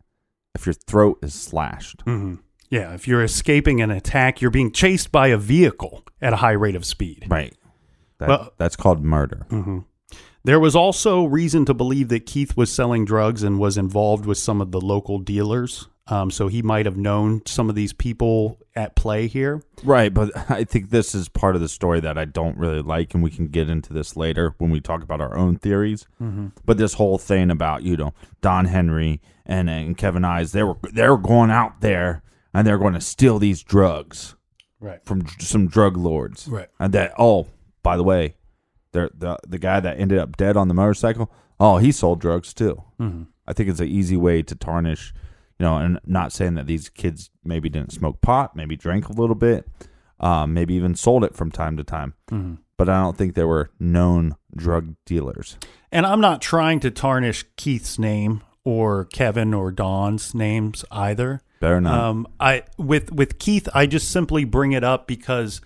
if 0.55 0.65
your 0.65 0.73
throat 0.73 1.19
is 1.21 1.33
slashed. 1.33 2.01
hmm 2.01 2.35
Yeah, 2.69 2.93
if 2.93 3.07
you're 3.07 3.23
escaping 3.23 3.81
an 3.81 3.91
attack, 3.91 4.41
you're 4.41 4.51
being 4.51 4.71
chased 4.71 5.11
by 5.11 5.27
a 5.27 5.37
vehicle 5.37 6.03
at 6.21 6.33
a 6.33 6.37
high 6.37 6.51
rate 6.51 6.75
of 6.75 6.85
speed. 6.85 7.25
Right. 7.29 7.55
That, 8.19 8.29
Well- 8.29 8.53
that's 8.57 8.75
called 8.75 9.03
murder. 9.03 9.45
There 10.45 10.59
was 10.59 10.75
also 10.75 11.25
reason 11.25 11.65
to 11.65 11.73
believe 11.73 12.07
that 12.09 12.25
Keith 12.25 12.55
was 12.55 12.71
selling 12.71 13.03
drugs 13.05 13.43
and 13.43 13.59
was 13.59 13.77
involved 13.77 14.25
with 14.25 14.37
some 14.37 14.61
of 14.61 14.71
the 14.71 14.79
local 14.81 15.19
dealers. 15.19 15.87
Um, 16.09 16.31
so 16.31 16.47
he 16.47 16.61
might 16.61 16.85
have 16.85 16.97
known 16.97 17.41
some 17.45 17.69
of 17.69 17.75
these 17.75 17.93
people 17.93 18.57
at 18.75 18.95
play 18.95 19.27
here. 19.27 19.61
Right, 19.83 20.13
but 20.13 20.31
I 20.49 20.63
think 20.63 20.89
this 20.89 21.13
is 21.13 21.29
part 21.29 21.55
of 21.55 21.61
the 21.61 21.69
story 21.69 21.99
that 21.99 22.17
I 22.17 22.25
don't 22.25 22.57
really 22.57 22.81
like, 22.81 23.13
and 23.13 23.23
we 23.23 23.29
can 23.29 23.47
get 23.47 23.69
into 23.69 23.93
this 23.93 24.15
later 24.17 24.55
when 24.57 24.71
we 24.71 24.81
talk 24.81 25.03
about 25.03 25.21
our 25.21 25.37
own 25.37 25.57
theories. 25.57 26.07
Mm-hmm. 26.21 26.47
But 26.65 26.77
this 26.77 26.95
whole 26.95 27.17
thing 27.17 27.51
about 27.51 27.83
you 27.83 27.95
know 27.97 28.13
Don 28.41 28.65
Henry 28.65 29.21
and 29.45 29.69
and 29.69 29.97
Kevin 29.97 30.25
Ives, 30.25 30.51
they 30.51 30.63
were 30.63 30.77
they 30.91 31.07
were 31.07 31.17
going 31.17 31.51
out 31.51 31.81
there 31.81 32.23
and 32.53 32.65
they're 32.65 32.77
going 32.79 32.93
to 32.95 33.01
steal 33.01 33.37
these 33.39 33.61
drugs 33.63 34.35
Right. 34.81 35.03
from 35.05 35.27
some 35.39 35.67
drug 35.67 35.97
lords. 35.97 36.47
Right. 36.47 36.69
And 36.79 36.93
that 36.93 37.13
oh, 37.19 37.47
by 37.83 37.97
the 37.97 38.03
way, 38.03 38.35
the 38.93 39.11
the 39.13 39.37
the 39.47 39.59
guy 39.59 39.79
that 39.79 39.99
ended 39.99 40.17
up 40.17 40.37
dead 40.37 40.55
on 40.57 40.69
the 40.69 40.73
motorcycle, 40.73 41.31
oh, 41.59 41.77
he 41.77 41.91
sold 41.91 42.19
drugs 42.21 42.53
too. 42.53 42.81
Mm-hmm. 42.99 43.23
I 43.45 43.53
think 43.53 43.69
it's 43.69 43.79
an 43.81 43.87
easy 43.87 44.15
way 44.15 44.41
to 44.43 44.55
tarnish, 44.55 45.13
you 45.59 45.65
know, 45.65 45.77
and 45.77 45.99
not 46.05 46.31
saying 46.31 46.55
that 46.55 46.67
these 46.67 46.89
kids 46.89 47.29
maybe 47.43 47.69
didn't 47.69 47.91
smoke 47.91 48.21
pot, 48.21 48.55
maybe 48.55 48.75
drank 48.75 49.09
a 49.09 49.13
little 49.13 49.35
bit, 49.35 49.67
um, 50.19 50.53
maybe 50.53 50.73
even 50.73 50.95
sold 50.95 51.23
it 51.23 51.35
from 51.35 51.51
time 51.51 51.77
to 51.77 51.83
time. 51.83 52.13
Mm-hmm. 52.31 52.55
But 52.77 52.87
I 52.87 53.01
don't 53.01 53.17
think 53.17 53.35
they 53.35 53.43
were 53.43 53.71
known 53.77 54.37
drug 54.55 54.95
dealers. 55.05 55.57
And 55.91 56.05
I'm 56.05 56.21
not 56.21 56.41
trying 56.41 56.79
to 56.81 56.91
tarnish 56.91 57.43
Keith's 57.57 57.99
name 57.99 58.41
or 58.63 59.05
Kevin 59.05 59.53
or 59.53 59.71
Don's 59.71 60.33
names 60.33 60.85
either. 60.91 61.41
Better 61.59 61.81
not. 61.81 61.99
Um, 61.99 62.27
I 62.39 62.63
with 62.77 63.11
with 63.11 63.37
Keith, 63.37 63.67
I 63.73 63.85
just 63.85 64.09
simply 64.09 64.45
bring 64.45 64.71
it 64.71 64.83
up 64.83 65.07
because 65.07 65.59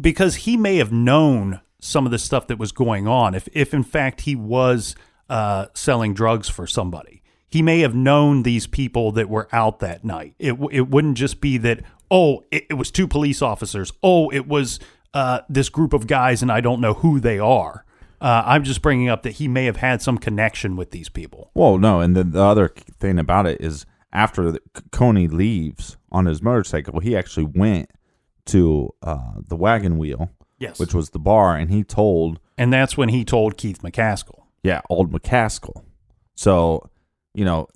because 0.00 0.36
he 0.36 0.56
may 0.56 0.76
have 0.76 0.92
known 0.92 1.60
some 1.80 2.06
of 2.06 2.12
the 2.12 2.18
stuff 2.18 2.46
that 2.46 2.58
was 2.58 2.72
going 2.72 3.06
on. 3.06 3.34
If 3.34 3.48
if 3.52 3.74
in 3.74 3.82
fact 3.82 4.22
he 4.22 4.34
was 4.34 4.94
uh, 5.28 5.66
selling 5.74 6.14
drugs 6.14 6.48
for 6.48 6.66
somebody, 6.66 7.22
he 7.54 7.62
may 7.62 7.80
have 7.80 7.94
known 7.94 8.42
these 8.42 8.66
people 8.66 9.12
that 9.12 9.28
were 9.28 9.48
out 9.52 9.78
that 9.80 10.04
night. 10.04 10.34
It 10.38 10.54
it 10.72 10.88
wouldn't 10.92 11.16
just 11.16 11.40
be 11.40 11.56
that 11.58 11.78
oh 12.10 12.42
it, 12.50 12.64
it 12.70 12.74
was 12.74 12.90
two 12.90 13.06
police 13.08 13.40
officers. 13.42 13.92
Oh 14.02 14.28
it 14.30 14.46
was 14.46 14.78
uh, 15.14 15.40
this 15.48 15.68
group 15.68 15.92
of 15.92 16.06
guys 16.06 16.42
and 16.42 16.50
I 16.50 16.60
don't 16.60 16.80
know 16.80 16.94
who 16.94 17.20
they 17.20 17.38
are. 17.38 17.84
Uh, 18.20 18.42
I'm 18.44 18.64
just 18.64 18.82
bringing 18.82 19.08
up 19.08 19.22
that 19.22 19.32
he 19.40 19.46
may 19.48 19.64
have 19.66 19.76
had 19.76 20.02
some 20.02 20.18
connection 20.18 20.76
with 20.76 20.90
these 20.90 21.08
people. 21.08 21.50
Well, 21.54 21.78
no, 21.78 22.00
and 22.00 22.16
then 22.16 22.30
the 22.32 22.42
other 22.42 22.68
thing 22.98 23.18
about 23.18 23.46
it 23.46 23.60
is 23.60 23.86
after 24.12 24.50
the, 24.52 24.60
Coney 24.92 25.28
leaves 25.28 25.96
on 26.10 26.26
his 26.26 26.40
motorcycle, 26.42 27.00
he 27.00 27.16
actually 27.16 27.48
went 27.54 27.90
to 28.46 28.94
uh, 29.02 29.34
the 29.48 29.56
wagon 29.56 29.98
wheel, 29.98 30.30
Yes. 30.58 30.78
which 30.78 30.94
was 30.94 31.10
the 31.10 31.18
bar, 31.18 31.54
and 31.56 31.70
he 31.70 31.82
told, 31.84 32.40
And 32.56 32.72
that's 32.72 32.96
when 32.96 33.10
he 33.10 33.24
told 33.24 33.56
Keith 33.56 33.82
McCaskill. 33.82 34.44
yeah, 34.62 34.80
old 34.88 35.12
McCaskill. 35.12 35.82
So, 36.34 36.88
you 37.34 37.44
know, 37.44 37.66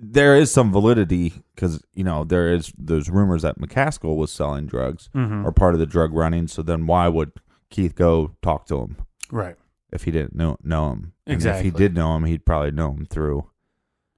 there 0.00 0.34
is 0.36 0.50
some 0.50 0.72
validity 0.72 1.34
because 1.54 1.82
you 1.94 2.02
know 2.04 2.24
there 2.24 2.52
is 2.52 2.72
those 2.78 3.08
rumors 3.10 3.42
that 3.42 3.58
McCaskill 3.58 4.16
was 4.16 4.32
selling 4.32 4.66
drugs 4.66 5.08
Mhm. 5.14 5.44
or 5.44 5.52
part 5.52 5.74
of 5.74 5.80
the 5.80 5.86
drug 5.86 6.12
running. 6.14 6.48
So 6.48 6.62
then, 6.62 6.86
why 6.86 7.08
would 7.08 7.32
Keith 7.70 7.94
go 7.94 8.32
talk 8.42 8.66
to 8.66 8.78
him 8.80 8.96
Right. 9.30 9.56
if 9.92 10.04
he 10.04 10.10
didn't 10.10 10.34
know 10.34 10.56
know 10.62 10.90
him? 10.92 11.12
And 11.26 11.34
Exactly. 11.34 11.68
if 11.68 11.74
he 11.74 11.78
did 11.78 11.94
know 11.94 12.16
him, 12.16 12.24
he'd 12.24 12.44
probably 12.46 12.70
know 12.72 12.90
him 12.92 13.04
through. 13.06 13.44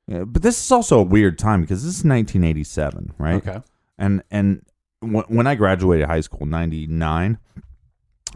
Yeah, 0.06 0.24
but 0.24 0.42
this 0.42 0.62
is 0.64 0.70
also 0.70 0.98
a 1.00 1.02
weird 1.02 1.38
time 1.38 1.62
because 1.62 1.82
this 1.84 1.96
is 1.98 2.04
1987, 2.04 3.12
right? 3.18 3.36
Okay. 3.46 3.60
And 3.98 4.22
and 4.30 4.62
when, 5.00 5.24
when 5.28 5.46
I 5.46 5.54
graduated 5.54 6.06
high 6.08 6.20
school, 6.20 6.46
99, 6.46 7.38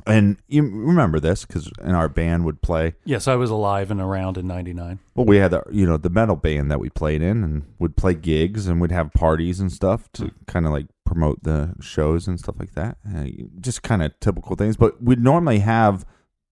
and 0.06 0.37
you 0.48 0.62
remember 0.62 1.20
this 1.20 1.44
because 1.44 1.70
in 1.82 1.94
our 1.94 2.08
band 2.08 2.44
would 2.44 2.62
play. 2.62 2.94
Yes, 3.04 3.26
I 3.28 3.34
was 3.34 3.50
alive 3.50 3.90
and 3.90 4.00
around 4.00 4.37
in 4.38 4.46
'99. 4.46 4.98
Well, 5.14 5.26
we 5.26 5.37
had 5.38 5.50
the 5.50 5.62
you 5.70 5.87
know 5.87 5.96
the 5.96 6.11
metal 6.11 6.37
band 6.37 6.70
that 6.70 6.80
we 6.80 6.88
played 6.90 7.22
in, 7.22 7.42
and 7.44 7.64
would 7.78 7.96
play 7.96 8.14
gigs, 8.14 8.66
and 8.66 8.80
would 8.80 8.92
have 8.92 9.12
parties 9.12 9.61
and 9.61 9.72
stuff 9.72 10.11
to 10.12 10.30
kind 10.46 10.66
of 10.66 10.72
like 10.72 10.87
promote 11.04 11.42
the 11.42 11.74
shows 11.80 12.28
and 12.28 12.38
stuff 12.38 12.56
like 12.58 12.74
that. 12.74 12.98
Uh, 13.14 13.24
just 13.61 13.82
kind 13.82 14.02
of 14.02 14.18
typical 14.20 14.56
things. 14.56 14.76
But 14.76 15.02
we'd 15.02 15.22
normally 15.22 15.61
have 15.61 16.04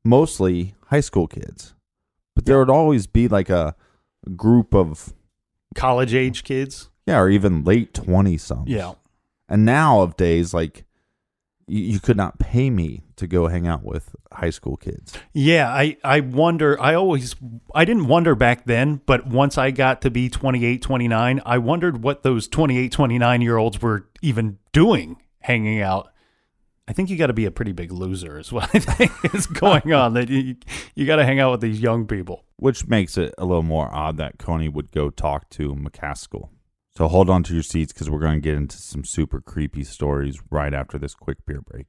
mostly 0.04 0.74
high 0.87 1.00
school 1.00 1.26
kids, 1.26 1.74
but 2.35 2.46
there 2.46 2.59
would 2.59 2.70
always 2.70 3.06
be 3.06 3.28
like 3.28 3.50
a 3.50 3.74
group 4.37 4.74
of 4.74 5.12
College 5.74 6.14
age 6.14 6.42
kids. 6.42 6.90
yeah, 7.06 7.18
or 7.18 7.28
even 7.28 7.62
late 7.64 7.92
twenty 7.92 8.37
somethings. 8.38 8.70
Yeah. 8.74 8.94
And 9.48 9.64
now 9.64 10.00
of 10.00 10.16
days, 10.16 10.52
like 10.54 10.85
you, 11.66 12.00
could 12.00 12.16
not 12.16 12.38
pay 12.38 12.70
me 12.70 13.02
to 13.16 13.26
go 13.26 13.48
hang 13.48 13.66
out 13.66 13.83
with 13.83 14.14
high 14.33 14.50
school 14.50 14.76
kids. 14.76 15.14
Yeah, 15.33 15.68
I, 15.68 15.96
I 16.05 16.20
wonder, 16.20 16.81
I 16.81 16.94
always, 16.94 17.35
I 17.74 17.85
didn't 17.85 18.07
wonder 18.07 18.35
back 18.35 18.64
then, 18.66 19.00
but 19.07 19.26
once 19.26 19.59
I 19.59 19.70
got 19.72 20.02
to 20.02 20.11
be 20.11 20.29
28, 20.29 20.81
29, 20.81 21.40
I 21.44 21.59
wondered 21.59 22.02
what 22.02 22.22
those 22.22 22.46
28, 22.48 22.92
29 22.92 23.42
year 23.42 23.57
olds 23.57 23.83
were 23.83 24.09
even 24.22 24.59
doing 24.72 25.16
hanging 25.40 25.81
out. 25.81 26.09
I 26.88 26.92
think 26.92 27.11
you 27.11 27.16
got 27.16 27.26
to 27.26 27.33
be 27.33 27.46
a 27.46 27.50
pretty 27.50 27.72
big 27.72 27.90
loser, 27.90 28.38
is 28.38 28.52
what 28.52 28.72
I 28.72 28.79
think 28.79 29.12
is 29.35 29.46
going 29.46 29.92
on. 29.92 30.14
That 30.14 30.29
you, 30.29 30.55
you 30.94 31.05
got 31.05 31.16
to 31.16 31.24
hang 31.24 31.40
out 31.40 31.50
with 31.50 31.61
these 31.61 31.81
young 31.81 32.07
people. 32.07 32.44
which 32.59 32.87
makes 32.87 33.18
it 33.18 33.35
a 33.38 33.44
little 33.44 33.64
more 33.64 33.92
odd 33.92 34.18
that 34.18 34.38
Coney 34.38 34.68
would 34.68 34.92
go 34.92 35.11
talk 35.11 35.50
to 35.50 35.74
McCaskill. 35.74 36.50
So 36.96 37.09
hold 37.09 37.28
on 37.28 37.42
to 37.42 37.52
your 37.52 37.62
seats 37.62 37.92
because 37.92 38.09
we're 38.09 38.20
going 38.20 38.37
to 38.37 38.40
get 38.40 38.56
into 38.56 38.78
some 38.78 39.04
super 39.04 39.42
creepy 39.42 39.85
stories 39.85 40.40
right 40.50 40.72
after 40.72 40.96
this 40.96 41.14
quick 41.14 41.44
beer 41.44 41.61
break. 41.61 41.87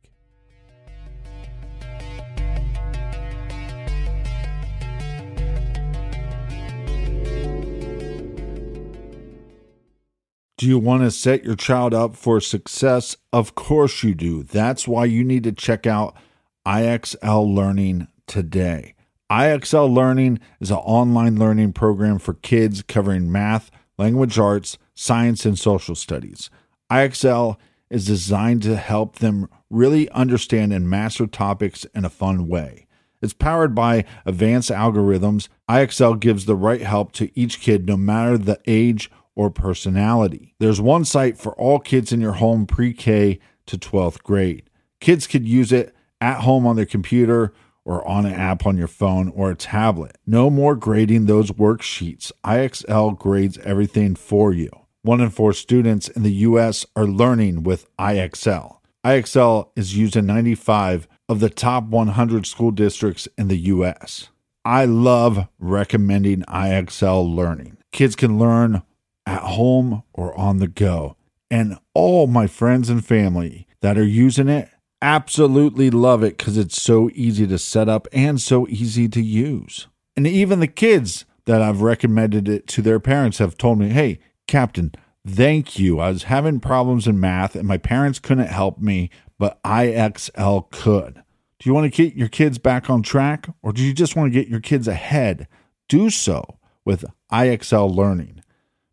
Do 10.58 10.68
you 10.68 10.78
want 10.78 11.04
to 11.04 11.12
set 11.12 11.46
your 11.46 11.56
child 11.56 11.94
up 11.94 12.18
for 12.18 12.42
success? 12.42 13.16
Of 13.32 13.56
course 13.56 14.04
you 14.04 14.14
do. 14.14 14.44
That's 14.44 14.90
why 14.90 15.06
you 15.06 15.24
need 15.24 15.46
to 15.46 15.54
check 15.54 15.88
out 15.88 16.18
IXL 16.66 17.56
Learning 17.56 18.10
today. 18.26 18.94
IXL 19.32 19.90
Learning 19.94 20.40
is 20.60 20.70
an 20.70 20.78
online 20.78 21.40
learning 21.40 21.72
program 21.72 22.20
for 22.20 22.34
kids 22.34 22.82
covering 22.82 23.32
math, 23.32 23.72
language 23.98 24.38
arts, 24.38 24.78
science, 24.98 25.46
and 25.46 25.58
social 25.58 25.96
studies. 25.96 26.50
IXL 26.92 27.58
is 27.90 28.08
designed 28.08 28.64
to 28.64 28.76
help 28.76 29.20
them 29.20 29.48
really 29.70 30.10
understand 30.10 30.74
and 30.74 30.90
master 30.90 31.28
topics 31.28 31.86
in 31.94 32.04
a 32.04 32.10
fun 32.10 32.48
way. 32.48 32.88
It's 33.22 33.34
powered 33.34 33.76
by 33.76 34.06
advanced 34.26 34.70
algorithms. 34.70 35.50
IXL 35.70 36.20
gives 36.20 36.46
the 36.46 36.56
right 36.56 36.82
help 36.82 37.12
to 37.14 37.30
each 37.40 37.62
kid, 37.62 37.88
no 37.88 37.96
matter 37.96 38.38
the 38.38 38.60
age 38.66 39.12
or 39.36 39.50
personality. 39.50 40.56
There's 40.60 40.82
one 40.82 41.06
site 41.06 41.38
for 41.38 41.54
all 41.54 41.80
kids 41.80 42.12
in 42.12 42.20
your 42.20 42.34
home 42.34 42.66
pre 42.66 42.94
K 42.94 43.40
to 43.68 43.78
12th 43.78 44.24
grade. 44.24 44.70
Kids 45.00 45.28
could 45.28 45.48
use 45.48 45.72
it 45.72 45.96
at 46.20 46.42
home 46.42 46.66
on 46.66 46.76
their 46.76 46.86
computer 46.86 47.54
or 47.86 48.06
on 48.08 48.26
an 48.26 48.34
app 48.34 48.66
on 48.66 48.78
your 48.78 48.88
phone 48.88 49.30
or 49.30 49.52
a 49.52 49.56
tablet. 49.56 50.18
No 50.26 50.50
more 50.50 50.76
grading 50.76 51.26
those 51.26 51.52
worksheets. 51.52 52.32
IXL 52.44 53.18
grades 53.18 53.58
everything 53.60 54.16
for 54.16 54.52
you. 54.54 54.70
One 55.08 55.22
in 55.22 55.30
four 55.30 55.54
students 55.54 56.10
in 56.10 56.24
the 56.24 56.34
US 56.34 56.86
are 56.94 57.08
learning 57.08 57.64
with 57.64 57.88
IXL. 57.96 58.80
IXL 59.06 59.70
is 59.74 59.96
used 59.96 60.18
in 60.18 60.26
95 60.26 61.08
of 61.30 61.40
the 61.40 61.50
top 61.50 61.86
100 61.86 62.46
school 62.46 62.72
districts 62.72 63.26
in 63.38 63.48
the 63.48 63.56
US. 63.56 64.28
I 64.66 64.84
love 64.84 65.48
recommending 65.60 66.42
IXL 66.42 67.34
learning. 67.34 67.78
Kids 67.94 68.18
can 68.18 68.38
learn 68.38 68.82
at 69.26 69.44
home 69.44 70.04
or 70.12 70.38
on 70.38 70.58
the 70.58 70.68
go. 70.68 71.16
And 71.50 71.78
all 71.94 72.28
my 72.28 72.46
friends 72.46 72.90
and 72.90 73.06
family 73.06 73.66
that 73.80 73.98
are 73.98 74.04
using 74.04 74.50
it 74.50 74.68
absolutely 75.02 75.90
love 75.90 76.22
it 76.22 76.38
because 76.38 76.58
it's 76.58 76.82
so 76.82 77.10
easy 77.14 77.48
to 77.48 77.58
set 77.58 77.88
up 77.88 78.10
and 78.12 78.42
so 78.42 78.68
easy 78.68 79.08
to 79.08 79.22
use. 79.22 79.88
And 80.18 80.28
even 80.28 80.60
the 80.60 80.68
kids 80.68 81.24
that 81.46 81.62
I've 81.62 81.82
recommended 81.82 82.50
it 82.50 82.68
to 82.68 82.82
their 82.82 83.00
parents 83.00 83.38
have 83.38 83.58
told 83.58 83.80
me, 83.80 83.88
hey, 83.88 84.20
Captain, 84.48 84.94
thank 85.28 85.78
you. 85.78 86.00
I 86.00 86.10
was 86.10 86.24
having 86.24 86.60
problems 86.60 87.08
in 87.08 87.20
math 87.20 87.56
and 87.56 87.68
my 87.68 87.78
parents 87.78 88.20
couldn't 88.20 88.48
help 88.48 88.80
me, 88.80 89.10
but 89.38 89.62
IXL 89.64 90.72
could. 90.72 91.22
Do 91.60 91.70
you 91.70 91.74
want 91.74 91.92
to 91.92 92.04
get 92.04 92.16
your 92.16 92.30
kids 92.30 92.58
back 92.58 92.90
on 92.90 93.04
track 93.04 93.48
or 93.62 93.74
do 93.74 93.84
you 93.84 93.94
just 93.94 94.16
want 94.16 94.32
to 94.32 94.40
get 94.40 94.48
your 94.48 94.62
kids 94.62 94.88
ahead? 94.88 95.48
Do 95.90 96.10
so 96.10 96.58
with 96.86 97.06
IXL 97.32 97.94
Learning. 97.94 98.42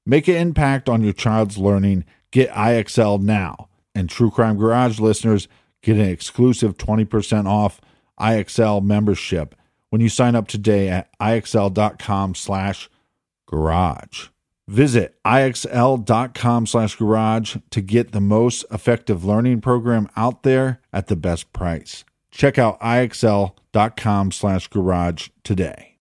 Make 0.07 0.29
an 0.29 0.37
impact 0.37 0.89
on 0.89 1.03
your 1.03 1.13
child's 1.13 1.57
learning. 1.57 2.05
Get 2.31 2.51
IXL 2.51 3.23
now. 3.23 3.69
And 3.95 4.11
True 4.11 4.31
Crime 4.31 4.59
Garage 4.59 5.01
listeners 5.01 5.49
get 5.83 5.97
an 5.97 6.09
exclusive 6.09 6.77
20% 6.77 7.47
off 7.47 7.81
IXL 8.21 8.83
membership 8.83 9.55
when 9.91 10.01
you 10.01 10.09
sign 10.09 10.35
up 10.35 10.49
today 10.49 10.89
at 10.89 11.09
IXL.com 11.19 12.35
slash 12.35 12.91
garage. 13.47 14.29
Visit 14.67 15.17
IXL.com 15.27 16.67
slash 16.67 16.97
garage 16.97 17.57
to 17.71 17.81
get 17.83 18.13
the 18.13 18.21
most 18.21 18.65
effective 18.71 19.25
learning 19.25 19.61
program 19.61 20.09
out 20.17 20.43
there 20.43 20.81
at 20.93 21.09
the 21.09 21.17
best 21.17 21.53
price. 21.53 22.05
Check 22.31 22.59
out 22.59 22.81
IXL.com 22.81 24.33
slash 24.33 24.69
garage 24.69 25.29
today. 25.43 25.99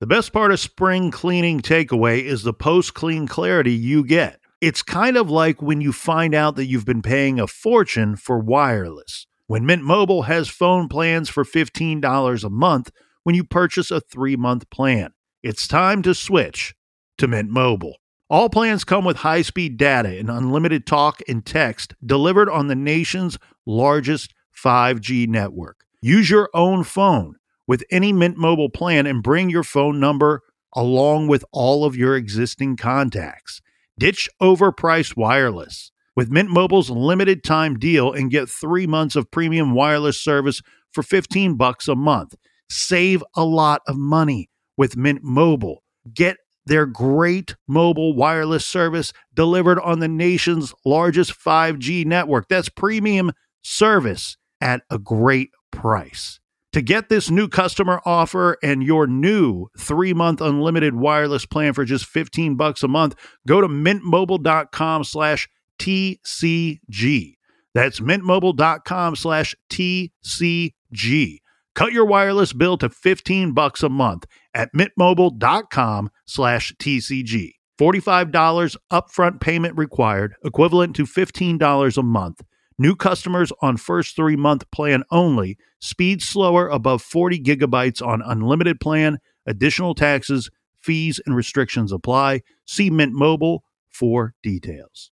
The 0.00 0.06
best 0.06 0.32
part 0.32 0.52
of 0.52 0.60
spring 0.60 1.10
cleaning 1.10 1.60
takeaway 1.60 2.22
is 2.22 2.42
the 2.42 2.52
post 2.52 2.94
clean 2.94 3.26
clarity 3.26 3.72
you 3.72 4.04
get. 4.04 4.40
It's 4.60 4.82
kind 4.82 5.16
of 5.16 5.30
like 5.30 5.60
when 5.60 5.80
you 5.82 5.92
find 5.92 6.34
out 6.34 6.56
that 6.56 6.66
you've 6.66 6.86
been 6.86 7.02
paying 7.02 7.38
a 7.38 7.46
fortune 7.46 8.16
for 8.16 8.38
wireless. 8.38 9.26
When 9.46 9.66
Mint 9.66 9.82
Mobile 9.82 10.22
has 10.22 10.48
phone 10.48 10.88
plans 10.88 11.28
for 11.28 11.44
$15 11.44 12.44
a 12.44 12.50
month 12.50 12.90
when 13.22 13.34
you 13.34 13.44
purchase 13.44 13.90
a 13.90 14.00
three 14.00 14.36
month 14.36 14.68
plan, 14.70 15.12
it's 15.42 15.68
time 15.68 16.02
to 16.02 16.14
switch 16.14 16.74
to 17.18 17.28
Mint 17.28 17.50
Mobile. 17.50 17.96
All 18.30 18.48
plans 18.48 18.84
come 18.84 19.04
with 19.04 19.18
high 19.18 19.42
speed 19.42 19.76
data 19.76 20.18
and 20.18 20.30
unlimited 20.30 20.86
talk 20.86 21.20
and 21.28 21.44
text 21.44 21.94
delivered 22.04 22.48
on 22.48 22.68
the 22.68 22.74
nation's 22.74 23.38
largest 23.66 24.34
5G 24.56 25.28
network. 25.28 25.84
Use 26.00 26.30
your 26.30 26.48
own 26.54 26.84
phone 26.84 27.36
with 27.66 27.84
any 27.90 28.12
Mint 28.12 28.36
Mobile 28.36 28.70
plan 28.70 29.06
and 29.06 29.22
bring 29.22 29.50
your 29.50 29.62
phone 29.62 30.00
number 30.00 30.42
along 30.74 31.28
with 31.28 31.44
all 31.52 31.84
of 31.84 31.96
your 31.96 32.16
existing 32.16 32.76
contacts. 32.76 33.60
Ditch 33.98 34.28
overpriced 34.42 35.16
wireless 35.16 35.92
with 36.16 36.30
Mint 36.30 36.50
Mobile's 36.50 36.90
limited 36.90 37.44
time 37.44 37.78
deal 37.78 38.12
and 38.12 38.30
get 38.30 38.48
3 38.48 38.86
months 38.86 39.16
of 39.16 39.30
premium 39.30 39.74
wireless 39.74 40.20
service 40.20 40.62
for 40.90 41.02
15 41.02 41.56
bucks 41.56 41.88
a 41.88 41.94
month. 41.94 42.34
Save 42.68 43.22
a 43.36 43.44
lot 43.44 43.82
of 43.86 43.96
money 43.96 44.48
with 44.76 44.96
Mint 44.96 45.22
Mobile. 45.22 45.82
Get 46.12 46.38
their 46.66 46.86
great 46.86 47.56
mobile 47.68 48.14
wireless 48.14 48.66
service 48.66 49.12
delivered 49.34 49.78
on 49.80 49.98
the 49.98 50.08
nation's 50.08 50.74
largest 50.84 51.32
5G 51.32 52.04
network. 52.06 52.48
That's 52.48 52.68
premium 52.68 53.32
service 53.62 54.36
at 54.60 54.82
a 54.90 54.98
great 54.98 55.50
price. 55.70 56.40
To 56.72 56.82
get 56.82 57.08
this 57.08 57.30
new 57.30 57.46
customer 57.46 58.00
offer 58.04 58.56
and 58.60 58.82
your 58.82 59.06
new 59.06 59.68
3-month 59.78 60.40
unlimited 60.40 60.96
wireless 60.96 61.46
plan 61.46 61.72
for 61.72 61.84
just 61.84 62.04
15 62.04 62.56
bucks 62.56 62.82
a 62.82 62.88
month, 62.88 63.14
go 63.46 63.60
to 63.60 63.68
mintmobile.com 63.68 65.04
slash 65.04 65.48
TCG. 65.78 67.34
That's 67.74 68.00
mintmobile.com 68.00 69.16
slash 69.16 69.54
TCG. 69.70 71.38
Cut 71.74 71.92
your 71.92 72.04
wireless 72.04 72.52
bill 72.52 72.76
to 72.78 72.88
15 72.88 73.52
bucks 73.52 73.82
a 73.82 73.88
month 73.88 74.26
at 74.52 74.72
mintmobile.com 74.72 76.10
slash 76.26 76.72
TCG. 76.80 77.52
$45 77.78 78.76
upfront 78.92 79.40
payment 79.40 79.76
required, 79.76 80.34
equivalent 80.44 80.94
to 80.96 81.04
$15 81.04 81.98
a 81.98 82.02
month. 82.02 82.42
New 82.78 82.96
customers 82.96 83.52
on 83.62 83.76
first 83.76 84.16
three 84.16 84.36
month 84.36 84.68
plan 84.70 85.04
only. 85.10 85.56
Speed 85.80 86.22
slower 86.22 86.68
above 86.68 87.02
40 87.02 87.40
gigabytes 87.40 88.04
on 88.04 88.22
unlimited 88.22 88.80
plan. 88.80 89.18
Additional 89.46 89.94
taxes, 89.94 90.50
fees, 90.80 91.20
and 91.26 91.36
restrictions 91.36 91.92
apply. 91.92 92.42
See 92.66 92.90
Mint 92.90 93.12
Mobile 93.12 93.64
for 93.90 94.34
details. 94.42 95.10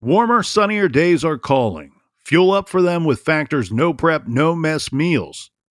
Warmer, 0.00 0.42
sunnier 0.42 0.88
days 0.88 1.24
are 1.24 1.38
calling. 1.38 1.90
Fuel 2.26 2.52
up 2.52 2.68
for 2.68 2.80
them 2.80 3.04
with 3.04 3.20
Factor's 3.20 3.72
no 3.72 3.92
prep, 3.92 4.28
no 4.28 4.54
mess 4.54 4.92
meals. 4.92 5.50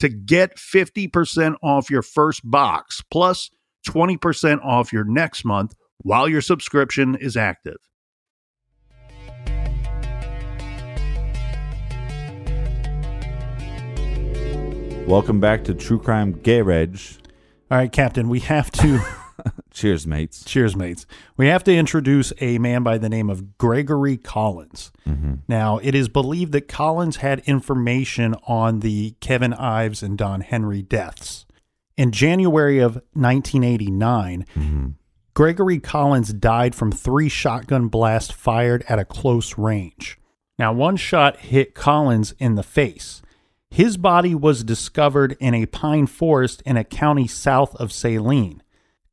to 0.00 0.08
get 0.08 0.56
50% 0.56 1.56
off 1.62 1.90
your 1.90 2.02
first 2.02 2.48
box 2.48 3.02
plus 3.10 3.50
20% 3.88 4.64
off 4.64 4.92
your 4.92 5.04
next 5.04 5.44
month 5.44 5.74
while 5.98 6.28
your 6.28 6.40
subscription 6.40 7.14
is 7.16 7.36
active. 7.36 7.76
Welcome 15.06 15.40
back 15.40 15.64
to 15.64 15.74
True 15.74 15.98
Crime 15.98 16.32
Garage. 16.42 17.16
All 17.70 17.78
right, 17.78 17.90
Captain, 17.90 18.28
we 18.28 18.40
have 18.40 18.70
to. 18.72 19.00
Cheers, 19.70 20.06
mates. 20.06 20.44
Cheers, 20.44 20.76
mates. 20.76 21.06
We 21.36 21.46
have 21.46 21.64
to 21.64 21.74
introduce 21.74 22.32
a 22.40 22.58
man 22.58 22.82
by 22.82 22.98
the 22.98 23.08
name 23.08 23.30
of 23.30 23.58
Gregory 23.58 24.16
Collins. 24.16 24.92
Mm-hmm. 25.06 25.34
Now, 25.46 25.78
it 25.78 25.94
is 25.94 26.08
believed 26.08 26.52
that 26.52 26.68
Collins 26.68 27.16
had 27.16 27.40
information 27.40 28.34
on 28.46 28.80
the 28.80 29.14
Kevin 29.20 29.54
Ives 29.54 30.02
and 30.02 30.18
Don 30.18 30.40
Henry 30.40 30.82
deaths. 30.82 31.46
In 31.96 32.12
January 32.12 32.78
of 32.78 32.94
1989, 33.14 34.46
mm-hmm. 34.54 34.88
Gregory 35.34 35.78
Collins 35.78 36.32
died 36.32 36.74
from 36.74 36.90
three 36.90 37.28
shotgun 37.28 37.88
blasts 37.88 38.32
fired 38.32 38.84
at 38.88 38.98
a 38.98 39.04
close 39.04 39.56
range. 39.56 40.18
Now, 40.58 40.72
one 40.72 40.96
shot 40.96 41.36
hit 41.38 41.74
Collins 41.74 42.34
in 42.38 42.56
the 42.56 42.62
face. 42.64 43.22
His 43.70 43.96
body 43.96 44.34
was 44.34 44.64
discovered 44.64 45.36
in 45.38 45.54
a 45.54 45.66
pine 45.66 46.06
forest 46.06 46.62
in 46.64 46.76
a 46.76 46.84
county 46.84 47.26
south 47.26 47.74
of 47.76 47.92
Saline. 47.92 48.62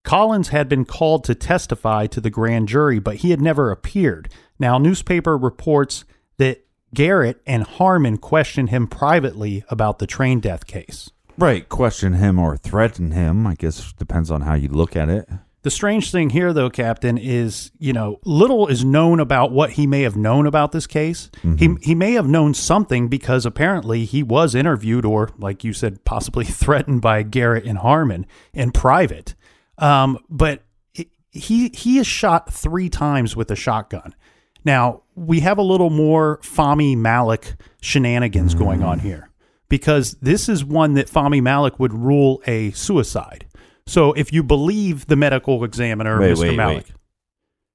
Collins 0.05 0.49
had 0.49 0.69
been 0.69 0.85
called 0.85 1.23
to 1.25 1.35
testify 1.35 2.07
to 2.07 2.21
the 2.21 2.29
grand 2.29 2.69
jury, 2.69 2.99
but 2.99 3.17
he 3.17 3.31
had 3.31 3.41
never 3.41 3.71
appeared. 3.71 4.29
Now, 4.57 4.77
newspaper 4.77 5.37
reports 5.37 6.05
that 6.37 6.65
Garrett 6.93 7.41
and 7.45 7.63
Harmon 7.63 8.17
questioned 8.17 8.69
him 8.69 8.87
privately 8.87 9.65
about 9.69 9.99
the 9.99 10.07
train 10.07 10.39
death 10.39 10.67
case. 10.67 11.09
Right. 11.37 11.67
Question 11.67 12.13
him 12.13 12.39
or 12.39 12.55
threaten 12.55 13.11
him. 13.11 13.45
I 13.45 13.55
guess 13.55 13.91
depends 13.93 14.31
on 14.31 14.41
how 14.41 14.53
you 14.53 14.69
look 14.69 14.95
at 14.95 15.09
it. 15.09 15.27
The 15.63 15.71
strange 15.71 16.11
thing 16.11 16.29
here, 16.29 16.53
though, 16.53 16.69
Captain, 16.69 17.17
is 17.17 17.71
you 17.79 17.91
know 17.91 18.19
little 18.23 18.67
is 18.67 18.85
known 18.85 19.19
about 19.19 19.51
what 19.51 19.71
he 19.71 19.87
may 19.87 20.03
have 20.03 20.15
known 20.15 20.45
about 20.45 20.71
this 20.71 20.85
case. 20.85 21.31
Mm-hmm. 21.37 21.55
He 21.55 21.87
he 21.87 21.95
may 21.95 22.11
have 22.11 22.27
known 22.27 22.53
something 22.53 23.07
because 23.07 23.47
apparently 23.47 24.05
he 24.05 24.21
was 24.21 24.53
interviewed, 24.53 25.05
or 25.05 25.31
like 25.39 25.63
you 25.63 25.73
said, 25.73 26.05
possibly 26.05 26.45
threatened 26.45 27.01
by 27.01 27.23
Garrett 27.23 27.65
and 27.65 27.79
Harmon 27.79 28.27
in 28.53 28.71
private. 28.71 29.33
Um, 29.77 30.19
but 30.29 30.63
he- 30.93 31.09
he 31.31 31.69
he 31.73 31.97
is 31.99 32.07
shot 32.07 32.51
three 32.53 32.89
times 32.89 33.35
with 33.35 33.51
a 33.51 33.55
shotgun. 33.55 34.15
Now 34.63 35.01
we 35.15 35.41
have 35.41 35.57
a 35.57 35.61
little 35.63 35.89
more 35.89 36.39
Fahmy 36.41 36.97
Malak 36.97 37.55
shenanigans 37.81 38.55
going 38.55 38.83
on 38.83 38.99
here 38.99 39.29
because 39.69 40.13
this 40.21 40.49
is 40.49 40.63
one 40.65 40.93
that 40.95 41.07
Fahmy 41.07 41.41
Malak 41.41 41.79
would 41.79 41.93
rule 41.93 42.41
a 42.47 42.71
suicide. 42.71 43.45
So 43.87 44.13
if 44.13 44.33
you 44.33 44.41
believe 44.43 45.05
the 45.07 45.15
medical 45.15 45.63
examiner, 45.63 46.19
Wait, 46.19 46.33
Mr. 46.33 46.39
wait, 46.39 46.55
Malak, 46.57 46.75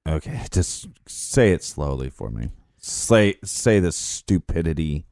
wait. 0.07 0.13
Okay, 0.15 0.41
just 0.51 0.87
say 1.07 1.51
it 1.53 1.63
slowly 1.63 2.09
for 2.09 2.29
me. 2.31 2.49
Say 2.77 3.35
say 3.43 3.79
the 3.79 3.91
stupidity 3.91 5.05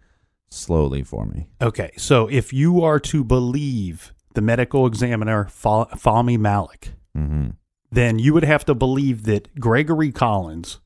slowly 0.49 1.03
for 1.03 1.25
me. 1.27 1.47
okay, 1.61 1.91
so 1.95 2.27
if 2.27 2.51
you 2.51 2.81
are 2.83 2.99
to 2.99 3.23
believe 3.23 4.11
the 4.39 4.45
medical 4.45 4.85
examiner 4.87 5.43
Fa- 5.49 5.87
Fahmy 5.95 6.37
Malak, 6.39 6.93
Mm-hmm. 7.17 7.49
then 7.91 8.19
you 8.19 8.33
would 8.33 8.45
have 8.45 8.63
to 8.65 8.73
believe 8.73 9.23
that 9.23 9.59
Gregory 9.59 10.13
Collins 10.13 10.79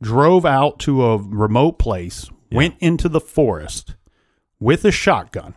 drove 0.00 0.44
out 0.46 0.78
to 0.80 1.04
a 1.04 1.16
remote 1.18 1.80
place, 1.80 2.28
went 2.52 2.76
into 2.78 3.08
the 3.08 3.20
forest 3.20 3.96
with 4.60 4.84
a 4.84 4.92
shotgun, 4.92 5.54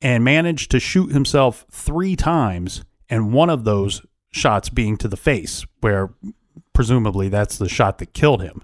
and 0.00 0.24
managed 0.24 0.70
to 0.70 0.80
shoot 0.80 1.12
himself 1.12 1.66
three 1.70 2.16
times, 2.16 2.84
and 3.10 3.34
one 3.34 3.50
of 3.50 3.64
those 3.64 4.00
shots 4.30 4.70
being 4.70 4.96
to 4.96 5.08
the 5.08 5.16
face, 5.18 5.66
where 5.80 6.14
presumably 6.72 7.28
that's 7.28 7.58
the 7.58 7.68
shot 7.68 7.98
that 7.98 8.14
killed 8.14 8.40
him. 8.42 8.62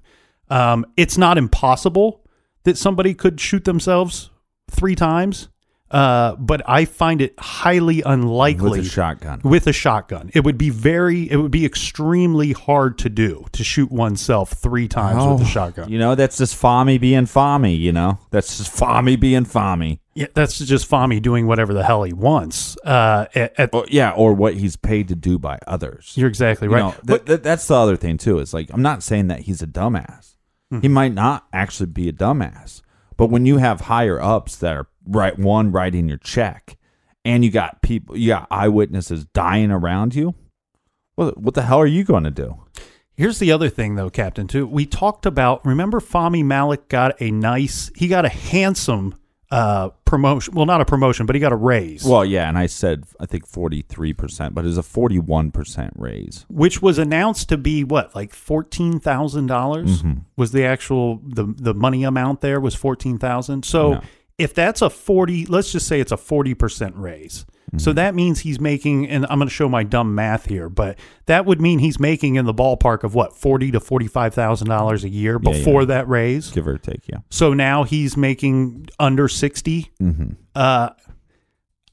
Um, 0.49 0.87
it's 0.97 1.19
not 1.19 1.37
impossible 1.37 2.25
that 2.63 2.79
somebody 2.79 3.13
could 3.13 3.39
shoot 3.41 3.65
themselves 3.65 4.31
three 4.71 4.95
times, 4.95 5.49
uh, 5.91 6.37
but 6.37 6.61
I 6.69 6.85
find 6.85 7.23
it 7.23 7.35
highly 7.39 8.03
unlikely 8.03 8.71
With 8.71 8.81
a 8.81 8.85
shotgun. 8.85 9.41
With 9.43 9.67
a 9.67 9.73
shotgun, 9.73 10.31
it 10.35 10.45
would 10.45 10.59
be 10.59 10.69
very, 10.71 11.31
it 11.31 11.37
would 11.37 11.51
be 11.51 11.65
extremely 11.65 12.53
hard 12.53 12.99
to 12.99 13.09
do 13.09 13.47
to 13.53 13.65
shoot 13.65 13.91
oneself 13.91 14.51
three 14.53 14.87
times 14.89 15.25
with 15.25 15.49
a 15.49 15.51
shotgun. 15.51 15.87
Oh, 15.87 15.89
You 15.91 15.99
know, 15.99 16.15
that's 16.15 16.37
just 16.39 16.61
Fahmy 16.61 17.01
being 17.01 17.25
Fahmy, 17.25 17.79
you 17.79 17.93
know? 17.93 18.19
That's 18.31 18.59
just 18.59 18.77
Fahmy 18.77 19.19
being 19.19 19.45
Fahmy. 19.47 20.01
Yeah, 20.15 20.27
that's 20.35 20.59
just 20.59 20.91
Fahmy 20.91 21.23
doing 21.23 21.47
whatever 21.47 21.73
the 21.73 21.85
hell 21.85 22.03
he 22.03 22.13
wants. 22.13 22.77
Uh, 22.85 23.27
at, 23.35 23.59
at- 23.59 23.75
Or, 23.75 23.87
yeah, 23.89 24.11
or 24.11 24.35
what 24.35 24.55
he's 24.55 24.77
paid 24.77 25.09
to 25.09 25.15
do 25.15 25.39
by 25.39 25.59
others. 25.67 26.13
you're 26.17 26.29
exactly 26.29 26.69
You 26.69 26.75
right. 26.75 26.81
know, 26.81 26.91
th- 26.91 27.03
But- 27.07 27.27
th- 27.27 27.43
that's 27.43 27.67
the 27.69 27.75
other 27.77 27.97
thing 27.97 28.19
too. 28.19 28.41
Is 28.41 28.53
like 28.53 28.69
I'm 28.73 28.83
not 28.83 29.03
saying 29.03 29.29
that 29.29 29.41
he's 29.41 29.63
a 29.63 29.67
dumbass. 29.67 30.35
Hmm. 30.71 30.81
He 30.81 30.89
might 30.89 31.15
not 31.15 31.47
actually 31.53 31.87
be 31.87 32.09
a 32.09 32.13
dumbass. 32.13 32.83
But 33.17 33.31
when 33.31 33.47
you 33.47 33.57
have 33.57 33.83
higher 33.83 34.21
ups 34.21 34.57
that 34.57 34.75
are 34.77 34.87
right 35.09 35.39
one 35.39 35.73
writing 35.73 36.09
your 36.09 36.19
check, 36.19 36.77
and 37.25 37.45
you 37.45 37.51
got 37.51 37.83
people, 37.83 38.17
you 38.17 38.29
got 38.29 38.47
eyewitnesses 38.51 39.25
dying 39.27 39.71
around 39.71 40.15
you, 40.15 40.35
what 41.17 41.39
what 41.39 41.55
the 41.55 41.63
hell 41.63 41.79
are 41.81 41.87
you 41.87 42.05
going 42.05 42.25
to 42.25 42.31
do? 42.31 42.63
Here's 43.15 43.41
the 43.41 43.51
other 43.51 43.69
thing, 43.69 43.97
though, 43.97 44.11
Captain. 44.11 44.47
Too, 44.47 44.65
we 44.67 44.87
talked 44.87 45.27
about. 45.27 45.67
Remember, 45.67 45.99
Fahmy 45.99 46.45
Malak 46.45 46.89
got 46.89 47.21
a 47.21 47.33
nice. 47.33 47.91
He 47.97 48.07
got 48.07 48.25
a 48.25 48.29
handsome 48.29 49.17
uh, 49.51 49.89
promotion. 50.05 50.55
Well, 50.55 50.67
not 50.67 50.81
a 50.81 50.85
promotion, 50.85 51.27
but 51.27 51.35
he 51.35 51.41
got 51.41 51.51
a 51.53 51.57
raise, 51.57 52.05
Well, 52.05 52.25
yeah, 52.25 52.49
and 52.49 52.57
I 52.57 52.67
said 52.67 53.05
I 53.19 53.27
think 53.27 53.45
43 53.47 54.13
percent, 54.13 54.55
but 54.55 54.65
it 54.65 54.69
was 54.69 54.79
a 54.79 54.83
41 54.85 55.51
percent 55.51 55.95
raise. 55.97 56.47
which 56.49 56.81
was 56.81 56.97
announced 56.99 57.49
to 57.49 57.57
be 57.57 57.83
what, 57.83 58.15
like 58.15 58.33
fourteen 58.35 59.01
thousand 59.01 59.47
dollars 59.47 60.03
Mm-hmm. 60.03 60.21
was 60.37 60.53
the 60.53 60.65
actual 60.65 61.21
the 61.27 61.45
the 61.57 61.75
money 61.75 62.05
amount 62.05 62.41
there 62.41 62.61
was 62.61 62.77
fourteen 62.77 63.19
thousand. 63.19 63.65
So 63.65 63.93
Yeah. 63.95 64.01
If 64.39 64.55
that's 64.55 64.83
a 64.83 64.89
forty, 64.91 65.47
let's 65.47 65.73
just 65.73 65.87
say 65.89 66.01
it's 66.01 66.13
a 66.13 66.17
forty 66.17 66.55
percent 66.55 66.95
raise. 66.97 67.45
Mm-hmm. 67.45 67.79
So 67.79 67.93
that 67.93 68.15
means 68.15 68.41
he's 68.41 68.59
making, 68.61 69.09
and 69.09 69.27
I'm 69.29 69.39
going 69.39 69.49
to 69.49 69.55
show 69.55 69.69
my 69.69 69.83
dumb 69.83 70.15
math 70.15 70.47
here, 70.47 70.71
but 70.71 70.99
that 71.27 71.45
would 71.45 71.61
mean 71.61 71.81
he's 71.81 72.01
making 72.01 72.37
in 72.37 72.47
the 72.47 72.55
ballpark 72.55 73.03
of 73.05 73.15
what 73.15 73.37
forty 73.37 73.71
to 73.73 73.81
forty 73.81 74.07
five 74.07 74.33
thousand 74.33 74.69
dollars 74.69 75.05
a 75.05 75.09
year 75.09 75.39
Yeah, 75.43 75.51
yeah. 75.51 75.59
before 75.59 75.85
that 75.87 76.09
raise. 76.09 76.51
Give 76.51 76.67
or 76.69 76.79
take, 76.79 77.07
yeah. 77.09 77.19
So 77.31 77.53
now 77.53 77.83
he's 77.83 78.17
making 78.17 78.89
under 78.99 79.29
60. 79.29 79.91
Mm-hmm. 80.01 80.31
Uh, 80.55 80.91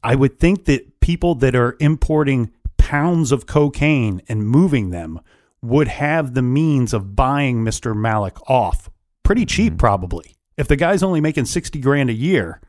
I 0.04 0.16
would 0.16 0.40
think 0.40 0.66
that 0.66 1.00
people 1.00 1.36
that 1.36 1.56
are 1.56 1.76
importing 1.80 2.52
pounds 2.78 3.32
of 3.32 3.48
cocaine 3.48 4.22
and 4.30 4.48
moving 4.48 4.92
them 4.92 5.20
would 5.62 5.88
have 5.88 6.36
the 6.36 6.42
means 6.44 6.94
of 6.94 7.16
buying 7.16 7.66
Mr. 7.66 7.96
Malak 7.96 8.38
off 8.50 8.90
pretty 9.24 9.46
cheap, 9.46 9.74
Mm-hmm. 9.74 9.78
probably. 9.78 10.36
If 10.58 10.68
the 10.68 10.76
guy's 10.76 11.04
only 11.04 11.22
making 11.22 11.46
60 11.46 11.80
grand 11.80 12.10
a 12.10 12.14
year, 12.14 12.62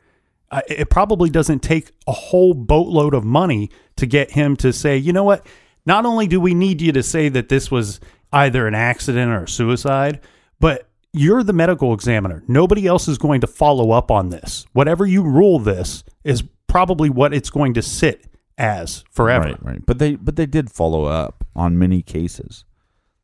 uh, 0.50 0.62
it 0.68 0.90
probably 0.90 1.30
doesn't 1.30 1.60
take 1.60 1.92
a 2.06 2.12
whole 2.12 2.54
boatload 2.54 3.14
of 3.14 3.24
money 3.24 3.70
to 3.96 4.06
get 4.06 4.32
him 4.32 4.56
to 4.56 4.72
say, 4.72 4.96
you 4.96 5.12
know 5.12 5.24
what? 5.24 5.46
Not 5.84 6.04
only 6.04 6.26
do 6.26 6.40
we 6.40 6.54
need 6.54 6.80
you 6.80 6.92
to 6.92 7.02
say 7.02 7.28
that 7.28 7.48
this 7.48 7.70
was 7.70 8.00
either 8.32 8.66
an 8.66 8.74
accident 8.74 9.30
or 9.30 9.44
a 9.44 9.48
suicide, 9.48 10.20
but 10.60 10.88
you're 11.12 11.42
the 11.42 11.52
medical 11.52 11.94
examiner. 11.94 12.42
Nobody 12.46 12.86
else 12.86 13.08
is 13.08 13.18
going 13.18 13.40
to 13.40 13.46
follow 13.46 13.92
up 13.92 14.10
on 14.10 14.28
this. 14.30 14.66
Whatever 14.72 15.06
you 15.06 15.22
rule 15.22 15.58
this 15.58 16.04
is 16.24 16.42
probably 16.66 17.08
what 17.08 17.32
it's 17.32 17.50
going 17.50 17.74
to 17.74 17.82
sit 17.82 18.26
as 18.58 19.04
forever. 19.10 19.46
Right, 19.46 19.64
right. 19.64 19.86
But 19.86 19.98
they 19.98 20.16
but 20.16 20.36
they 20.36 20.46
did 20.46 20.70
follow 20.70 21.04
up 21.04 21.44
on 21.54 21.78
many 21.78 22.02
cases. 22.02 22.64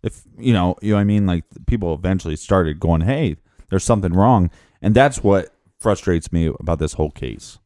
If 0.03 0.23
you 0.39 0.53
know, 0.53 0.77
you 0.83 0.95
know 0.95 0.99
I 0.99 1.05
mean, 1.05 1.27
like 1.27 1.45
people 1.67 1.95
eventually 1.95 2.37
started 2.37 2.81
going, 2.81 3.03
"Hey, 3.03 3.37
there's 3.73 3.85
something 3.85 4.13
wrong." 4.13 4.51
And 4.81 4.95
that's 4.95 5.25
what 5.25 5.49
frustrates 5.81 6.31
me 6.33 6.47
about 6.61 6.79
this 6.79 6.93
whole 6.93 7.11
case. 7.11 7.59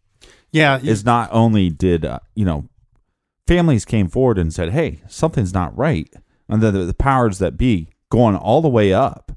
Yeah, 0.52 0.78
Is 0.82 1.04
not 1.04 1.28
only 1.32 1.68
did 1.68 2.04
uh, 2.06 2.20
you 2.34 2.44
know 2.46 2.68
families 3.46 3.84
came 3.84 4.08
forward 4.08 4.38
and 4.38 4.52
said, 4.54 4.70
"Hey, 4.70 5.02
something's 5.08 5.52
not 5.52 5.76
right." 5.76 6.08
And 6.48 6.62
the, 6.62 6.70
the 6.70 6.94
powers 6.94 7.38
that 7.40 7.58
be 7.58 7.88
going 8.08 8.36
all 8.36 8.62
the 8.62 8.68
way 8.68 8.92
up 8.92 9.32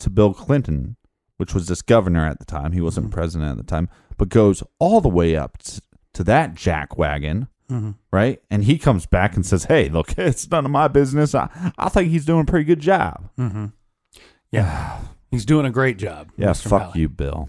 to 0.00 0.10
Bill 0.10 0.34
Clinton, 0.34 0.96
which 1.36 1.54
was 1.54 1.68
this 1.68 1.80
governor 1.82 2.26
at 2.26 2.38
the 2.40 2.44
time. 2.44 2.72
He 2.72 2.80
wasn't 2.80 3.06
Mm-hmm. 3.06 3.14
president 3.14 3.50
at 3.52 3.56
the 3.56 3.62
time, 3.62 3.88
but 4.18 4.28
goes 4.28 4.62
all 4.80 5.00
the 5.00 5.08
way 5.08 5.36
up 5.36 5.58
t- 5.58 5.78
to 6.14 6.24
that 6.24 6.54
jackwagon 6.54 7.46
Mm-hmm. 7.70 7.92
right? 8.10 8.42
And 8.50 8.64
he 8.64 8.76
comes 8.76 9.06
back 9.06 9.34
and 9.36 9.46
says, 9.46 9.64
"Hey, 9.64 9.88
look, 9.88 10.12
it's 10.18 10.50
none 10.50 10.64
of 10.66 10.70
my 10.70 10.88
business. 10.88 11.34
I, 11.34 11.48
I 11.78 11.88
think 11.88 12.10
he's 12.10 12.26
doing 12.26 12.42
a 12.42 12.44
pretty 12.44 12.64
good 12.64 12.80
job." 12.80 13.30
yeah. 14.50 14.98
He's 15.32 15.44
doing 15.44 15.66
a 15.66 15.70
great 15.70 15.96
job. 15.96 16.30
Yeah, 16.36 16.50
Mr. 16.50 16.68
fuck 16.68 16.80
Malak. 16.82 16.96
you, 16.96 17.08
Bill. 17.08 17.48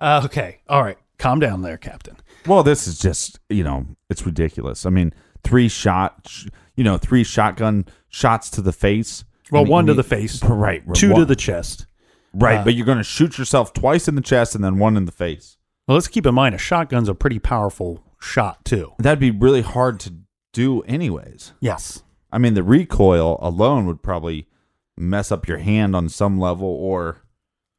Uh, 0.00 0.22
okay. 0.24 0.60
All 0.68 0.82
right. 0.82 0.96
Calm 1.18 1.38
down 1.40 1.60
there, 1.62 1.76
Captain. 1.76 2.16
Well, 2.46 2.62
this 2.62 2.86
is 2.86 2.98
just 2.98 3.38
you 3.50 3.62
know, 3.64 3.86
it's 4.08 4.24
ridiculous. 4.24 4.86
I 4.86 4.90
mean, 4.90 5.12
three 5.42 5.68
shot, 5.68 6.26
sh- 6.28 6.46
you 6.76 6.84
know, 6.84 6.96
three 6.96 7.24
shotgun 7.24 7.84
shots 8.08 8.48
to 8.50 8.62
the 8.62 8.72
face. 8.72 9.24
Well, 9.50 9.62
And- 9.62 9.70
one 9.70 9.86
to 9.86 9.94
the 9.94 10.02
face, 10.02 10.42
right? 10.44 10.82
two 10.94 11.12
to 11.14 11.24
the 11.26 11.36
chest. 11.36 11.86
right. 12.32 12.58
uh, 12.60 12.64
but 12.64 12.74
you're 12.74 12.86
going 12.86 12.98
to 12.98 13.04
shoot 13.04 13.36
yourself 13.38 13.72
twice 13.74 14.08
in 14.08 14.14
the 14.14 14.20
chest 14.22 14.54
and 14.54 14.64
then 14.64 14.78
one 14.78 14.96
in 14.96 15.04
the 15.04 15.12
face. 15.12 15.56
Well, 15.86 15.96
let's 15.96 16.08
keep 16.08 16.24
in 16.26 16.34
mind 16.34 16.54
a 16.54 16.58
shotgun's 16.58 17.08
a 17.10 17.14
pretty 17.14 17.38
powerful 17.38 18.02
shot 18.20 18.64
too. 18.64 18.92
That'd 18.98 19.18
be 19.20 19.30
really 19.30 19.60
hard 19.62 20.00
to 20.00 20.14
do, 20.52 20.80
anyways. 20.82 21.52
Yes. 21.60 22.02
I 22.32 22.38
mean, 22.38 22.54
the 22.54 22.62
recoil 22.62 23.38
alone 23.42 23.86
would 23.86 24.02
probably 24.02 24.48
mess 24.96 25.30
up 25.30 25.46
your 25.46 25.58
hand 25.58 25.94
on 25.94 26.08
some 26.08 26.38
level, 26.40 26.66
or 26.68 27.18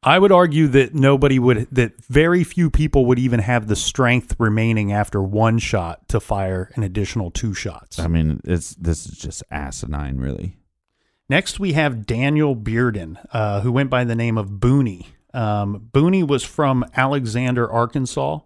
I 0.06 0.20
would 0.20 0.30
argue 0.30 0.68
that 0.68 0.94
nobody 0.94 1.40
would, 1.40 1.66
that 1.72 2.00
very 2.04 2.44
few 2.44 2.70
people 2.70 3.06
would 3.06 3.18
even 3.18 3.40
have 3.40 3.66
the 3.66 3.74
strength 3.74 4.36
remaining 4.38 4.92
after 4.92 5.20
one 5.20 5.58
shot 5.58 6.08
to 6.10 6.20
fire 6.20 6.70
an 6.76 6.84
additional 6.84 7.32
two 7.32 7.54
shots. 7.54 7.98
I 7.98 8.06
mean, 8.06 8.40
it's 8.44 8.76
this 8.76 9.06
is 9.06 9.18
just 9.18 9.42
asinine, 9.50 10.18
really. 10.18 10.56
Next, 11.28 11.58
we 11.58 11.72
have 11.72 12.06
Daniel 12.06 12.54
Bearden, 12.54 13.18
uh, 13.32 13.62
who 13.62 13.72
went 13.72 13.90
by 13.90 14.04
the 14.04 14.14
name 14.14 14.38
of 14.38 14.48
Booney. 14.48 15.06
Um, 15.34 15.88
Booney 15.92 16.26
was 16.26 16.44
from 16.44 16.84
Alexander, 16.96 17.68
Arkansas. 17.70 18.38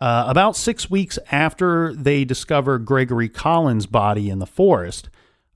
Uh, 0.00 0.24
about 0.26 0.56
six 0.56 0.90
weeks 0.90 1.18
after 1.30 1.92
they 1.92 2.24
discovered 2.24 2.86
Gregory 2.86 3.28
Collins' 3.28 3.86
body 3.86 4.30
in 4.30 4.38
the 4.38 4.46
forest, 4.46 5.10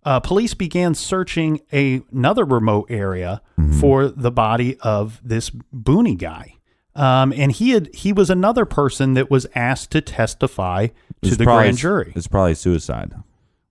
uh, 0.09 0.21
police 0.21 0.55
began 0.55 0.95
searching 0.95 1.61
a, 1.73 2.01
another 2.11 2.45
remote 2.45 2.87
area 2.91 3.43
for 3.79 4.09
the 4.09 4.31
body 4.31 4.79
of 4.81 5.21
this 5.23 5.51
Booney 5.75 6.17
guy. 6.17 6.55
Um, 6.95 7.33
and 7.37 7.53
he 7.53 7.71
had 7.71 7.91
he 7.95 8.13
was 8.13 8.31
another 8.31 8.65
person 8.65 9.15
that 9.15 9.31
was 9.31 9.47
asked 9.55 9.91
to 9.91 10.01
testify 10.01 10.87
to 11.23 11.35
the 11.37 11.45
probably- 11.45 11.65
grand 11.65 11.77
jury. 11.77 12.13
It's 12.17 12.27
probably 12.27 12.55
suicide. 12.55 13.13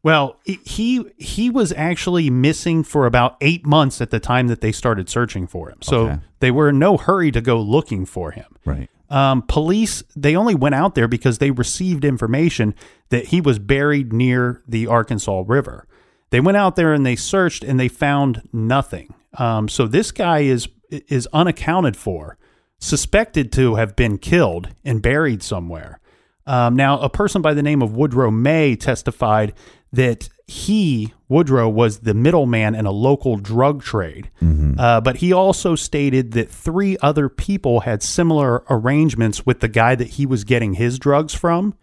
Well, 0.04 0.38
he- 0.46 0.60
he 0.64 1.06
he 1.18 1.50
was 1.50 1.74
actually 1.74 2.30
missing 2.30 2.84
for 2.84 3.06
about 3.08 3.36
eight 3.42 3.66
months 3.66 4.00
at 4.00 4.12
the 4.12 4.20
time 4.20 4.48
that 4.48 4.62
they 4.62 4.72
started 4.72 5.10
searching 5.10 5.48
for 5.48 5.70
him. 5.70 5.80
So 5.82 6.06
Okay. 6.06 6.20
they 6.40 6.52
were 6.52 6.70
in 6.70 6.78
no 6.80 6.98
hurry 6.98 7.32
to 7.32 7.42
go 7.42 7.60
looking 7.60 8.06
for 8.06 8.32
him. 8.32 8.46
Right. 8.64 8.90
Um, 9.10 9.42
police 9.42 10.04
they 10.16 10.36
only 10.36 10.56
went 10.56 10.76
out 10.76 10.94
there 10.94 11.08
because 11.08 11.40
they 11.40 11.52
received 11.52 12.06
information 12.06 12.76
that 13.10 13.28
he 13.28 13.42
was 13.42 13.58
buried 13.60 14.14
near 14.14 14.62
the 14.68 14.86
Arkansas 14.88 15.44
River. 15.48 15.88
They 16.30 16.40
went 16.40 16.58
out 16.58 16.76
there 16.76 16.94
and 16.94 17.06
they 17.06 17.16
searched 17.16 17.64
and 17.64 17.80
they 17.80 17.88
found 17.88 18.48
nothing. 18.52 19.14
Um, 19.38 19.70
so 19.70 19.88
this 19.88 20.12
guy 20.12 20.40
is 20.40 20.68
is 20.90 21.28
unaccounted 21.34 21.98
for, 21.98 22.38
suspected 22.80 23.52
to 23.52 23.76
have 23.76 23.96
been 23.96 24.18
killed 24.18 24.70
and 24.86 25.02
buried 25.02 25.44
somewhere. 25.44 26.00
Um, 26.46 26.78
now, 26.78 27.00
a 27.00 27.10
person 27.10 27.42
by 27.42 27.54
the 27.54 27.62
name 27.62 27.82
of 27.82 27.96
Woodrow 27.98 28.32
May 28.32 28.78
testified 28.78 29.54
that 29.92 30.30
he, 30.48 31.14
Woodrow, 31.28 31.68
was 31.68 32.00
the 32.00 32.14
middleman 32.14 32.74
in 32.74 32.86
a 32.86 32.92
local 32.92 33.36
drug 33.36 33.84
trade. 33.84 34.32
Uh, 34.80 35.02
but 35.02 35.18
he 35.18 35.34
also 35.34 35.76
stated 35.76 36.32
that 36.32 36.50
three 36.50 36.96
other 37.02 37.28
people 37.28 37.82
had 37.82 38.02
similar 38.02 38.64
arrangements 38.70 39.46
with 39.46 39.60
the 39.60 39.68
guy 39.68 39.94
that 39.96 40.12
he 40.12 40.26
was 40.26 40.46
getting 40.46 40.76
his 40.76 40.98
drugs 41.00 41.34
from. 41.34 41.74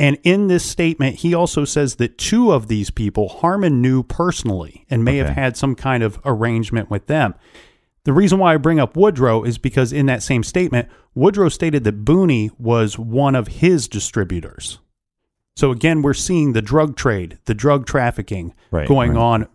And 0.00 0.18
in 0.22 0.46
this 0.46 0.64
statement, 0.64 1.16
he 1.16 1.34
also 1.34 1.66
says 1.66 1.96
that 1.96 2.16
two 2.16 2.52
of 2.52 2.68
these 2.68 2.90
people 2.90 3.28
Harmon 3.28 3.82
knew 3.82 4.02
personally 4.02 4.86
and 4.88 5.04
may 5.04 5.18
have 5.18 5.28
had 5.28 5.58
some 5.58 5.74
kind 5.74 6.02
of 6.02 6.18
arrangement 6.24 6.90
with 6.90 7.06
them. 7.06 7.34
The 8.04 8.14
reason 8.14 8.38
why 8.38 8.54
I 8.54 8.56
bring 8.56 8.80
up 8.80 8.96
Woodrow 8.96 9.44
is 9.44 9.58
because 9.58 9.92
in 9.92 10.06
that 10.06 10.22
same 10.22 10.42
statement, 10.42 10.88
Woodrow 11.14 11.50
stated 11.50 11.84
that 11.84 12.02
Booney 12.02 12.50
was 12.58 12.98
one 12.98 13.34
of 13.34 13.48
his 13.48 13.88
distributors. 13.88 14.78
So 15.54 15.70
again, 15.70 16.00
we're 16.00 16.14
seeing 16.14 16.54
the 16.54 16.62
drug 16.62 16.96
trade, 16.96 17.38
the 17.44 17.52
drug 17.52 17.84
trafficking 17.84 18.54
Right, 18.70 18.88
going 18.88 19.12
right. 19.12 19.20
on 19.20 19.48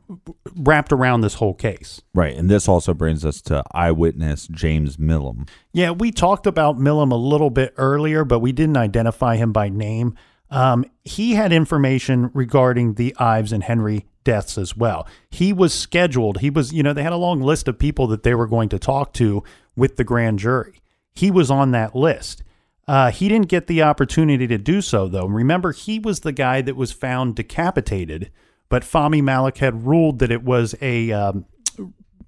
wrapped 0.55 0.93
around 0.93 1.21
this 1.21 1.35
whole 1.35 1.55
case. 1.55 2.03
Right. 2.13 2.35
And 2.35 2.47
this 2.47 2.67
also 2.67 2.93
brings 2.93 3.25
us 3.25 3.41
to 3.43 3.63
eyewitness 3.71 4.45
James 4.47 4.99
Milam. 4.99 5.47
Yeah, 5.73 5.89
we 5.89 6.11
talked 6.11 6.45
about 6.45 6.77
Milam 6.77 7.11
a 7.11 7.17
little 7.17 7.49
bit 7.49 7.73
earlier, 7.77 8.23
but 8.23 8.39
we 8.39 8.51
didn't 8.51 8.77
identify 8.77 9.37
him 9.37 9.51
by 9.51 9.69
name. 9.69 10.15
Um, 10.49 10.85
he 11.03 11.33
had 11.33 11.51
information 11.51 12.29
regarding 12.33 12.93
the 12.93 13.15
Ives 13.17 13.51
and 13.51 13.63
Henry 13.63 14.05
deaths 14.23 14.57
as 14.57 14.75
well. 14.75 15.07
He 15.29 15.53
was 15.53 15.73
scheduled. 15.73 16.39
He 16.39 16.49
was, 16.49 16.73
you 16.73 16.83
know, 16.83 16.93
they 16.93 17.03
had 17.03 17.13
a 17.13 17.17
long 17.17 17.41
list 17.41 17.67
of 17.67 17.79
people 17.79 18.07
that 18.07 18.23
they 18.23 18.35
were 18.35 18.47
going 18.47 18.69
to 18.69 18.79
talk 18.79 19.13
to 19.13 19.43
with 19.75 19.95
the 19.97 20.03
grand 20.03 20.39
jury. 20.39 20.81
He 21.13 21.31
was 21.31 21.49
on 21.49 21.71
that 21.71 21.95
list. 21.95 22.43
Uh, 22.87 23.11
he 23.11 23.27
didn't 23.27 23.47
get 23.47 23.67
the 23.67 23.81
opportunity 23.81 24.45
to 24.47 24.57
do 24.57 24.81
so, 24.81 25.07
though. 25.07 25.25
Remember, 25.25 25.71
he 25.71 25.97
was 25.97 26.19
the 26.19 26.31
guy 26.31 26.61
that 26.61 26.75
was 26.75 26.91
found 26.91 27.35
decapitated, 27.35 28.31
but 28.69 28.83
Fahmy 28.83 29.23
Malak 29.23 29.57
had 29.57 29.87
ruled 29.87 30.19
that 30.19 30.31
it 30.31 30.43
was 30.43 30.75
a 30.81 31.11
um, 31.11 31.45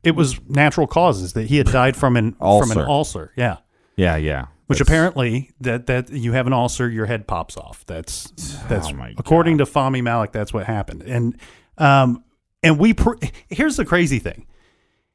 it 0.04 0.12
was 0.12 0.40
natural 0.48 0.88
causes 0.88 1.34
that 1.34 1.48
he 1.48 1.58
had 1.58 1.68
died 1.68 1.96
from 1.96 2.16
an 2.16 2.34
from 2.34 2.72
an 2.72 2.88
ulcer. 2.88 3.34
Yeah. 3.36 3.58
Yeah, 3.96 4.16
yeah. 4.16 4.48
Which 4.68 4.80
That's- 4.80 4.90
apparently 4.90 5.52
that 5.62 5.88
that 5.88 6.12
you 6.12 6.34
have 6.34 6.46
an 6.46 6.54
ulcer, 6.54 6.90
your 6.90 7.06
head 7.06 7.26
pops 7.28 7.56
off. 7.58 7.86
That's 7.86 8.32
that's 8.68 8.90
Oh 8.92 9.06
according 9.18 9.60
to 9.60 9.66
Fahmy 9.66 10.04
Malak, 10.04 10.32
that's 10.34 10.54
what 10.54 10.66
happened. 10.66 11.04
And 11.04 11.38
um 11.78 12.24
and 12.62 12.78
we 12.78 12.94
pr- 12.94 13.16
here's 13.50 13.78
the 13.78 13.86
crazy 13.86 14.20
thing, 14.20 14.46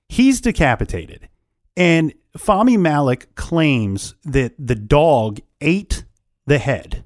he's 0.09 0.41
decapitated, 0.41 1.29
and 1.77 2.15
Fahmy 2.39 2.79
Malak 2.79 3.35
claims 3.35 4.15
that 4.25 4.55
the 4.59 4.75
dog 4.75 5.41
ate 5.61 6.05
the 6.47 6.59
head, 6.59 7.05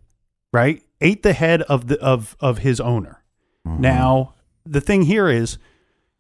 right? 0.53 0.83
Ate 1.01 1.25
the 1.25 1.33
head 1.33 1.63
of 1.63 1.89
the 1.89 1.99
of 2.01 2.37
of 2.39 2.59
his 2.59 2.81
owner. 2.81 3.25
Mm-hmm. 3.67 3.81
Now 3.81 4.35
the 4.65 4.81
thing 4.81 5.03
here 5.03 5.29
is 5.29 5.59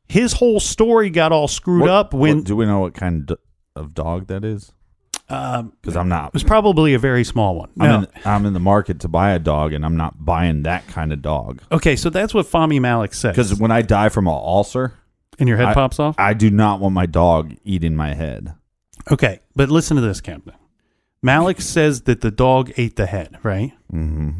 his 0.09 0.35
whole 0.35 0.59
story 0.61 1.09
got 1.11 1.31
all 1.31 1.47
screwed 1.49 1.83
What- 1.83 1.91
up 1.91 2.12
when 2.14 2.39
what- 2.39 2.47
do 2.47 2.57
we 2.57 2.66
know 2.66 2.81
what 2.81 2.95
kind 2.95 3.31
of 3.77 3.95
dog 3.95 4.27
that 4.27 4.45
is? 4.45 4.72
Um, 5.29 5.72
Because 5.83 5.97
I'm 5.97 6.09
not. 6.09 6.29
it 6.29 6.35
was 6.35 6.45
probably 6.45 6.95
a 6.95 6.99
very 6.99 7.24
small 7.24 7.57
one. 7.57 7.70
I'm, 7.81 7.89
Now- 7.89 7.99
in, 8.01 8.07
I'm 8.24 8.47
in 8.47 8.53
the 8.53 8.61
market 8.61 9.01
to 9.01 9.09
buy 9.09 9.33
a 9.33 9.39
dog, 9.39 9.72
and 9.72 9.85
I'm 9.85 9.97
not 9.97 10.24
buying 10.24 10.62
that 10.62 10.87
kind 10.87 11.12
of 11.12 11.20
dog. 11.22 11.61
Okay, 11.72 11.97
so 11.97 12.11
that's 12.11 12.33
what 12.33 12.47
Fahmy 12.47 12.81
Malak 12.81 13.12
says. 13.14 13.35
Because 13.35 13.59
when 13.59 13.70
I 13.72 13.83
die 13.83 14.09
from 14.09 14.27
an 14.29 14.35
ulcer, 14.35 14.95
and 15.39 15.49
your 15.49 15.59
head 15.59 15.68
I- 15.68 15.74
pops 15.74 15.99
off. 15.99 16.14
I 16.18 16.33
do 16.35 16.51
not 16.51 16.81
want 16.81 16.95
my 16.95 17.07
dog 17.07 17.55
eating 17.64 17.97
my 17.97 18.14
head. 18.14 18.55
Okay, 19.11 19.41
but 19.55 19.68
listen 19.68 19.97
to 19.97 20.01
this, 20.01 20.20
Captain. 20.20 20.55
Malak 21.22 21.61
says 21.61 22.03
that 22.03 22.20
the 22.20 22.31
dog 22.31 22.70
ate 22.77 22.97
the 22.97 23.07
head, 23.07 23.37
right? 23.43 23.72
Mm-hmm. 23.93 24.31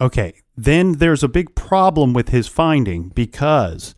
Okay, 0.00 0.34
then 0.56 0.92
there's 0.94 1.22
a 1.22 1.28
big 1.28 1.54
problem 1.54 2.12
with 2.12 2.28
his 2.28 2.46
finding 2.46 3.08
because 3.08 3.94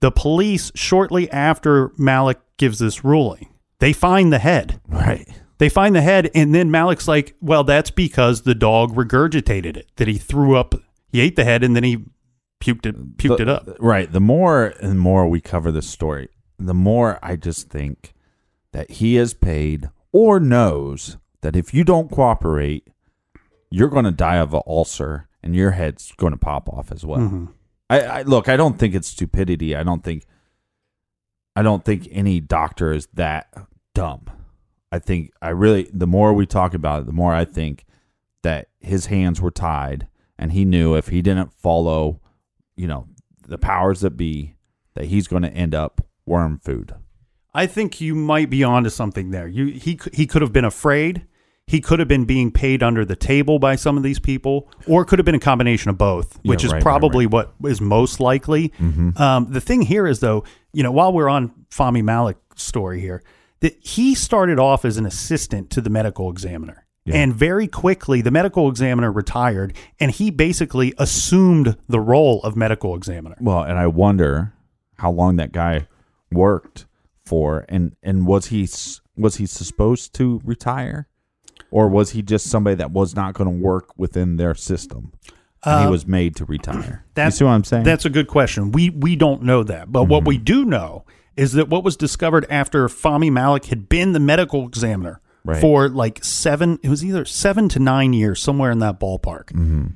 the 0.00 0.10
police, 0.10 0.70
shortly 0.74 1.30
after 1.30 1.90
Malak 1.98 2.38
gives 2.58 2.78
this 2.78 3.02
ruling, 3.04 3.48
they 3.78 3.92
find 3.92 4.32
the 4.32 4.38
head. 4.38 4.80
Right. 4.88 5.26
They 5.60 5.68
find 5.68 5.94
the 5.94 6.00
head, 6.00 6.30
and 6.34 6.54
then 6.54 6.70
Malak's 6.70 7.06
like, 7.06 7.36
well, 7.42 7.64
that's 7.64 7.90
because 7.90 8.42
the 8.42 8.54
dog 8.54 8.94
regurgitated 8.94 9.76
it, 9.76 9.88
that 9.96 10.08
he 10.08 10.16
threw 10.16 10.56
up, 10.56 10.74
he 11.12 11.20
ate 11.20 11.36
the 11.36 11.44
head, 11.44 11.62
and 11.62 11.76
then 11.76 11.84
he 11.84 11.98
puked 12.62 12.86
it, 12.86 13.18
puked 13.18 13.36
The- 13.36 13.42
it 13.42 13.48
up. 13.50 13.68
Right. 13.78 14.10
The 14.10 14.20
more 14.20 14.72
and 14.80 14.98
more 14.98 15.28
we 15.28 15.42
cover 15.42 15.70
this 15.70 15.86
story, 15.86 16.30
the 16.58 16.72
more 16.72 17.18
I 17.22 17.36
just 17.36 17.68
think 17.68 18.14
that 18.72 18.90
he 18.90 19.18
is 19.18 19.34
paid 19.34 19.90
or 20.12 20.40
knows 20.40 21.18
that 21.42 21.54
if 21.56 21.74
you 21.74 21.84
don't 21.84 22.10
cooperate, 22.10 22.88
you're 23.70 23.88
going 23.88 24.06
to 24.06 24.10
die 24.10 24.36
of 24.38 24.54
an 24.54 24.62
ulcer 24.66 25.28
and 25.42 25.54
your 25.54 25.72
head's 25.72 26.12
going 26.16 26.32
to 26.32 26.38
pop 26.38 26.70
off 26.70 26.90
as 26.90 27.04
well. 27.04 27.20
Mhm. 27.20 27.48
I, 27.90 28.00
I 28.00 28.22
look. 28.22 28.48
I 28.48 28.56
don't 28.56 28.78
think 28.78 28.94
it's 28.94 29.08
stupidity. 29.08 29.76
I 29.76 29.82
don't 29.82 30.02
think. 30.04 30.24
I 31.56 31.62
don't 31.62 31.84
think 31.84 32.08
any 32.12 32.40
doctor 32.40 32.92
is 32.92 33.08
that 33.14 33.52
dumb. 33.94 34.26
I 34.92 34.98
think 34.98 35.32
I 35.40 35.50
really. 35.50 35.88
The 35.92 36.06
more 36.06 36.32
we 36.32 36.46
talk 36.46 36.74
about 36.74 37.02
it, 37.02 37.06
the 37.06 37.12
more 37.12 37.34
I 37.34 37.44
think 37.44 37.84
that 38.42 38.68
his 38.80 39.06
hands 39.06 39.40
were 39.40 39.50
tied, 39.50 40.08
and 40.38 40.52
he 40.52 40.64
knew 40.64 40.94
if 40.94 41.08
he 41.08 41.22
didn't 41.22 41.52
follow, 41.52 42.20
you 42.76 42.86
know, 42.86 43.06
the 43.46 43.58
powers 43.58 44.00
that 44.00 44.16
be, 44.16 44.56
that 44.94 45.06
he's 45.06 45.28
going 45.28 45.42
to 45.42 45.52
end 45.52 45.74
up 45.74 46.06
worm 46.26 46.58
food. 46.58 46.94
I 47.52 47.66
think 47.66 48.00
you 48.00 48.14
might 48.14 48.48
be 48.48 48.62
onto 48.62 48.90
something 48.90 49.30
there. 49.30 49.48
You 49.48 49.66
he 49.66 49.98
he 50.12 50.26
could 50.26 50.42
have 50.42 50.52
been 50.52 50.64
afraid. 50.64 51.26
He 51.66 51.80
could 51.80 52.00
have 52.00 52.08
been 52.08 52.24
being 52.24 52.50
paid 52.50 52.82
under 52.82 53.04
the 53.04 53.14
table 53.14 53.60
by 53.60 53.76
some 53.76 53.96
of 53.96 54.02
these 54.02 54.18
people, 54.18 54.68
or 54.88 55.02
it 55.02 55.06
could 55.06 55.20
have 55.20 55.26
been 55.26 55.36
a 55.36 55.40
combination 55.40 55.88
of 55.88 55.96
both, 55.96 56.40
Yeah, 56.42 56.50
which 56.50 56.64
is 56.64 56.72
right, 56.72 56.78
right, 56.78 56.82
probably 56.82 57.26
what 57.26 57.54
is 57.64 57.80
most 57.80 58.18
likely. 58.18 58.70
Mm-hmm. 58.70 59.16
Um, 59.22 59.52
the 59.52 59.60
thing 59.60 59.82
here 59.82 60.08
is, 60.08 60.18
though, 60.18 60.42
you 60.72 60.82
know, 60.82 60.90
while 60.90 61.12
we're 61.12 61.28
on 61.28 61.52
Fahmy 61.70 62.02
Malak's 62.02 62.40
story 62.60 63.00
here, 63.00 63.22
that 63.60 63.76
he 63.80 64.14
started 64.14 64.58
off 64.58 64.84
as 64.84 64.96
an 64.96 65.06
assistant 65.06 65.70
to 65.70 65.80
the 65.80 65.90
medical 65.90 66.30
examiner. 66.30 66.86
Yeah. 67.04 67.16
And 67.16 67.34
very 67.34 67.66
quickly, 67.66 68.20
the 68.20 68.30
medical 68.30 68.68
examiner 68.68 69.10
retired, 69.10 69.72
and 69.98 70.10
he 70.10 70.30
basically 70.30 70.92
assumed 70.98 71.76
the 71.88 71.98
role 72.00 72.40
of 72.42 72.56
medical 72.56 72.94
examiner. 72.94 73.36
Well, 73.40 73.62
and 73.62 73.78
I 73.78 73.86
wonder 73.86 74.52
how 74.98 75.10
long 75.10 75.36
that 75.36 75.50
guy 75.52 75.88
worked 76.30 76.86
for, 77.24 77.64
and 77.68 77.96
and 78.02 78.26
was 78.26 78.46
he 78.46 78.68
was 79.16 79.36
he 79.36 79.46
supposed 79.46 80.14
to 80.14 80.40
retire, 80.44 81.08
or 81.70 81.88
was 81.88 82.10
he 82.10 82.22
just 82.22 82.46
somebody 82.48 82.76
that 82.76 82.90
was 82.90 83.14
not 83.16 83.32
going 83.34 83.50
to 83.50 83.64
work 83.64 83.96
within 83.96 84.36
their 84.36 84.54
system? 84.54 85.12
And 85.64 85.80
he 85.82 85.86
Uh, 85.86 85.90
was 85.90 86.06
made 86.06 86.36
to 86.36 86.44
retire. 86.46 87.04
you 87.06 87.10
That's 87.14 87.36
see 87.36 87.44
what 87.44 87.50
I'm 87.52 87.64
saying? 87.64 87.84
That's 87.84 88.04
a 88.04 88.10
good 88.10 88.28
question. 88.28 88.72
We 88.72 88.90
we 88.90 89.16
don't 89.16 89.42
know 89.42 89.62
that, 89.64 89.90
but 89.90 90.04
what 90.04 90.24
we 90.26 90.36
Mm-hmm. 90.36 90.44
do 90.44 90.64
know 90.66 91.04
is 91.36 91.52
that 91.52 91.68
what 91.68 91.84
was 91.84 91.96
discovered 91.96 92.46
after 92.50 92.88
Fahmy 92.88 93.30
Malak 93.30 93.66
had 93.66 93.88
been 93.88 94.12
the 94.12 94.20
medical 94.20 94.66
examiner 94.66 95.20
Right. 95.42 95.60
for 95.60 95.88
like 95.88 96.22
seven. 96.22 96.78
It 96.82 96.90
was 96.90 97.02
either 97.02 97.24
seven 97.24 97.68
to 97.70 97.78
nine 97.78 98.12
years, 98.12 98.42
somewhere 98.42 98.70
in 98.70 98.78
that 98.80 99.00
ballpark. 99.00 99.46
Mm-hmm. 99.52 99.86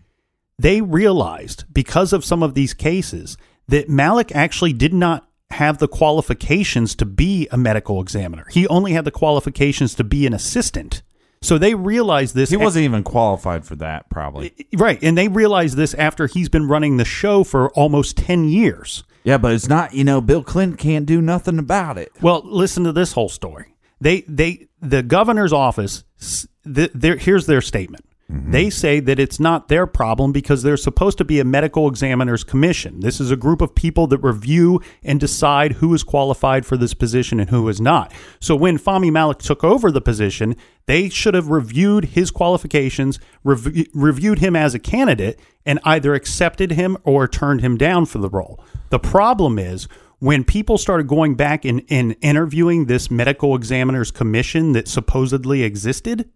They 0.59 0.81
realized 0.81 1.65
because 1.73 2.13
of 2.15 2.25
some 2.25 2.43
of 2.43 2.55
these 2.55 2.73
cases 2.73 3.37
that 3.69 3.89
Malak 3.91 4.35
actually 4.35 4.73
did 4.73 4.95
not 4.95 5.29
have 5.51 5.79
the 5.79 5.89
qualifications 5.89 6.95
to 6.97 7.05
be 7.05 7.47
a 7.51 7.57
medical 7.59 8.01
examiner. 8.01 8.47
He 8.51 8.67
only 8.69 8.93
had 8.93 9.05
the 9.05 9.11
qualifications 9.11 9.95
to 9.97 10.05
be 10.05 10.27
an 10.27 10.33
assistant. 10.33 11.03
So 11.43 11.59
they 11.59 11.75
realized 11.75 12.35
this. 12.35 12.49
he 12.49 12.57
wasn't 12.57 12.85
even 12.85 13.03
qualified 13.03 13.67
for 13.67 13.77
that, 13.77 14.09
probably. 14.09 14.55
right, 14.75 14.99
and 15.03 15.17
they 15.19 15.29
realized 15.29 15.77
this 15.77 15.93
after 15.95 16.27
he's 16.27 16.49
been 16.49 16.69
running 16.69 16.97
the 16.97 17.05
show 17.05 17.45
for 17.45 17.69
almost 17.73 18.17
ten 18.17 18.45
years. 18.49 19.05
Yeah, 19.25 19.39
but 19.39 19.53
it's 19.55 19.69
not. 19.69 19.95
You 19.95 20.05
know, 20.05 20.21
Bill 20.21 20.43
Clinton 20.45 20.77
can't 20.77 21.07
do 21.07 21.21
nothing 21.23 21.59
about 21.59 21.99
it. 21.99 22.13
Well, 22.21 22.43
listen 22.45 22.85
to 22.85 22.93
this 22.93 23.13
whole 23.15 23.29
story. 23.31 23.75
They 24.01 24.21
they 24.23 24.69
the 24.81 25.03
governor's 25.03 25.53
office. 25.53 26.05
s- 26.21 26.47
th- 26.73 26.91
their, 26.95 27.17
here's 27.17 27.47
their 27.47 27.63
statement. 27.63 28.05
Mm-hmm. 28.31 28.53
They 28.53 28.71
say 28.71 29.01
that 29.01 29.19
it's 29.19 29.39
not 29.39 29.69
their 29.69 29.87
problem 29.87 30.33
because 30.33 30.63
there's 30.63 30.83
supposed 30.83 31.19
to 31.19 31.25
be 31.25 31.41
a 31.41 31.45
medical 31.45 31.89
examiner's 31.89 32.43
commission. 32.43 33.01
This 33.01 33.21
is 33.21 33.31
a 33.31 33.37
group 33.37 33.61
of 33.61 33.75
people 33.75 34.07
that 34.07 34.19
review 34.19 34.81
and 35.03 35.21
decide 35.21 35.73
who 35.73 35.93
is 35.93 36.03
qualified 36.03 36.65
for 36.65 36.79
this 36.79 36.95
position 36.95 37.39
and 37.39 37.51
who 37.51 37.69
is 37.69 37.83
not. 37.83 38.13
So 38.41 38.57
when 38.57 38.79
Fahmy 38.79 39.13
Malak 39.13 39.41
took 39.41 39.63
over 39.63 39.91
the 39.91 40.01
position, 40.01 40.57
they 40.87 41.11
should 41.11 41.35
have 41.35 41.49
reviewed 41.49 42.07
his 42.07 42.31
qualifications, 42.31 43.21
rev- 43.43 43.89
reviewed 43.93 44.39
him 44.39 44.57
as 44.57 44.75
a 44.75 44.79
candidate, 44.79 45.39
and 45.67 45.79
either 45.85 46.15
accepted 46.15 46.73
him 46.73 46.97
or 47.05 47.29
turned 47.29 47.61
him 47.61 47.77
down 47.77 48.07
for 48.07 48.19
the 48.19 48.31
role. 48.31 48.63
The 48.89 48.99
problem 48.99 49.59
is 49.59 49.87
when 50.19 50.45
people 50.45 50.79
started 50.79 51.09
going 51.09 51.35
back 51.35 51.67
and, 51.67 51.83
and 51.91 52.17
interviewing 52.23 52.87
this 52.87 53.11
medical 53.11 53.55
examiner's 53.55 54.11
commission 54.11 54.73
that 54.73 54.89
supposedly 54.89 55.63
existed, 55.63 56.31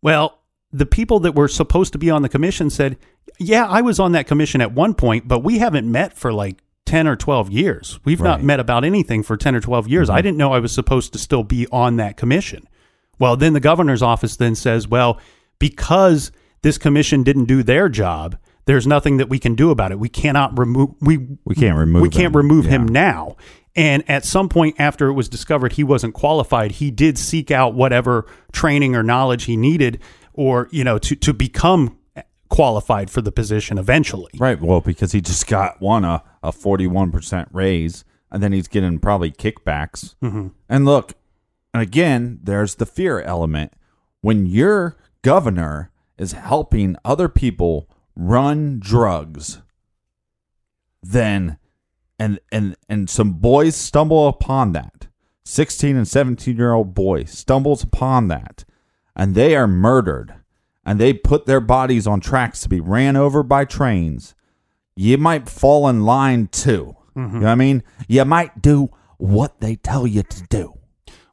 well, 0.00 0.41
the 0.72 0.86
people 0.86 1.20
that 1.20 1.34
were 1.34 1.48
supposed 1.48 1.92
to 1.92 1.98
be 1.98 2.10
on 2.10 2.22
the 2.22 2.28
commission 2.28 2.70
said, 2.70 2.98
Yeah, 3.38 3.66
I 3.66 3.82
was 3.82 4.00
on 4.00 4.12
that 4.12 4.26
commission 4.26 4.60
at 4.60 4.72
one 4.72 4.94
point, 4.94 5.28
but 5.28 5.40
we 5.40 5.58
haven't 5.58 5.90
met 5.90 6.16
for 6.16 6.32
like 6.32 6.62
10 6.86 7.06
or 7.06 7.16
12 7.16 7.50
years. 7.50 8.00
We've 8.04 8.20
not 8.20 8.42
met 8.42 8.60
about 8.60 8.84
anything 8.84 9.22
for 9.22 9.36
10 9.36 9.54
or 9.54 9.60
12 9.60 9.88
years. 9.88 10.10
I 10.10 10.14
mm-hmm. 10.14 10.22
didn't 10.24 10.38
know 10.38 10.52
I 10.52 10.58
was 10.58 10.72
supposed 10.72 11.12
to 11.12 11.18
still 11.18 11.44
be 11.44 11.66
on 11.68 11.96
that 11.96 12.16
commission. 12.16 12.66
Well, 13.18 13.36
then 13.36 13.52
the 13.52 13.60
governor's 13.60 14.02
office 14.02 14.36
then 14.36 14.54
says, 14.54 14.88
Well, 14.88 15.20
because 15.58 16.32
this 16.62 16.78
commission 16.78 17.22
didn't 17.22 17.44
do 17.44 17.62
their 17.62 17.88
job, 17.88 18.36
there's 18.64 18.86
nothing 18.86 19.16
that 19.18 19.28
we 19.28 19.38
can 19.38 19.54
do 19.54 19.70
about 19.70 19.92
it. 19.92 19.98
We 19.98 20.08
cannot 20.08 20.58
remove 20.58 20.90
we 21.00 21.18
We 21.44 21.54
can't 21.54 21.76
remove 21.76 22.02
we 22.02 22.08
can't 22.08 22.26
him. 22.26 22.36
remove 22.36 22.64
him 22.64 22.86
now. 22.86 23.36
And 23.74 24.08
at 24.08 24.24
some 24.24 24.48
point 24.48 24.76
after 24.78 25.08
it 25.08 25.14
was 25.14 25.28
discovered 25.28 25.72
he 25.72 25.84
wasn't 25.84 26.14
qualified, 26.14 26.72
he 26.72 26.90
did 26.90 27.18
seek 27.18 27.50
out 27.50 27.74
whatever 27.74 28.26
training 28.52 28.94
or 28.94 29.02
knowledge 29.02 29.44
he 29.44 29.56
needed 29.56 30.00
or, 30.32 30.68
you 30.70 30.84
know, 30.84 30.98
to, 30.98 31.16
to 31.16 31.32
become 31.34 31.98
qualified 32.52 33.08
for 33.10 33.22
the 33.22 33.32
position 33.32 33.78
eventually. 33.78 34.30
Right. 34.36 34.60
Well, 34.60 34.82
because 34.82 35.12
he 35.12 35.22
just 35.22 35.46
got 35.46 35.80
one 35.80 36.04
a 36.04 36.22
a 36.42 36.52
forty 36.52 36.86
one 36.86 37.10
percent 37.10 37.48
raise, 37.50 38.04
and 38.30 38.42
then 38.42 38.52
he's 38.52 38.68
getting 38.68 38.98
probably 38.98 39.30
kickbacks. 39.30 40.14
Mm-hmm. 40.22 40.48
And 40.68 40.84
look, 40.84 41.14
again, 41.72 42.40
there's 42.42 42.74
the 42.74 42.86
fear 42.86 43.22
element. 43.22 43.72
When 44.20 44.44
your 44.46 44.96
governor 45.22 45.90
is 46.18 46.32
helping 46.32 46.96
other 47.04 47.28
people 47.28 47.88
run 48.14 48.78
drugs, 48.80 49.62
then 51.02 51.56
and 52.18 52.38
and 52.52 52.76
and 52.86 53.08
some 53.08 53.32
boys 53.32 53.74
stumble 53.76 54.28
upon 54.28 54.72
that. 54.72 55.08
16 55.44 55.96
and 55.96 56.06
17 56.06 56.56
year 56.56 56.72
old 56.72 56.94
boy 56.94 57.24
stumbles 57.24 57.82
upon 57.82 58.28
that 58.28 58.64
and 59.14 59.34
they 59.34 59.54
are 59.54 59.66
murdered 59.66 60.34
and 60.84 60.98
they 60.98 61.12
put 61.12 61.46
their 61.46 61.60
bodies 61.60 62.06
on 62.06 62.20
tracks 62.20 62.62
to 62.62 62.68
be 62.68 62.80
ran 62.80 63.16
over 63.16 63.42
by 63.42 63.64
trains. 63.64 64.34
You 64.96 65.18
might 65.18 65.48
fall 65.48 65.88
in 65.88 66.04
line 66.04 66.48
too. 66.48 66.96
Mm-hmm. 67.16 67.34
You 67.34 67.40
know 67.40 67.46
what 67.46 67.52
I 67.52 67.56
mean? 67.56 67.82
You 68.08 68.24
might 68.24 68.60
do 68.60 68.90
what 69.18 69.60
they 69.60 69.76
tell 69.76 70.06
you 70.06 70.22
to 70.22 70.42
do. 70.48 70.74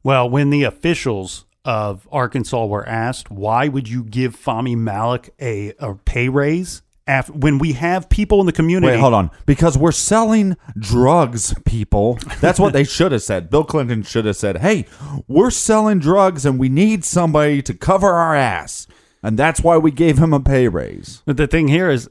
Well, 0.03 0.29
when 0.29 0.49
the 0.49 0.63
officials 0.63 1.45
of 1.65 2.07
Arkansas 2.11 2.65
were 2.65 2.87
asked, 2.87 3.29
why 3.31 3.67
would 3.67 3.89
you 3.89 4.03
give 4.03 4.35
Fahmy 4.35 4.77
Malak 4.77 5.29
a, 5.41 5.73
a 5.79 5.95
pay 5.95 6.29
raise 6.29 6.81
after, 7.09 7.33
when 7.33 7.57
we 7.57 7.73
have 7.73 8.07
people 8.07 8.39
in 8.39 8.45
the 8.45 8.53
community? 8.53 8.93
Wait, 8.93 8.99
hold 8.99 9.13
on. 9.13 9.31
Because 9.45 9.77
we're 9.77 9.91
selling 9.91 10.55
drugs, 10.77 11.53
people. 11.65 12.19
That's 12.39 12.59
what 12.59 12.71
they 12.71 12.83
should 12.83 13.11
have 13.11 13.23
said. 13.23 13.49
Bill 13.49 13.63
Clinton 13.63 14.03
should 14.03 14.25
have 14.25 14.37
said, 14.37 14.57
hey, 14.57 14.85
we're 15.27 15.51
selling 15.51 15.99
drugs 15.99 16.45
and 16.45 16.59
we 16.59 16.69
need 16.69 17.03
somebody 17.03 17.61
to 17.63 17.73
cover 17.73 18.07
our 18.07 18.35
ass. 18.35 18.87
And 19.21 19.37
that's 19.37 19.61
why 19.61 19.77
we 19.77 19.91
gave 19.91 20.17
him 20.17 20.33
a 20.33 20.39
pay 20.39 20.69
raise. 20.69 21.21
But 21.25 21.35
the 21.35 21.47
thing 21.47 21.67
here 21.67 21.89
is, 21.89 22.09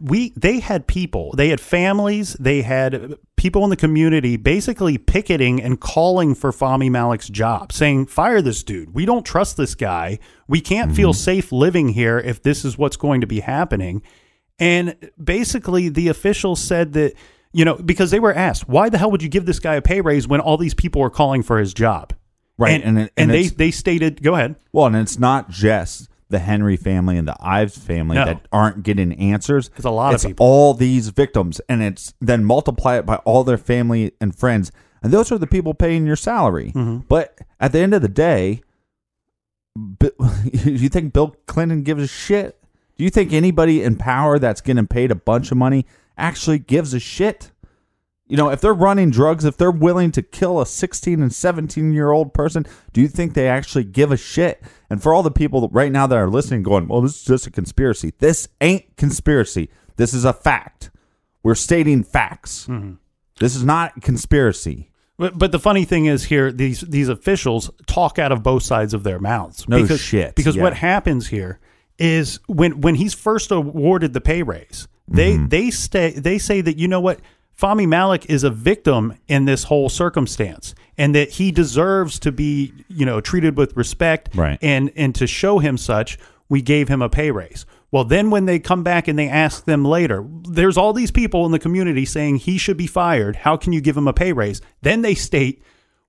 we 0.00 0.32
they 0.36 0.60
had 0.60 0.86
people, 0.86 1.32
they 1.36 1.48
had 1.48 1.60
families, 1.60 2.34
they 2.34 2.62
had 2.62 3.16
people 3.36 3.64
in 3.64 3.70
the 3.70 3.76
community 3.76 4.36
basically 4.36 4.96
picketing 4.96 5.60
and 5.60 5.80
calling 5.80 6.32
for 6.32 6.52
Fahmy 6.52 6.90
Malak's 6.90 7.28
job, 7.28 7.72
saying, 7.72 8.06
"Fire 8.06 8.40
this 8.40 8.62
dude. 8.62 8.94
We 8.94 9.04
don't 9.04 9.26
trust 9.26 9.56
this 9.56 9.74
guy. 9.74 10.20
We 10.46 10.60
can't 10.60 10.94
feel 10.94 11.10
mm-hmm. 11.10 11.16
safe 11.16 11.50
living 11.50 11.88
here 11.88 12.20
if 12.20 12.40
this 12.40 12.64
is 12.64 12.78
what's 12.78 12.96
going 12.96 13.20
to 13.20 13.26
be 13.26 13.40
happening." 13.40 14.02
And 14.58 14.96
basically, 15.22 15.88
the 15.88 16.08
officials 16.08 16.60
said 16.60 16.92
that 16.92 17.14
you 17.52 17.64
know 17.64 17.74
because 17.76 18.10
they 18.10 18.20
were 18.20 18.34
asked, 18.34 18.68
"Why 18.68 18.88
the 18.88 18.98
hell 18.98 19.10
would 19.10 19.22
you 19.22 19.28
give 19.28 19.46
this 19.46 19.58
guy 19.58 19.74
a 19.74 19.82
pay 19.82 20.00
raise 20.00 20.28
when 20.28 20.40
all 20.40 20.56
these 20.56 20.74
people 20.74 21.02
are 21.02 21.10
calling 21.10 21.42
for 21.42 21.58
his 21.58 21.74
job?" 21.74 22.12
Right, 22.56 22.74
and 22.74 22.84
and 22.84 22.98
and, 22.98 23.10
and 23.16 23.30
they 23.30 23.48
they 23.48 23.70
stated, 23.70 24.22
"Go 24.22 24.34
ahead." 24.34 24.56
Well, 24.72 24.86
and 24.86 24.96
it's 24.96 25.18
not 25.18 25.50
just 25.50 26.08
the 26.28 26.38
Henry 26.38 26.76
family 26.76 27.16
and 27.18 27.28
the 27.28 27.36
Ives 27.40 27.76
family 27.76 28.16
No. 28.16 28.24
that 28.24 28.46
aren't 28.50 28.82
getting 28.82 29.12
answers. 29.14 29.70
It's 29.76 29.84
a 29.84 29.90
lot 29.90 30.14
of 30.14 30.22
people. 30.22 30.46
all 30.46 30.74
these 30.74 31.08
victims, 31.10 31.60
and 31.68 31.82
it's 31.82 32.14
then 32.20 32.44
multiply 32.44 32.96
it 32.96 33.06
by 33.06 33.16
all 33.16 33.44
their 33.44 33.58
family 33.58 34.12
and 34.20 34.34
friends, 34.34 34.72
and 35.02 35.12
those 35.12 35.30
are 35.30 35.38
the 35.38 35.46
people 35.46 35.74
paying 35.74 36.06
your 36.06 36.16
salary. 36.16 36.72
Mm-hmm. 36.74 36.98
But 37.08 37.38
at 37.60 37.72
the 37.72 37.80
end 37.80 37.92
of 37.94 38.02
the 38.02 38.08
day, 38.08 38.62
you 40.52 40.88
think 40.88 41.12
Bill 41.12 41.36
Clinton 41.46 41.82
gives 41.82 42.02
a 42.02 42.06
shit? 42.06 42.58
Do 42.96 43.04
you 43.04 43.10
think 43.10 43.32
anybody 43.32 43.82
in 43.82 43.96
power 43.96 44.38
that's 44.38 44.60
getting 44.60 44.86
paid 44.86 45.10
a 45.10 45.16
bunch 45.16 45.50
of 45.50 45.56
money 45.56 45.86
actually 46.16 46.58
gives 46.58 46.94
a 46.94 47.00
shit? 47.00 47.50
You 48.26 48.36
know, 48.36 48.48
if 48.48 48.60
they're 48.60 48.72
running 48.72 49.10
drugs, 49.10 49.44
if 49.44 49.56
they're 49.56 49.70
willing 49.70 50.10
to 50.12 50.22
kill 50.22 50.60
a 50.60 50.66
16 50.66 51.20
and 51.20 51.32
17 51.32 51.92
year 51.92 52.10
old 52.10 52.32
person, 52.32 52.64
do 52.92 53.00
you 53.00 53.08
think 53.08 53.34
they 53.34 53.48
actually 53.48 53.84
give 53.84 54.12
a 54.12 54.16
shit? 54.16 54.62
And 54.88 55.02
for 55.02 55.12
all 55.12 55.22
the 55.22 55.30
people 55.30 55.68
right 55.72 55.92
now 55.92 56.06
that 56.06 56.16
are 56.16 56.30
listening, 56.30 56.62
going, 56.62 56.88
well, 56.88 57.02
this 57.02 57.16
is 57.16 57.24
just 57.24 57.46
a 57.46 57.50
conspiracy. 57.50 58.14
This 58.18 58.48
ain't 58.60 58.96
conspiracy. 58.96 59.68
This 59.96 60.14
is 60.14 60.24
a 60.24 60.32
fact. 60.32 60.90
We're 61.42 61.54
stating 61.54 62.02
facts. 62.02 62.66
Mm-hmm. 62.66 62.94
This 63.40 63.54
is 63.54 63.64
not 63.64 64.00
conspiracy. 64.00 64.90
But, 65.16 65.38
but 65.38 65.52
the 65.52 65.58
funny 65.58 65.84
thing 65.84 66.06
is 66.06 66.24
here, 66.24 66.50
these 66.50 66.80
these 66.80 67.08
officials 67.08 67.70
talk 67.86 68.18
out 68.18 68.32
of 68.32 68.42
both 68.42 68.62
sides 68.62 68.94
of 68.94 69.04
their 69.04 69.20
mouths. 69.20 69.68
No 69.68 69.82
because, 69.82 70.00
shit, 70.00 70.34
Because 70.34 70.56
yeah. 70.56 70.62
what 70.62 70.74
happens 70.74 71.28
here 71.28 71.60
is 71.98 72.40
when 72.46 72.80
when 72.80 72.96
he's 72.96 73.14
first 73.14 73.50
awarded 73.50 74.12
the 74.12 74.20
pay 74.20 74.42
raise, 74.42 74.88
they 75.08 75.34
Mm-hmm. 75.34 75.48
they 75.48 75.70
stay 75.70 76.10
they 76.12 76.38
say 76.38 76.60
that 76.60 76.78
you 76.78 76.88
know 76.88 77.00
what 77.00 77.20
Fahmy 77.60 77.86
Malak 77.86 78.28
is 78.28 78.42
a 78.42 78.50
victim 78.50 79.16
in 79.28 79.44
this 79.44 79.64
whole 79.64 79.88
circumstance, 79.88 80.74
and 80.98 81.14
that 81.14 81.30
he 81.30 81.52
deserves 81.52 82.18
to 82.20 82.32
be 82.32 82.72
you 82.88 83.06
know 83.06 83.20
treated 83.20 83.56
with 83.56 83.76
respect, 83.76 84.30
Right. 84.34 84.58
And 84.60 84.90
and 84.96 85.14
to 85.14 85.26
show 85.26 85.58
him 85.60 85.76
such, 85.78 86.18
we 86.48 86.62
gave 86.62 86.88
him 86.88 87.00
a 87.02 87.08
pay 87.08 87.30
raise. 87.30 87.64
Well, 87.92 88.02
then 88.04 88.30
when 88.30 88.46
they 88.46 88.58
come 88.58 88.82
back 88.82 89.06
and 89.06 89.16
they 89.16 89.28
ask 89.28 89.66
them 89.66 89.84
later, 89.84 90.26
there's 90.48 90.76
all 90.76 90.92
these 90.92 91.12
people 91.12 91.46
in 91.46 91.52
the 91.52 91.60
community 91.60 92.04
saying 92.04 92.36
he 92.38 92.58
should 92.58 92.76
be 92.76 92.88
fired. 92.88 93.36
How 93.36 93.56
can 93.56 93.72
you 93.72 93.80
give 93.80 93.96
him 93.96 94.08
a 94.08 94.12
pay 94.12 94.32
raise? 94.32 94.60
Then 94.82 95.02
they 95.02 95.14
state, 95.14 95.62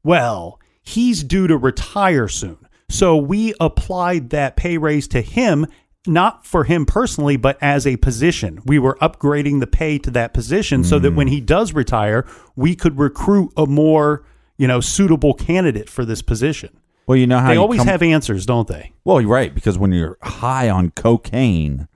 well, 0.03 0.59
he's 0.81 1.23
due 1.23 1.45
to 1.45 1.55
retire 1.55 2.27
soon. 2.27 2.57
So 2.89 3.17
we 3.17 3.53
applied 3.59 4.29
that 4.29 4.55
pay 4.55 4.77
raise 4.77 5.07
to 5.09 5.21
him, 5.21 5.65
not 6.07 6.45
for 6.45 6.63
him 6.63 6.85
personally, 6.85 7.37
but 7.37 7.57
as 7.61 7.87
a 7.87 7.97
position. 7.97 8.61
We 8.65 8.79
were 8.79 8.97
upgrading 9.01 9.59
the 9.59 9.67
pay 9.67 9.97
to 9.99 10.11
that 10.11 10.33
position 10.33 10.83
so 10.83 10.99
that 10.99 11.13
when 11.13 11.27
he 11.27 11.39
hmm. 11.39 11.45
does 11.45 11.73
retire, 11.73 12.25
we 12.55 12.75
could 12.75 12.99
recruit 12.99 13.51
a 13.57 13.65
more, 13.65 14.23
you 14.57 14.67
know, 14.67 14.81
suitable 14.81 15.33
candidate 15.33 15.89
for 15.89 16.05
this 16.05 16.21
position. 16.21 16.77
Well, 17.07 17.17
you 17.17 17.27
know 17.27 17.39
how 17.39 17.49
They 17.49 17.57
always 17.57 17.79
come- 17.79 17.87
have 17.87 18.01
answers, 18.01 18.45
don't 18.45 18.67
they? 18.67 18.93
Well, 19.03 19.21
you're 19.21 19.29
right 19.29 19.53
because 19.53 19.77
when 19.77 19.91
you're 19.91 20.17
high 20.21 20.69
on 20.69 20.91
cocaine, 20.91 21.87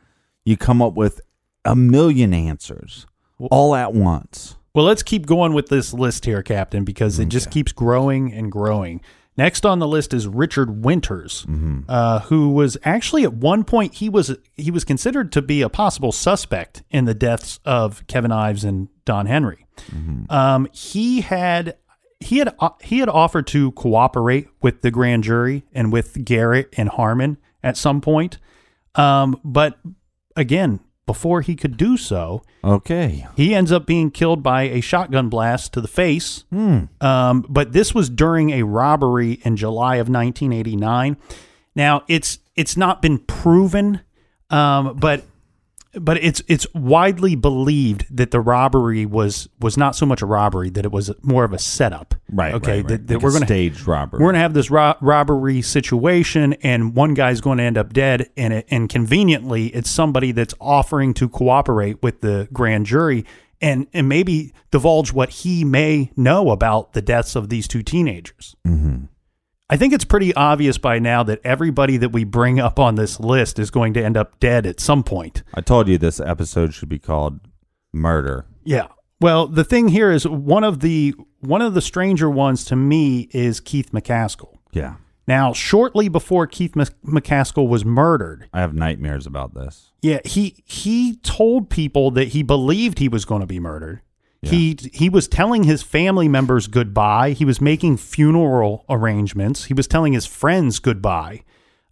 you 0.45 0.57
come 0.57 0.81
up 0.81 0.93
with 0.93 1.21
a 1.65 1.75
million 1.75 2.33
answers 2.33 3.07
all 3.51 3.75
at 3.75 3.93
once. 3.93 4.55
Well, 4.73 4.85
let's 4.85 5.03
keep 5.03 5.25
going 5.25 5.53
with 5.53 5.69
this 5.69 5.93
list 5.93 6.25
here, 6.25 6.43
Captain, 6.43 6.83
because 6.83 7.17
it 7.19 7.29
just 7.29 7.49
keeps 7.49 7.71
growing 7.71 8.31
and 8.31 8.51
growing. 8.51 9.01
Next 9.39 9.65
on 9.65 9.79
the 9.79 9.87
list 9.87 10.13
is 10.13 10.27
Richard 10.27 10.83
Winters, 10.83 11.45
uh, 11.87 12.19
who 12.19 12.49
was 12.49 12.77
actually 12.83 13.23
at 13.23 13.31
one 13.33 13.63
point 13.63 13.93
he 13.93 14.09
was 14.09 14.35
he 14.57 14.69
was 14.69 14.83
considered 14.83 15.31
to 15.31 15.41
be 15.41 15.61
a 15.61 15.69
possible 15.69 16.11
suspect 16.11 16.83
in 16.91 17.05
the 17.05 17.13
deaths 17.13 17.61
of 17.63 18.05
Kevin 18.07 18.33
Ives 18.33 18.65
and 18.65 18.89
Don 19.05 19.27
Henry. 19.27 19.65
Um, 20.29 20.67
he 20.73 21.21
had 21.21 21.77
he 22.19 22.39
had 22.39 22.53
uh, 22.59 22.71
he 22.81 22.99
had 22.99 23.07
offered 23.07 23.47
to 23.47 23.71
cooperate 23.71 24.49
with 24.61 24.81
the 24.81 24.91
grand 24.91 25.23
jury 25.23 25.63
and 25.71 25.93
with 25.93 26.25
Garrett 26.25 26.73
and 26.75 26.89
Harmon 26.89 27.37
at 27.63 27.77
some 27.77 28.01
point, 28.01 28.39
um, 28.95 29.39
but 29.45 29.79
again, 30.35 30.81
before 31.09 31.41
he 31.41 31.55
could 31.55 31.75
do 31.75 31.97
so, 31.97 32.43
Okay. 32.63 33.25
he 33.35 33.55
ends 33.55 33.71
up 33.71 33.87
being 33.87 34.11
killed 34.11 34.43
by 34.43 34.61
a 34.63 34.79
shotgun 34.79 35.27
blast 35.27 35.73
to 35.73 35.81
the 35.81 35.87
face. 35.87 36.43
Um, 37.01 37.45
but 37.49 37.71
this 37.71 37.95
was 37.95 38.11
during 38.11 38.51
a 38.51 38.61
robbery 38.61 39.39
in 39.43 39.55
July 39.57 39.95
of 39.95 40.07
1989. 40.07 41.17
Now 41.75 42.03
it's 42.07 42.37
it's 42.55 42.77
not 42.77 43.01
been 43.01 43.17
proven, 43.17 44.01
um, 44.51 44.97
but 44.97 45.23
but 45.99 46.17
it's 46.23 46.41
it's 46.47 46.65
widely 46.73 47.35
believed 47.35 48.05
that 48.15 48.31
the 48.31 48.39
robbery 48.39 49.05
was 49.05 49.49
was 49.59 49.77
not 49.77 49.95
so 49.95 50.05
much 50.05 50.21
a 50.21 50.25
robbery 50.25 50.69
that 50.71 50.85
it 50.85 50.91
was 50.91 51.11
more 51.21 51.43
of 51.43 51.53
a 51.53 51.59
setup. 51.59 52.15
Right. 52.31 52.53
Okay. 52.53 52.71
right, 52.71 52.77
right. 52.77 52.87
That, 52.87 53.07
that 53.07 53.13
Like 53.15 53.23
we're 53.23 53.31
going 53.31 53.41
to 53.41 53.47
stage 53.47 53.83
robbery. 53.83 54.19
we're 54.19 54.27
going 54.27 54.35
to 54.35 54.41
have 54.41 54.53
this 54.53 54.69
ro- 54.69 54.95
robbery 55.01 55.61
situation, 55.61 56.53
and 56.63 56.95
one 56.95 57.13
guy's 57.13 57.41
going 57.41 57.57
to 57.57 57.63
end 57.63 57.77
up 57.77 57.93
dead. 57.93 58.29
And 58.37 58.53
it, 58.53 58.65
and 58.69 58.89
conveniently, 58.89 59.67
it's 59.67 59.89
somebody 59.89 60.31
that's 60.31 60.53
offering 60.59 61.13
to 61.15 61.29
cooperate 61.29 62.01
with 62.01 62.21
the 62.21 62.47
grand 62.53 62.85
jury 62.85 63.25
and 63.61 63.87
and 63.93 64.07
maybe 64.07 64.53
divulge 64.71 65.11
what 65.11 65.29
he 65.29 65.63
may 65.63 66.11
know 66.15 66.51
about 66.51 66.93
the 66.93 67.01
deaths 67.01 67.35
of 67.35 67.49
these 67.49 67.67
two 67.67 67.83
teenagers. 67.83 68.55
Mm-hmm. 68.65 69.05
I 69.69 69.77
think 69.77 69.93
it's 69.93 70.05
pretty 70.05 70.33
obvious 70.33 70.77
by 70.77 70.97
now 70.99 71.21
that 71.23 71.41
everybody 71.43 71.97
that 71.97 72.09
we 72.11 72.23
bring 72.23 72.59
up 72.59 72.79
on 72.79 72.95
this 72.95 73.19
list 73.19 73.59
is 73.59 73.69
going 73.69 73.93
to 73.93 74.03
end 74.03 74.17
up 74.17 74.39
dead 74.39 74.65
at 74.65 74.79
some 74.79 75.03
point. 75.03 75.43
I 75.53 75.61
told 75.61 75.87
you 75.87 75.97
this 75.97 76.19
episode 76.19 76.73
should 76.73 76.89
be 76.89 76.97
called 76.99 77.39
Murder. 77.93 78.45
Yeah. 78.63 78.87
Well, 79.21 79.47
the 79.47 79.63
thing 79.63 79.89
here 79.89 80.11
is 80.11 80.27
one 80.27 80.63
of 80.63 80.79
the 80.79 81.13
one 81.41 81.61
of 81.61 81.73
the 81.73 81.81
stranger 81.81 82.29
ones 82.29 82.65
to 82.65 82.75
me 82.75 83.29
is 83.31 83.59
Keith 83.59 83.91
McKaskle. 83.91 84.57
Yeah. 84.71 84.95
Now, 85.27 85.53
shortly 85.53 86.09
before 86.09 86.47
Keith 86.47 86.73
McKaskle 86.73 87.69
was 87.69 87.85
murdered, 87.85 88.49
I 88.51 88.61
have 88.61 88.73
nightmares 88.73 89.27
about 89.27 89.53
this. 89.53 89.91
yeah, 90.01 90.19
he 90.25 90.63
he 90.65 91.17
told 91.17 91.69
people 91.69 92.09
that 92.11 92.29
he 92.29 92.41
believed 92.41 92.97
he 92.97 93.07
was 93.07 93.25
going 93.25 93.41
to 93.41 93.47
be 93.47 93.59
murdered. 93.59 94.01
He 94.41 94.77
he 94.93 95.09
was 95.09 95.27
telling 95.27 95.63
his 95.63 95.83
family 95.83 96.29
members 96.29 96.67
goodbye. 96.67 97.31
He 97.31 97.43
was 97.43 97.59
making 97.59 97.97
funeral 97.97 98.85
arrangements. 98.89 99.65
He 99.65 99.73
was 99.73 99.85
telling 99.87 100.13
his 100.13 100.25
friends 100.25 100.79
goodbye. 100.79 101.43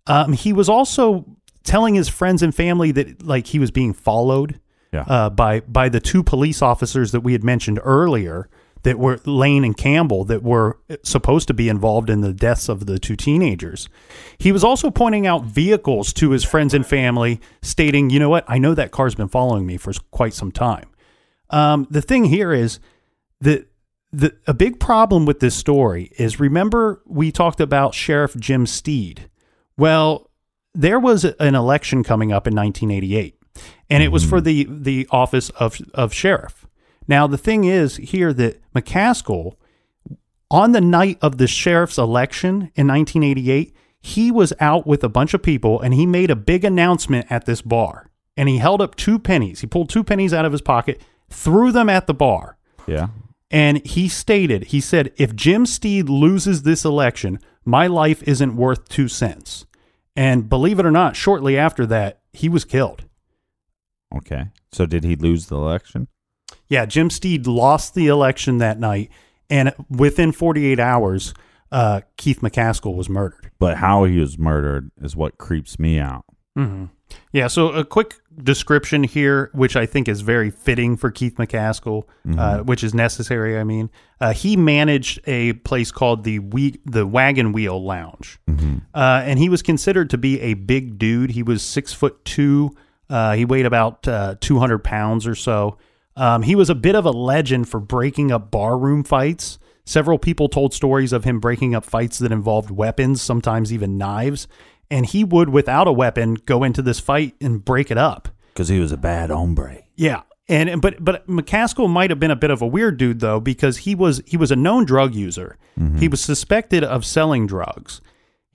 Um, 0.08 0.32
he 0.32 0.54
was 0.54 0.70
also 0.70 1.26
telling 1.66 1.96
his 1.96 2.08
friends 2.08 2.42
and 2.42 2.56
family 2.56 2.92
that 2.94 3.22
like 3.26 3.48
he 3.48 3.60
was 3.60 3.70
being 3.72 3.92
followed 3.94 4.62
Yeah. 4.94 5.04
uh, 5.08 5.30
by 5.30 5.60
by 5.62 5.90
the 5.90 6.00
two 6.00 6.24
police 6.24 6.62
officers 6.62 7.12
that 7.12 7.20
we 7.20 7.34
had 7.34 7.44
mentioned 7.44 7.82
earlier 7.84 8.48
that 8.84 8.98
were 8.98 9.20
Lane 9.26 9.66
and 9.66 9.76
Campbell 9.76 10.24
that 10.24 10.42
were 10.44 10.78
supposed 11.04 11.50
to 11.50 11.54
be 11.54 11.68
involved 11.68 12.10
in 12.10 12.22
the 12.22 12.32
deaths 12.32 12.70
of 12.70 12.86
the 12.86 12.98
two 12.98 13.18
teenagers. 13.18 13.90
He 14.38 14.54
was 14.54 14.64
also 14.64 14.90
pointing 14.90 15.28
out 15.28 15.44
vehicles 15.44 16.14
to 16.14 16.30
his 16.30 16.46
friends 16.46 16.74
and 16.74 16.86
family, 16.88 17.42
stating, 17.62 18.10
"You 18.10 18.20
know 18.20 18.30
what? 18.30 18.46
I 18.48 18.58
know 18.58 18.74
that 18.76 18.92
car's 18.92 19.16
been 19.16 19.28
following 19.28 19.66
me 19.66 19.76
for 19.76 19.92
quite 20.12 20.34
some 20.34 20.54
time." 20.54 20.86
Um, 21.50 21.88
the 21.90 22.02
thing 22.02 22.26
here 22.26 22.52
is 22.52 22.80
that 23.42 23.68
the 24.12 24.36
a 24.48 24.54
big 24.54 24.80
problem 24.80 25.26
with 25.26 25.40
this 25.40 25.56
story 25.56 26.12
is 26.18 26.40
remember 26.40 27.02
we 27.06 27.32
talked 27.32 27.60
about 27.60 27.94
Sheriff 27.94 28.36
Jim 28.38 28.66
Steed. 28.66 29.30
Well, 29.78 30.30
there 30.74 31.00
was 31.00 31.24
an 31.26 31.56
election 31.56 32.04
coming 32.04 32.32
up 32.32 32.48
in 32.48 32.56
1988. 32.56 33.36
and 33.90 34.04
it 34.04 34.12
was 34.12 34.24
for 34.24 34.40
the 34.42 34.68
the 34.70 35.08
office 35.12 35.50
of 35.52 35.80
of 35.94 36.14
sheriff. 36.14 36.68
Now 37.08 37.28
the 37.28 37.38
thing 37.38 37.64
is 37.64 37.98
here 37.98 38.34
that 38.34 38.62
McKaskle, 38.74 39.56
on 40.52 40.72
the 40.74 40.82
night 40.82 41.18
of 41.22 41.38
the 41.38 41.48
sheriff's 41.48 41.98
election 41.98 42.72
in 42.76 42.88
1988, 42.88 43.74
he 44.00 44.32
was 44.32 44.54
out 44.60 44.86
with 44.86 45.04
a 45.04 45.10
bunch 45.10 45.34
of 45.34 45.42
people 45.42 45.82
and 45.82 45.94
he 45.94 46.06
made 46.06 46.30
a 46.30 46.36
big 46.36 46.64
announcement 46.64 47.28
at 47.30 47.46
this 47.46 47.62
bar. 47.62 48.10
And 48.36 48.48
he 48.48 48.58
held 48.60 48.82
up 48.82 48.96
two 48.96 49.18
pennies. 49.20 49.62
He 49.62 49.68
pulled 49.68 49.90
two 49.90 50.04
pennies 50.04 50.34
out 50.34 50.46
of 50.46 50.52
his 50.52 50.62
pocket, 50.62 51.02
threw 51.30 51.72
them 51.72 51.90
at 51.90 52.08
the 52.08 52.14
bar. 52.14 52.58
Yeah. 52.88 53.08
And 53.50 53.86
he 53.86 54.08
stated, 54.08 54.66
he 54.66 54.82
said, 54.82 55.14
if 55.18 55.36
Jim 55.36 55.66
Steed 55.66 56.10
loses 56.10 56.64
this 56.64 56.84
election, 56.84 57.40
my 57.64 57.88
life 57.88 58.22
isn't 58.24 58.56
worth 58.56 58.90
two 58.90 59.08
cents. 59.08 59.66
And 60.16 60.50
believe 60.50 60.80
it 60.80 60.86
or 60.86 60.92
not, 60.92 61.16
shortly 61.16 61.58
after 61.58 61.86
that, 61.86 62.22
he 62.34 62.50
was 62.50 62.66
killed. 62.66 63.06
Okay. 64.16 64.48
So 64.72 64.86
did 64.86 65.04
he 65.04 65.16
lose 65.16 65.48
the 65.48 65.56
election? 65.56 66.08
Yeah, 66.68 66.86
Jim 66.86 67.10
Steed 67.10 67.48
lost 67.48 67.94
the 67.94 68.08
election 68.08 68.58
that 68.58 68.80
night. 68.80 69.10
And 69.50 69.74
within 69.90 70.32
48 70.32 70.80
hours, 70.80 71.34
uh, 71.72 72.02
Keith 72.18 72.42
McKaskle 72.42 72.96
was 72.96 73.10
murdered. 73.10 73.52
But 73.60 73.78
how 73.78 74.04
he 74.04 74.20
was 74.20 74.38
murdered 74.38 74.92
is 75.02 75.16
what 75.16 75.38
creeps 75.38 75.80
me 75.80 76.00
out. 76.00 76.26
Mm-hmm. 76.58 76.86
Yeah, 77.32 77.48
so 77.48 77.70
a 77.70 77.84
quick 77.86 78.16
description 78.42 79.04
here, 79.04 79.50
which 79.54 79.76
I 79.76 79.86
think 79.86 80.08
is 80.08 80.22
very 80.22 80.50
fitting 80.50 80.96
for 80.98 81.10
Keith 81.12 81.36
McKaskle, 81.36 82.04
uh, 82.38 82.60
which 82.60 82.84
is 82.84 82.94
necessary. 82.94 83.58
I 83.58 83.64
mean, 83.64 83.90
uh, 84.22 84.34
he 84.34 84.56
managed 84.58 85.20
a 85.28 85.54
place 85.54 85.92
called 85.92 86.24
the 86.24 86.40
we- 86.40 86.80
the 86.86 87.06
Wagon 87.08 87.52
Wheel 87.52 87.84
Lounge, 87.84 88.40
uh, 88.94 89.22
and 89.26 89.40
he 89.40 89.50
was 89.50 89.62
considered 89.62 90.10
to 90.12 90.18
be 90.18 90.40
a 90.42 90.54
big 90.54 90.98
dude. 90.98 91.32
He 91.32 91.44
was 91.44 91.62
six 91.64 91.94
foot 91.94 92.24
two. 92.26 92.72
Uh, 93.10 93.34
he 93.36 93.46
weighed 93.46 93.66
about 93.66 94.08
uh, 94.08 94.36
two 94.40 94.60
hundred 94.60 94.80
pounds 94.84 95.26
or 95.28 95.36
so. 95.36 95.78
Um, 96.16 96.42
he 96.44 96.56
was 96.56 96.70
a 96.70 96.76
bit 96.76 96.96
of 96.96 97.06
a 97.06 97.12
legend 97.12 97.70
for 97.70 97.80
breaking 97.80 98.32
up 98.32 98.52
barroom 98.52 99.04
fights. 99.04 99.60
Several 99.86 100.18
people 100.18 100.50
told 100.50 100.74
stories 100.74 101.14
of 101.14 101.24
him 101.24 101.40
breaking 101.40 101.74
up 101.74 101.86
fights 101.86 102.20
that 102.20 102.32
involved 102.32 102.70
weapons, 102.72 103.22
sometimes 103.22 103.72
even 103.72 103.98
knives. 103.98 104.48
And 104.90 105.06
he 105.06 105.24
would, 105.24 105.50
without 105.50 105.88
a 105.88 105.92
weapon, 105.92 106.36
go 106.36 106.64
into 106.64 106.82
this 106.82 107.00
fight 107.00 107.36
and 107.42 107.64
break 107.64 107.92
it 107.92 107.98
up. 107.98 108.30
Because 108.54 108.70
he 108.70 108.80
was 108.80 108.92
a 108.92 108.98
bad 108.98 109.30
hombre. 109.30 109.84
Yeah. 109.96 110.22
And 110.50 110.82
but 110.82 111.04
but 111.04 111.28
McKaskle 111.28 111.90
might 111.90 112.10
have 112.10 112.20
been 112.20 112.32
a 112.32 112.36
bit 112.36 112.52
of 112.52 112.62
a 112.62 112.68
weird 112.68 112.98
dude 112.98 113.20
though 113.20 113.42
because 113.42 113.80
he 113.80 113.96
was 113.96 114.22
he 114.26 114.38
was 114.38 114.50
a 114.50 114.56
known 114.56 114.86
drug 114.86 115.14
user. 115.14 115.58
Mm-hmm. 115.78 115.98
He 115.98 116.08
was 116.08 116.22
suspected 116.22 116.86
of 116.86 117.06
selling 117.06 117.48
drugs. 117.48 118.00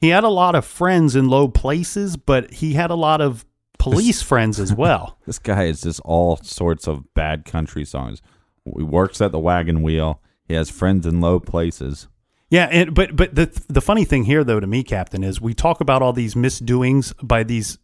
He 0.01 0.09
had 0.09 0.25
a 0.25 0.29
lot 0.29 0.55
of 0.55 0.65
friends 0.65 1.15
in 1.15 1.29
low 1.29 1.49
places, 1.49 2.17
but 2.17 2.51
he 2.51 2.73
had 2.73 2.91
a 2.91 2.95
lot 2.95 3.21
of 3.21 3.45
police 3.79 4.23
friends 4.23 4.59
as 4.59 4.73
well. 4.75 5.19
This 5.27 5.39
guy 5.39 5.65
is 5.65 5.83
just 5.83 6.01
all 6.01 6.39
sorts 6.39 6.89
of 6.89 7.13
bad 7.15 7.45
country 7.45 7.85
songs. 7.85 8.23
He 8.65 8.83
works 8.83 9.21
at 9.21 9.31
the 9.31 9.39
wagon 9.39 9.83
wheel. 9.83 10.21
He 10.45 10.55
has 10.55 10.71
friends 10.71 11.07
in 11.07 11.21
low 11.21 11.39
places. 11.41 12.09
Yeah, 12.53 12.69
and 12.71 12.95
but 12.95 13.17
but 13.17 13.35
the 13.35 13.47
the 13.69 13.81
funny 13.81 14.05
thing 14.05 14.25
here 14.25 14.45
though 14.45 14.61
to 14.61 14.67
me, 14.67 14.83
Captain, 14.83 15.25
is 15.25 15.41
we 15.41 15.55
talk 15.55 15.81
about 15.81 16.03
all 16.03 16.13
these 16.13 16.37
misdoings 16.37 17.15
by 17.23 17.45
these 17.45 17.79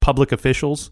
public 0.00 0.30
officials 0.30 0.90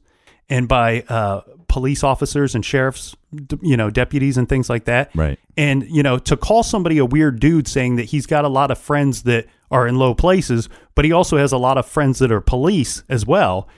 and 0.49 0.67
by 0.67 1.03
uh, 1.11 1.43
police 1.69 2.03
officers 2.03 2.55
and 2.55 2.65
sheriffs, 2.65 3.15
you 3.61 3.77
know, 3.77 3.91
deputies 3.91 4.39
and 4.39 4.49
things 4.49 4.71
like 4.71 4.87
that. 4.87 5.11
Right. 5.15 5.39
And 5.59 5.87
you 5.91 6.03
know, 6.03 6.19
to 6.21 6.39
call 6.39 6.63
somebody 6.63 6.97
a 6.97 7.05
weird 7.05 7.39
dude 7.39 7.69
saying 7.69 7.97
that 7.97 8.05
he's 8.05 8.25
got 8.25 8.47
a 8.47 8.49
lot 8.49 8.71
of 8.71 8.79
friends 8.79 9.25
that 9.25 9.45
are 9.71 9.87
in 9.87 9.99
low 9.99 10.15
places, 10.15 10.71
but 10.95 11.05
he 11.05 11.13
also 11.13 11.37
has 11.37 11.53
a 11.53 11.59
lot 11.59 11.77
of 11.77 11.85
friends 11.85 12.21
that 12.21 12.33
are 12.33 12.41
police 12.41 13.03
as 13.11 13.27
well. 13.27 13.69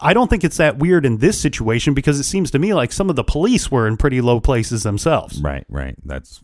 I 0.00 0.12
don't 0.12 0.28
think 0.28 0.42
it's 0.42 0.56
that 0.56 0.80
weird 0.80 1.06
in 1.06 1.18
this 1.18 1.40
situation 1.40 1.94
because 1.94 2.18
it 2.18 2.24
seems 2.24 2.50
to 2.50 2.58
me 2.58 2.74
like 2.74 2.90
some 2.90 3.08
of 3.10 3.14
the 3.14 3.22
police 3.22 3.70
were 3.70 3.86
in 3.86 3.96
pretty 3.96 4.20
low 4.20 4.40
places 4.40 4.82
themselves. 4.82 5.40
Right, 5.40 5.64
right. 5.68 5.94
That's 6.04 6.42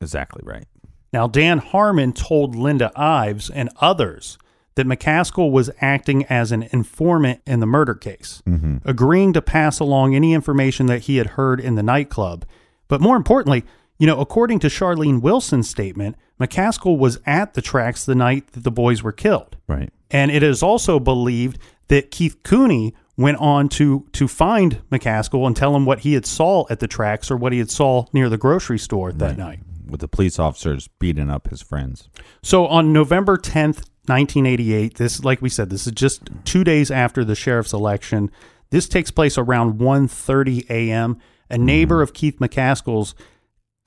exactly 0.00 0.40
right. 0.42 0.64
Now, 1.12 1.26
Dan 1.26 1.58
Harmon 1.58 2.12
told 2.12 2.56
Linda 2.56 2.90
Ives 2.96 3.50
and 3.50 3.68
others 3.80 4.38
that 4.74 4.86
McKaskle 4.86 5.50
was 5.50 5.70
acting 5.80 6.24
as 6.26 6.50
an 6.52 6.62
informant 6.72 7.42
in 7.46 7.60
the 7.60 7.66
murder 7.66 7.94
case, 7.94 8.42
mm-hmm. 8.46 8.78
agreeing 8.84 9.32
to 9.34 9.42
pass 9.42 9.78
along 9.78 10.14
any 10.14 10.32
information 10.32 10.86
that 10.86 11.02
he 11.02 11.18
had 11.18 11.28
heard 11.28 11.60
in 11.60 11.74
the 11.74 11.82
nightclub. 11.82 12.46
But 12.88 13.00
more 13.00 13.16
importantly, 13.16 13.64
you 13.98 14.06
know, 14.06 14.18
according 14.18 14.60
to 14.60 14.68
Charlene 14.68 15.20
Wilson's 15.20 15.68
statement, 15.68 16.16
McKaskle 16.40 16.98
was 16.98 17.20
at 17.26 17.54
the 17.54 17.62
tracks 17.62 18.04
the 18.04 18.14
night 18.14 18.52
that 18.52 18.64
the 18.64 18.70
boys 18.70 19.02
were 19.02 19.12
killed. 19.12 19.56
Right. 19.68 19.92
And 20.10 20.30
it 20.30 20.42
is 20.42 20.62
also 20.62 20.98
believed 20.98 21.58
that 21.88 22.10
Keith 22.10 22.42
Coney 22.42 22.94
went 23.16 23.36
on 23.36 23.68
to 23.68 24.06
to 24.12 24.26
find 24.26 24.80
McKaskle 24.90 25.46
and 25.46 25.54
tell 25.54 25.76
him 25.76 25.84
what 25.84 26.00
he 26.00 26.14
had 26.14 26.24
saw 26.24 26.64
at 26.70 26.80
the 26.80 26.88
tracks 26.88 27.30
or 27.30 27.36
what 27.36 27.52
he 27.52 27.58
had 27.58 27.70
saw 27.70 28.06
near 28.12 28.28
the 28.30 28.38
grocery 28.38 28.78
store 28.78 29.12
that 29.12 29.36
night. 29.36 29.60
With 29.86 30.00
the 30.00 30.08
police 30.08 30.38
officers 30.38 30.88
beating 30.98 31.30
up 31.30 31.48
his 31.48 31.62
friends. 31.62 32.08
So 32.42 32.66
on 32.66 32.92
November 32.92 33.36
10th, 33.36 33.84
1988, 34.06 34.96
this 34.96 35.24
like 35.24 35.42
we 35.42 35.48
said, 35.48 35.70
this 35.70 35.86
is 35.86 35.92
just 35.92 36.22
2 36.44 36.64
days 36.64 36.90
after 36.90 37.24
the 37.24 37.34
sheriff's 37.34 37.72
election. 37.72 38.30
This 38.70 38.88
takes 38.88 39.10
place 39.10 39.36
around 39.36 39.78
1:30 39.78 40.68
a.m. 40.70 41.18
A 41.50 41.58
neighbor 41.58 42.00
of 42.00 42.14
Keith 42.14 42.38
McKaskle's 42.38 43.14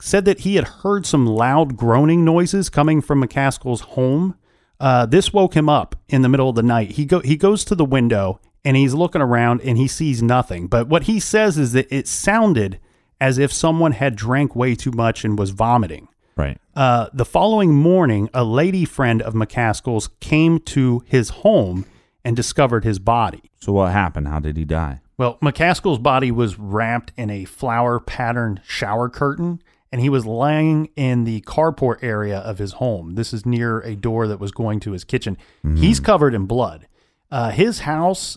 said 0.00 0.24
that 0.26 0.40
he 0.40 0.54
had 0.54 0.64
heard 0.64 1.06
some 1.06 1.26
loud 1.26 1.76
groaning 1.76 2.24
noises 2.24 2.68
coming 2.68 3.00
from 3.00 3.22
McKaskle's 3.22 3.80
home. 3.80 4.36
Uh, 4.78 5.06
this 5.06 5.32
woke 5.32 5.54
him 5.54 5.68
up 5.68 5.96
in 6.08 6.22
the 6.22 6.28
middle 6.28 6.48
of 6.48 6.54
the 6.54 6.62
night. 6.62 6.92
He 6.92 7.04
go 7.04 7.20
he 7.20 7.36
goes 7.36 7.64
to 7.64 7.74
the 7.74 7.84
window 7.84 8.40
and 8.64 8.76
he's 8.76 8.94
looking 8.94 9.22
around 9.22 9.60
and 9.62 9.78
he 9.78 9.88
sees 9.88 10.22
nothing. 10.22 10.66
But 10.66 10.88
what 10.88 11.04
he 11.04 11.18
says 11.18 11.58
is 11.58 11.72
that 11.72 11.86
it 11.90 12.06
sounded 12.06 12.78
as 13.20 13.38
if 13.38 13.52
someone 13.52 13.92
had 13.92 14.16
drank 14.16 14.54
way 14.54 14.74
too 14.74 14.92
much 14.92 15.24
and 15.24 15.38
was 15.38 15.50
vomiting. 15.50 16.08
Right. 16.36 16.58
Uh, 16.74 17.08
the 17.12 17.24
following 17.24 17.74
morning, 17.74 18.28
a 18.34 18.44
lady 18.44 18.84
friend 18.84 19.22
of 19.22 19.32
McKaskle's 19.34 20.10
came 20.20 20.58
to 20.60 21.02
his 21.06 21.30
home 21.30 21.86
and 22.24 22.36
discovered 22.36 22.84
his 22.84 22.98
body. 22.98 23.50
So 23.58 23.72
what 23.72 23.92
happened? 23.92 24.28
How 24.28 24.40
did 24.40 24.56
he 24.56 24.64
die? 24.64 25.00
Well, 25.16 25.38
McKaskle's 25.40 25.98
body 25.98 26.30
was 26.30 26.58
wrapped 26.58 27.12
in 27.16 27.30
a 27.30 27.46
flower 27.46 27.98
patterned 27.98 28.60
shower 28.66 29.08
curtain, 29.08 29.62
and 29.90 30.02
he 30.02 30.10
was 30.10 30.26
lying 30.26 30.90
in 30.94 31.24
the 31.24 31.40
carport 31.42 32.02
area 32.02 32.38
of 32.38 32.58
his 32.58 32.72
home. 32.72 33.14
This 33.14 33.32
is 33.32 33.46
near 33.46 33.80
a 33.80 33.96
door 33.96 34.28
that 34.28 34.40
was 34.40 34.50
going 34.50 34.80
to 34.80 34.92
his 34.92 35.04
kitchen. 35.04 35.38
He's 35.76 36.00
covered 36.00 36.34
in 36.34 36.44
blood. 36.44 36.86
Uh, 37.30 37.50
his 37.50 37.80
house 37.80 38.36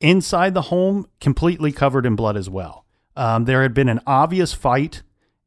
inside 0.00 0.54
the 0.54 0.62
home 0.62 1.06
completely 1.20 1.72
covered 1.72 2.06
in 2.06 2.14
blood 2.14 2.36
as 2.36 2.48
well. 2.48 2.83
Um, 3.16 3.44
there 3.44 3.62
had 3.62 3.74
been 3.74 3.88
an 3.88 4.00
obvious 4.06 4.52
fight 4.52 5.02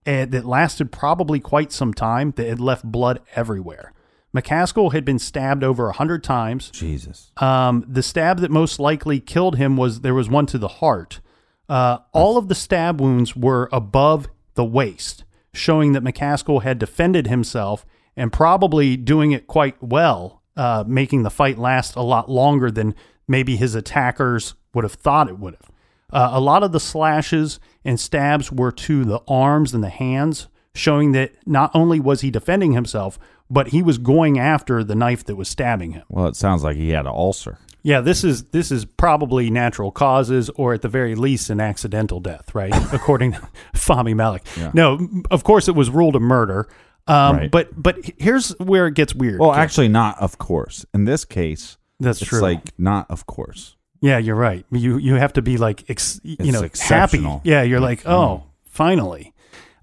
uh, 0.06 0.26
that 0.26 0.46
lasted 0.46 0.92
probably 0.92 1.40
quite 1.40 1.72
some 1.72 1.94
time 1.94 2.32
that 2.38 2.48
had 2.48 2.60
left 2.60 2.86
blood 2.86 3.20
everywhere. 3.36 3.94
McKaskle 4.36 4.94
had 4.94 5.04
been 5.04 5.20
stabbed 5.20 5.64
over 5.64 5.90
a 5.90 5.94
hundred 5.94 6.24
times. 6.24 6.70
Jesus. 6.72 7.32
Um, 7.38 7.86
the 7.88 8.04
stab 8.04 8.40
that 8.40 8.52
most 8.52 8.80
likely 8.80 9.20
killed 9.20 9.58
him 9.58 9.78
was 9.78 10.02
there 10.02 10.14
was 10.14 10.30
one 10.30 10.46
to 10.48 10.58
the 10.58 10.68
heart. 10.68 11.20
Uh, 11.68 12.00
all 12.14 12.38
of 12.38 12.48
the 12.48 12.56
stab 12.56 13.02
wounds 13.02 13.36
were 13.36 13.68
above 13.72 14.28
the 14.54 14.66
waist, 14.66 15.24
showing 15.54 15.94
that 15.94 16.04
McKaskle 16.04 16.64
had 16.64 16.80
defended 16.80 17.28
himself 17.28 17.86
and 18.16 18.32
probably 18.32 18.96
doing 18.98 19.32
it 19.32 19.48
quite 19.48 19.82
well, 19.82 20.42
uh, 20.56 20.84
making 20.88 21.24
the 21.24 21.30
fight 21.30 21.58
last 21.58 21.96
a 21.96 22.02
lot 22.02 22.30
longer 22.30 22.72
than 22.72 22.96
maybe 23.28 23.56
his 23.56 23.76
attackers 23.76 24.56
would 24.74 24.84
have 24.84 24.94
thought 24.94 25.30
it 25.30 25.40
would 25.40 25.56
have. 25.56 25.72
Uh, 26.12 26.30
a 26.32 26.40
lot 26.40 26.64
of 26.64 26.72
the 26.72 26.80
slashes 26.80 27.60
and 27.84 28.00
stabs 28.00 28.52
were 28.52 28.72
to 28.72 29.04
the 29.04 29.22
arms 29.28 29.74
and 29.74 29.84
the 29.84 29.90
hands, 29.90 30.48
showing 30.74 31.12
that 31.14 31.34
not 31.46 31.72
only 31.74 32.00
was 32.00 32.22
he 32.22 32.32
defending 32.32 32.74
himself, 32.74 33.20
but 33.50 33.70
he 33.70 33.82
was 33.82 33.98
going 33.98 34.40
after 34.40 34.84
the 34.84 34.96
knife 34.96 35.24
that 35.26 35.36
was 35.36 35.50
stabbing 35.50 35.92
him. 35.92 36.04
Well, 36.10 36.28
it 36.28 36.36
sounds 36.36 36.64
like 36.64 36.76
he 36.78 36.90
had 36.90 37.06
an 37.06 37.14
ulcer. 37.14 37.58
Yeah, 37.84 38.02
this 38.02 38.24
is 38.26 38.44
this 38.46 38.70
is 38.70 38.84
probably 38.84 39.50
natural 39.50 39.92
causes, 39.92 40.50
or 40.52 40.74
at 40.74 40.82
the 40.82 40.90
very 40.90 41.16
least, 41.16 41.50
an 41.50 41.62
accidental 41.62 42.20
death, 42.20 42.54
right? 42.54 42.74
According 42.94 43.34
to 43.34 43.48
Fahmy 43.74 44.14
Malak. 44.14 44.46
Yeah. 44.58 44.72
No, 44.74 45.00
of 45.32 45.46
course, 45.46 45.70
it 45.70 45.76
was 45.76 45.90
ruled 45.90 46.16
a 46.16 46.20
murder. 46.20 46.68
Um, 47.08 47.38
Right. 47.38 47.52
But 47.52 47.82
but 47.82 47.98
here's 48.18 48.50
where 48.60 48.88
it 48.88 48.94
gets 48.96 49.16
weird. 49.16 49.40
Well, 49.40 49.54
actually, 49.54 49.88
not 49.88 50.20
of 50.20 50.38
course. 50.38 50.86
In 50.94 51.06
this 51.06 51.24
case, 51.24 51.78
That's 52.02 52.22
it's 52.22 52.30
true. 52.30 52.42
like 52.42 52.78
not 52.78 53.10
of 53.10 53.26
course. 53.26 53.77
Yeah, 54.02 54.18
you're 54.18 54.36
right. 54.36 54.66
You 54.72 54.98
you 54.98 55.16
have 55.16 55.34
to 55.34 55.42
be 55.42 55.58
like 55.58 55.90
ex, 55.90 56.20
you 56.24 56.38
It's 56.40 56.52
know 56.52 56.96
happy. 56.96 57.26
Yeah, 57.44 57.64
you're 57.64 57.80
like 57.80 58.06
oh, 58.08 58.44
finally. 58.66 59.34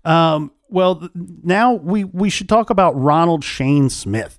Um, 0.04 0.52
well, 0.68 1.08
now 1.14 1.74
we 1.74 2.04
we 2.04 2.30
should 2.30 2.48
talk 2.48 2.70
about 2.70 2.98
Ronald 3.00 3.44
Shane 3.44 3.90
Smith. 3.90 4.38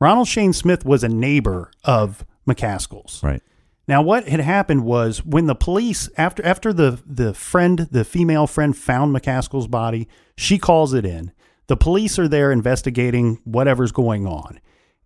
Ronald 0.00 0.28
Shane 0.28 0.52
Smith 0.52 0.84
was 0.84 1.02
a 1.02 1.08
neighbor 1.08 1.70
of 1.84 2.24
McKaskle's. 2.46 3.22
Right. 3.22 3.42
Now, 3.88 4.02
what 4.02 4.26
had 4.28 4.40
happened 4.40 4.84
was 4.84 5.24
when 5.24 5.46
the 5.46 5.54
police, 5.54 6.08
after 6.16 6.44
after 6.44 6.72
the 6.72 7.00
the 7.06 7.34
friend, 7.34 7.88
the 7.90 8.04
female 8.04 8.46
friend, 8.46 8.76
found 8.76 9.14
McKaskle's 9.14 9.68
body, 9.68 10.08
she 10.36 10.58
calls 10.58 10.92
it 10.92 11.04
in. 11.04 11.32
The 11.68 11.76
police 11.76 12.18
are 12.18 12.28
there 12.28 12.52
investigating 12.52 13.40
whatever's 13.44 13.92
going 13.92 14.26
on, 14.26 14.60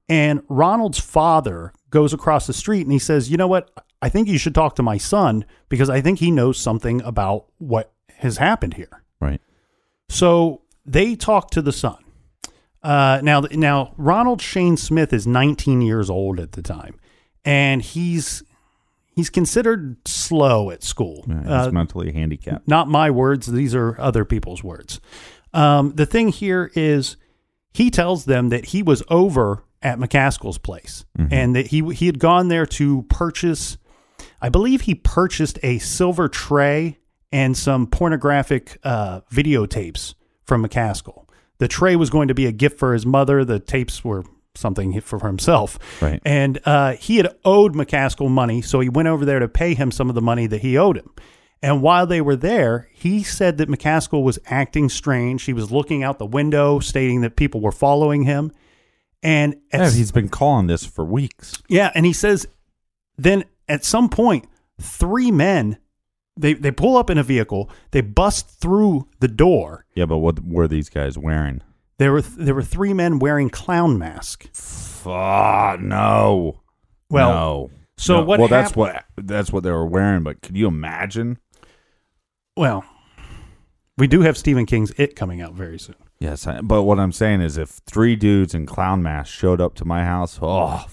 and 0.08 0.42
Ronald's 0.48 0.98
father 0.98 1.72
goes 1.90 2.12
across 2.12 2.46
the 2.46 2.52
street 2.52 2.82
and 2.82 2.92
he 2.92 2.98
says, 2.98 3.30
"You 3.30 3.36
know 3.36 3.48
what? 3.48 3.70
I 4.02 4.08
think 4.08 4.28
you 4.28 4.38
should 4.38 4.54
talk 4.54 4.74
to 4.76 4.82
my 4.82 4.96
son 4.96 5.44
because 5.68 5.90
I 5.90 6.00
think 6.00 6.18
he 6.20 6.30
knows 6.30 6.56
something 6.58 7.02
about 7.02 7.46
what 7.58 7.92
has 8.18 8.36
happened 8.38 8.74
here." 8.74 9.02
Right. 9.20 9.40
So 10.08 10.62
they 10.86 11.14
talk 11.16 11.50
to 11.52 11.62
the 11.62 11.72
son. 11.72 11.96
Uh, 12.82 13.20
now, 13.22 13.40
now 13.52 13.92
Ronald 13.98 14.40
Shane 14.40 14.76
Smith 14.78 15.12
is 15.12 15.26
19 15.26 15.82
years 15.82 16.08
old 16.08 16.40
at 16.40 16.52
the 16.52 16.62
time, 16.62 16.98
and 17.44 17.82
he's 17.82 18.42
he's 19.14 19.28
considered 19.28 19.96
slow 20.08 20.70
at 20.70 20.82
school. 20.82 21.24
Yeah, 21.28 21.40
he's 21.42 21.50
Uh, 21.68 21.70
mentally 21.72 22.12
handicapped. 22.12 22.66
not 22.66 22.88
my 22.88 23.10
words; 23.10 23.46
these 23.48 23.74
are 23.74 24.00
other 24.00 24.24
people's 24.24 24.64
words. 24.64 24.98
Um, 25.52 25.92
the 25.96 26.06
thing 26.06 26.28
here 26.28 26.70
is, 26.74 27.16
he 27.74 27.90
tells 27.90 28.24
them 28.24 28.48
that 28.48 28.66
he 28.66 28.82
was 28.82 29.02
over 29.10 29.64
at 29.82 29.98
McKaskle's 29.98 30.58
place, 30.58 31.04
and 31.30 31.56
that 31.56 31.68
he 31.68 31.80
he 31.94 32.06
had 32.06 32.18
gone 32.18 32.48
there 32.48 32.66
to 32.66 33.02
purchase. 33.04 33.78
I 34.42 34.48
believe 34.48 34.82
he 34.82 34.94
purchased 34.94 35.58
a 35.62 35.78
silver 35.78 36.28
tray 36.28 36.98
and 37.32 37.56
some 37.56 37.86
pornographic 37.86 38.78
uh, 38.84 39.20
videotapes 39.32 40.14
from 40.44 40.66
McKaskle. 40.66 41.28
The 41.58 41.68
tray 41.68 41.96
was 41.96 42.10
going 42.10 42.28
to 42.28 42.34
be 42.34 42.46
a 42.46 42.52
gift 42.52 42.78
for 42.78 42.92
his 42.92 43.04
mother. 43.06 43.44
The 43.44 43.60
tapes 43.60 44.02
were 44.02 44.24
something 44.54 45.00
for 45.00 45.26
himself. 45.26 45.78
Right. 46.02 46.20
And 46.24 46.60
uh, 46.64 46.92
he 46.92 47.18
had 47.18 47.36
owed 47.44 47.74
McKaskle 47.74 48.30
money, 48.30 48.62
so 48.62 48.80
he 48.80 48.88
went 48.88 49.08
over 49.08 49.24
there 49.24 49.38
to 49.38 49.48
pay 49.48 49.74
him 49.74 49.90
some 49.90 50.08
of 50.08 50.14
the 50.14 50.22
money 50.22 50.46
that 50.46 50.60
he 50.60 50.76
owed 50.76 50.96
him. 50.96 51.10
And 51.62 51.82
while 51.82 52.06
they 52.06 52.20
were 52.20 52.36
there, 52.36 52.88
he 52.92 53.22
said 53.22 53.58
that 53.58 53.68
McKaskle 53.68 54.22
was 54.22 54.38
acting 54.46 54.88
strange. 54.88 55.44
He 55.44 55.52
was 55.52 55.70
looking 55.70 56.02
out 56.02 56.18
the 56.18 56.26
window, 56.26 56.80
stating 56.80 57.20
that 57.20 57.36
people 57.36 57.60
were 57.60 57.72
following 57.72 58.22
him. 58.22 58.52
And 59.22 59.56
at 59.72 59.80
Yeah, 59.80 59.90
he's 59.90 60.12
been 60.12 60.28
calling 60.30 60.66
this 60.66 60.84
for 60.84 61.04
weeks. 61.04 61.52
yeah, 61.68 61.90
and 61.94 62.06
he 62.06 62.12
says 62.12 62.46
then 63.18 63.44
at 63.68 63.84
some 63.84 64.08
point, 64.08 64.46
three 64.80 65.30
men 65.30 65.76
they 66.36 66.54
they 66.54 66.70
pull 66.70 66.96
up 66.96 67.10
in 67.10 67.18
a 67.18 67.22
vehicle, 67.22 67.68
they 67.90 68.00
bust 68.00 68.48
through 68.60 69.06
the 69.20 69.28
door. 69.28 69.84
Yeah, 69.94 70.06
but 70.06 70.18
what 70.18 70.42
were 70.44 70.66
these 70.68 70.88
guys 70.88 71.18
wearing? 71.18 71.60
There 71.98 72.12
were 72.12 72.22
there 72.22 72.54
were 72.54 72.62
three 72.62 72.94
men 72.94 73.18
wearing 73.18 73.50
clown 73.50 73.98
masks. 73.98 74.48
Fuck 75.02 75.80
no. 75.80 76.60
Well, 77.10 77.30
no. 77.32 77.70
so 77.98 78.20
No. 78.20 78.24
what 78.24 78.38
Well, 78.38 78.48
that's 78.48 78.74
what 78.74 79.04
that's 79.18 79.52
what 79.52 79.64
they 79.64 79.70
were 79.70 79.84
wearing. 79.84 80.22
But 80.22 80.40
could 80.40 80.56
you 80.56 80.66
imagine? 80.66 81.38
Well, 82.56 82.84
we 83.98 84.06
do 84.06 84.22
have 84.22 84.38
Stephen 84.38 84.64
King's 84.64 84.92
It 84.92 85.14
coming 85.14 85.42
out 85.42 85.52
very 85.52 85.78
soon. 85.78 85.96
Yes, 86.20 86.46
I, 86.46 86.60
but 86.60 86.82
what 86.82 87.00
I'm 87.00 87.12
saying 87.12 87.40
is, 87.40 87.56
if 87.56 87.80
three 87.86 88.14
dudes 88.14 88.54
in 88.54 88.66
clown 88.66 89.02
masks 89.02 89.34
showed 89.34 89.60
up 89.60 89.74
to 89.76 89.84
my 89.86 90.04
house, 90.04 90.38
oh, 90.40 90.86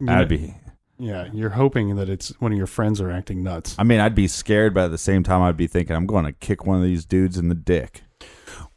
that'd 0.00 0.28
be. 0.28 0.56
Yeah, 0.98 1.28
you're 1.32 1.50
hoping 1.50 1.96
that 1.96 2.08
it's 2.08 2.28
one 2.40 2.52
of 2.52 2.58
your 2.58 2.66
friends 2.66 3.00
are 3.00 3.10
acting 3.10 3.42
nuts. 3.42 3.74
I 3.78 3.84
mean, 3.84 4.00
I'd 4.00 4.14
be 4.14 4.28
scared, 4.28 4.74
but 4.74 4.84
at 4.84 4.90
the 4.90 4.98
same 4.98 5.22
time, 5.22 5.42
I'd 5.42 5.56
be 5.56 5.66
thinking, 5.66 5.96
I'm 5.96 6.06
going 6.06 6.24
to 6.24 6.32
kick 6.32 6.66
one 6.66 6.76
of 6.76 6.82
these 6.82 7.04
dudes 7.04 7.38
in 7.38 7.48
the 7.48 7.54
dick. 7.54 8.02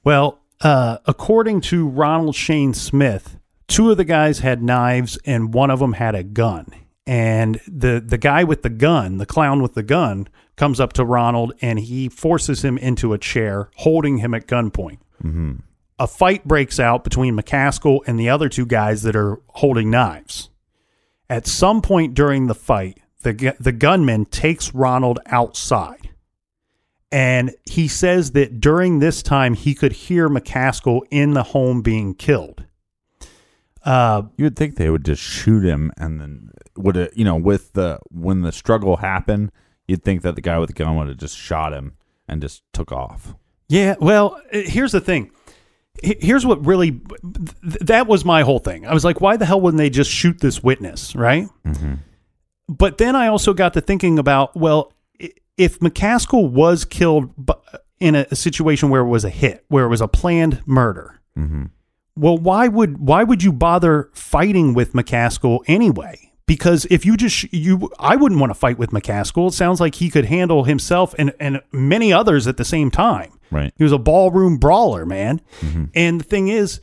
Well, 0.04 0.40
uh, 0.62 1.00
according 1.06 1.62
to 1.62 1.88
Ronald 1.88 2.36
Shane 2.36 2.74
Smith, 2.74 3.38
two 3.68 3.92
of 3.92 3.98
the 3.98 4.06
guys 4.06 4.40
had 4.40 4.64
knives 4.64 5.18
and 5.26 5.54
one 5.54 5.70
of 5.70 5.80
them 5.80 5.94
had 5.94 6.16
a 6.16 6.24
gun. 6.24 6.68
And 7.08 7.62
the 7.68 8.04
the 8.04 8.18
guy 8.18 8.44
with 8.44 8.64
the 8.64 8.70
gun, 8.70 9.18
the 9.18 9.28
clown 9.28 9.62
with 9.62 9.76
the 9.76 9.84
gun, 9.84 10.28
comes 10.56 10.80
up 10.80 10.94
to 10.94 11.06
Ronald 11.06 11.54
and 11.62 11.80
he 11.80 12.10
forces 12.10 12.64
him 12.64 12.80
into 12.80 13.14
a 13.14 13.20
chair, 13.20 13.70
holding 13.76 14.18
him 14.18 14.34
at 14.34 14.48
gunpoint. 14.48 14.98
Mm-hmm. 15.24 15.58
A 15.98 16.08
fight 16.08 16.46
breaks 16.46 16.80
out 16.80 17.04
between 17.04 17.38
McKaskle 17.38 18.02
and 18.06 18.20
the 18.20 18.30
other 18.30 18.50
two 18.50 18.66
guys 18.66 19.04
that 19.04 19.16
are 19.16 19.40
holding 19.48 19.90
knives. 19.90 20.50
At 21.30 21.48
some 21.48 21.82
point 21.82 22.14
during 22.14 22.48
the 22.48 22.56
fight, 22.56 23.00
the 23.24 23.56
the 23.60 23.72
gunman 23.72 24.26
takes 24.26 24.74
Ronald 24.74 25.20
outside. 25.28 26.10
And 27.12 27.56
he 27.64 27.88
says 27.88 28.32
that 28.32 28.60
during 28.60 29.00
this 29.00 29.24
time 29.24 29.54
he 29.54 29.74
could 29.74 29.94
hear 29.94 30.28
McKaskle 30.28 31.02
in 31.12 31.34
the 31.34 31.44
home 31.44 31.82
being 31.82 32.14
killed. 32.14 32.66
Uh, 33.84 34.24
You 34.36 34.46
would 34.46 34.56
think 34.58 34.76
they 34.76 34.90
would 34.90 35.06
just 35.06 35.22
shoot 35.22 35.64
him, 35.64 35.92
and 35.98 36.20
then 36.20 36.52
would 36.76 36.98
it, 36.98 37.14
you 37.16 37.24
know, 37.24 37.36
with 37.38 37.74
the 37.74 38.00
when 38.12 38.42
the 38.42 38.52
struggle 38.52 38.98
happened, 38.98 39.52
you'd 39.88 40.04
think 40.04 40.24
that 40.24 40.36
the 40.36 40.42
guy 40.42 40.60
with 40.60 40.68
the 40.68 40.74
gun 40.74 40.98
would 40.98 41.08
have 41.08 41.18
just 41.18 41.38
shot 41.38 41.72
him 41.72 41.94
and 42.28 42.42
just 42.42 42.64
took 42.74 42.92
off. 42.92 43.36
Yeah, 43.70 43.96
well, 44.00 44.42
uh, 44.54 44.60
here's 44.66 44.92
the 44.92 45.00
thing. 45.02 45.32
Here's 46.04 46.46
what 46.46 46.66
really 46.66 47.02
that 47.82 48.08
was 48.08 48.26
my 48.26 48.42
whole 48.42 48.60
thing. 48.60 48.86
I 48.86 48.94
was 48.94 49.06
like, 49.06 49.22
why 49.22 49.38
the 49.38 49.46
hell 49.46 49.62
wouldn't 49.62 49.78
they 49.78 49.90
just 49.90 50.12
shoot 50.12 50.40
this 50.40 50.62
witness, 50.62 51.16
right? 51.16 51.48
Mm-hmm. 51.66 51.96
But 52.68 52.98
then 52.98 53.16
I 53.16 53.28
also 53.28 53.54
got 53.54 53.74
to 53.74 53.82
thinking 53.82 54.20
about, 54.20 54.56
well, 54.56 54.92
if 55.58 55.80
McKaskle 55.80 56.50
was 56.52 56.84
killed 56.84 57.32
in 58.00 58.16
a, 58.16 58.36
situation 58.36 58.90
where 58.90 59.02
it 59.02 59.08
was 59.08 59.24
a 59.24 59.30
hit, 59.30 59.64
where 59.68 59.86
it 59.86 59.90
was 59.90 60.02
a 60.02 60.08
planned 60.08 60.62
murder, 60.66 61.20
mm-hmm. 61.38 61.66
well, 62.16 62.38
why 62.38 62.68
would 62.68 62.98
why 63.00 63.24
would 63.24 63.44
you 63.44 63.54
bother 63.54 64.10
fighting 64.14 64.74
with 64.74 64.94
McKaskle 64.94 65.60
anyway? 65.68 66.32
Because 66.48 66.86
if 66.92 67.06
you 67.06 67.18
just 67.18 67.52
you, 67.54 67.90
I 68.00 68.16
wouldn't 68.16 68.40
want 68.40 68.52
to 68.52 68.56
fight 68.56 68.78
with 68.78 68.92
McKaskle. 68.92 69.48
It 69.48 69.54
sounds 69.54 69.80
like 69.80 69.96
he 69.96 70.10
could 70.10 70.26
handle 70.26 70.64
himself 70.66 71.16
and 71.18 71.34
and 71.40 71.62
many 71.72 72.12
others 72.12 72.48
at 72.48 72.58
the 72.58 72.66
same 72.66 72.92
time. 72.92 73.35
Right. 73.56 73.74
He 73.78 73.84
was 73.84 73.94
a 73.94 73.98
ballroom 73.98 74.58
brawler, 74.58 75.06
man. 75.06 75.42
And 75.96 76.20
the 76.20 76.26
thing 76.26 76.50
is, 76.50 76.82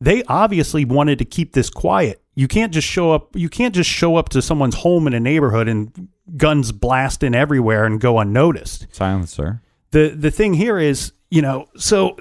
they 0.00 0.22
obviously 0.24 0.84
wanted 0.84 1.18
to 1.18 1.24
keep 1.24 1.52
this 1.52 1.70
quiet. 1.70 2.22
You 2.34 2.48
can't 2.48 2.72
just 2.72 2.88
show 2.88 3.12
up. 3.12 3.36
You 3.36 3.48
can't 3.48 3.74
just 3.74 3.90
show 3.90 4.16
up 4.16 4.30
to 4.30 4.40
someone's 4.40 4.76
home 4.76 5.06
in 5.06 5.14
a 5.14 5.20
neighborhood 5.20 5.68
and 5.68 6.08
guns 6.36 6.72
blasting 6.72 7.34
everywhere 7.34 7.84
and 7.84 8.00
go 8.00 8.18
unnoticed 8.18 8.86
Silencer. 8.90 9.60
the 9.90 10.08
the 10.10 10.30
thing 10.30 10.54
here 10.54 10.78
is, 10.78 11.12
you 11.30 11.42
know, 11.42 11.66
so 11.76 12.16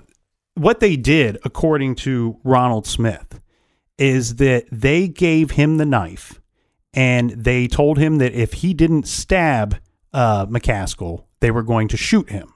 what 0.56 0.80
they 0.80 0.96
did, 0.98 1.38
according 1.46 1.96
to 1.96 2.38
Ronald 2.44 2.86
Smith, 2.86 3.40
is 3.98 4.36
that 4.36 4.66
they 4.72 5.08
gave 5.08 5.52
him 5.52 5.78
the 5.78 5.86
knife, 5.86 6.42
and 6.94 7.30
they 7.32 7.68
told 7.68 7.98
him 7.98 8.18
that 8.18 8.34
if 8.34 8.54
he 8.54 8.74
didn't 8.74 9.08
stab 9.08 9.78
uh, 10.14 10.46
McKaskle, 10.48 11.24
they 11.40 11.52
were 11.52 11.64
going 11.64 11.88
to 11.88 11.98
shoot 11.98 12.30
him. 12.30 12.52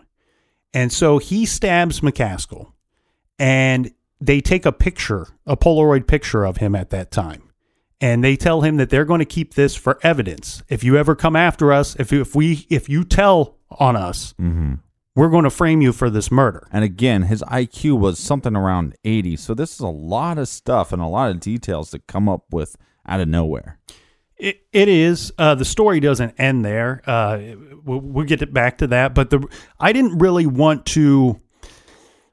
And 0.76 0.91
so 0.91 1.19
he 1.19 1.45
stabs 1.45 2.01
McKaskle, 2.01 2.73
and 3.39 3.93
they 4.19 4.41
take 4.41 4.65
a 4.65 4.73
picture, 4.73 5.28
a 5.45 5.55
Polaroid 5.55 6.05
picture 6.05 6.43
of 6.43 6.57
him 6.57 6.76
at 6.76 6.89
that 6.89 7.11
time. 7.11 7.49
And 8.01 8.21
they 8.21 8.36
tell 8.36 8.59
him 8.59 8.76
that 8.76 8.89
they're 8.89 9.05
going 9.05 9.19
to 9.19 9.26
keep 9.26 9.53
this 9.53 9.73
for 9.73 9.97
evidence. 10.03 10.63
If 10.67 10.84
you 10.84 10.97
ever 10.97 11.15
come 11.15 11.38
after 11.38 11.71
us, 11.71 11.95
if 11.95 12.11
if 12.11 12.36
we 12.36 12.67
if 12.69 12.89
you 12.89 13.05
tell 13.05 13.57
on 13.71 13.95
us, 13.95 14.34
mm-hmm. 14.34 14.76
we're 15.15 15.30
going 15.30 15.45
to 15.45 15.49
frame 15.49 15.82
you 15.82 15.93
for 15.93 16.09
this 16.09 16.30
murder. 16.30 16.67
And 16.73 16.84
again, 16.84 17.23
his 17.23 17.41
IQ 17.43 17.97
was 17.97 18.19
something 18.19 18.53
around 18.53 18.97
80. 19.05 19.38
So 19.38 19.53
this 19.53 19.73
is 19.73 19.80
a 19.80 19.88
lot 19.88 20.38
of 20.38 20.49
stuff 20.49 20.91
and 20.91 21.01
a 21.01 21.07
lot 21.07 21.32
of 21.32 21.39
details 21.39 21.91
to 21.91 21.99
come 21.99 22.28
up 22.28 22.43
with 22.51 22.76
out 23.07 23.21
of 23.21 23.30
nowhere. 23.30 23.80
It, 24.38 24.65
it 24.73 24.89
is. 24.89 25.31
Uh, 25.38 25.55
the 25.55 25.65
story 25.65 25.99
doesn't 25.99 26.36
end 26.38 26.65
there. 26.65 27.01
Uh, 27.05 27.39
we'll, 27.83 27.99
we'll 27.99 28.25
get 28.25 28.53
back 28.53 28.79
to 28.79 28.88
that. 28.88 29.15
But 29.15 29.29
the 29.29 29.47
I 29.79 29.93
didn't 29.93 30.17
really 30.17 30.45
want 30.45 30.86
to. 30.88 31.39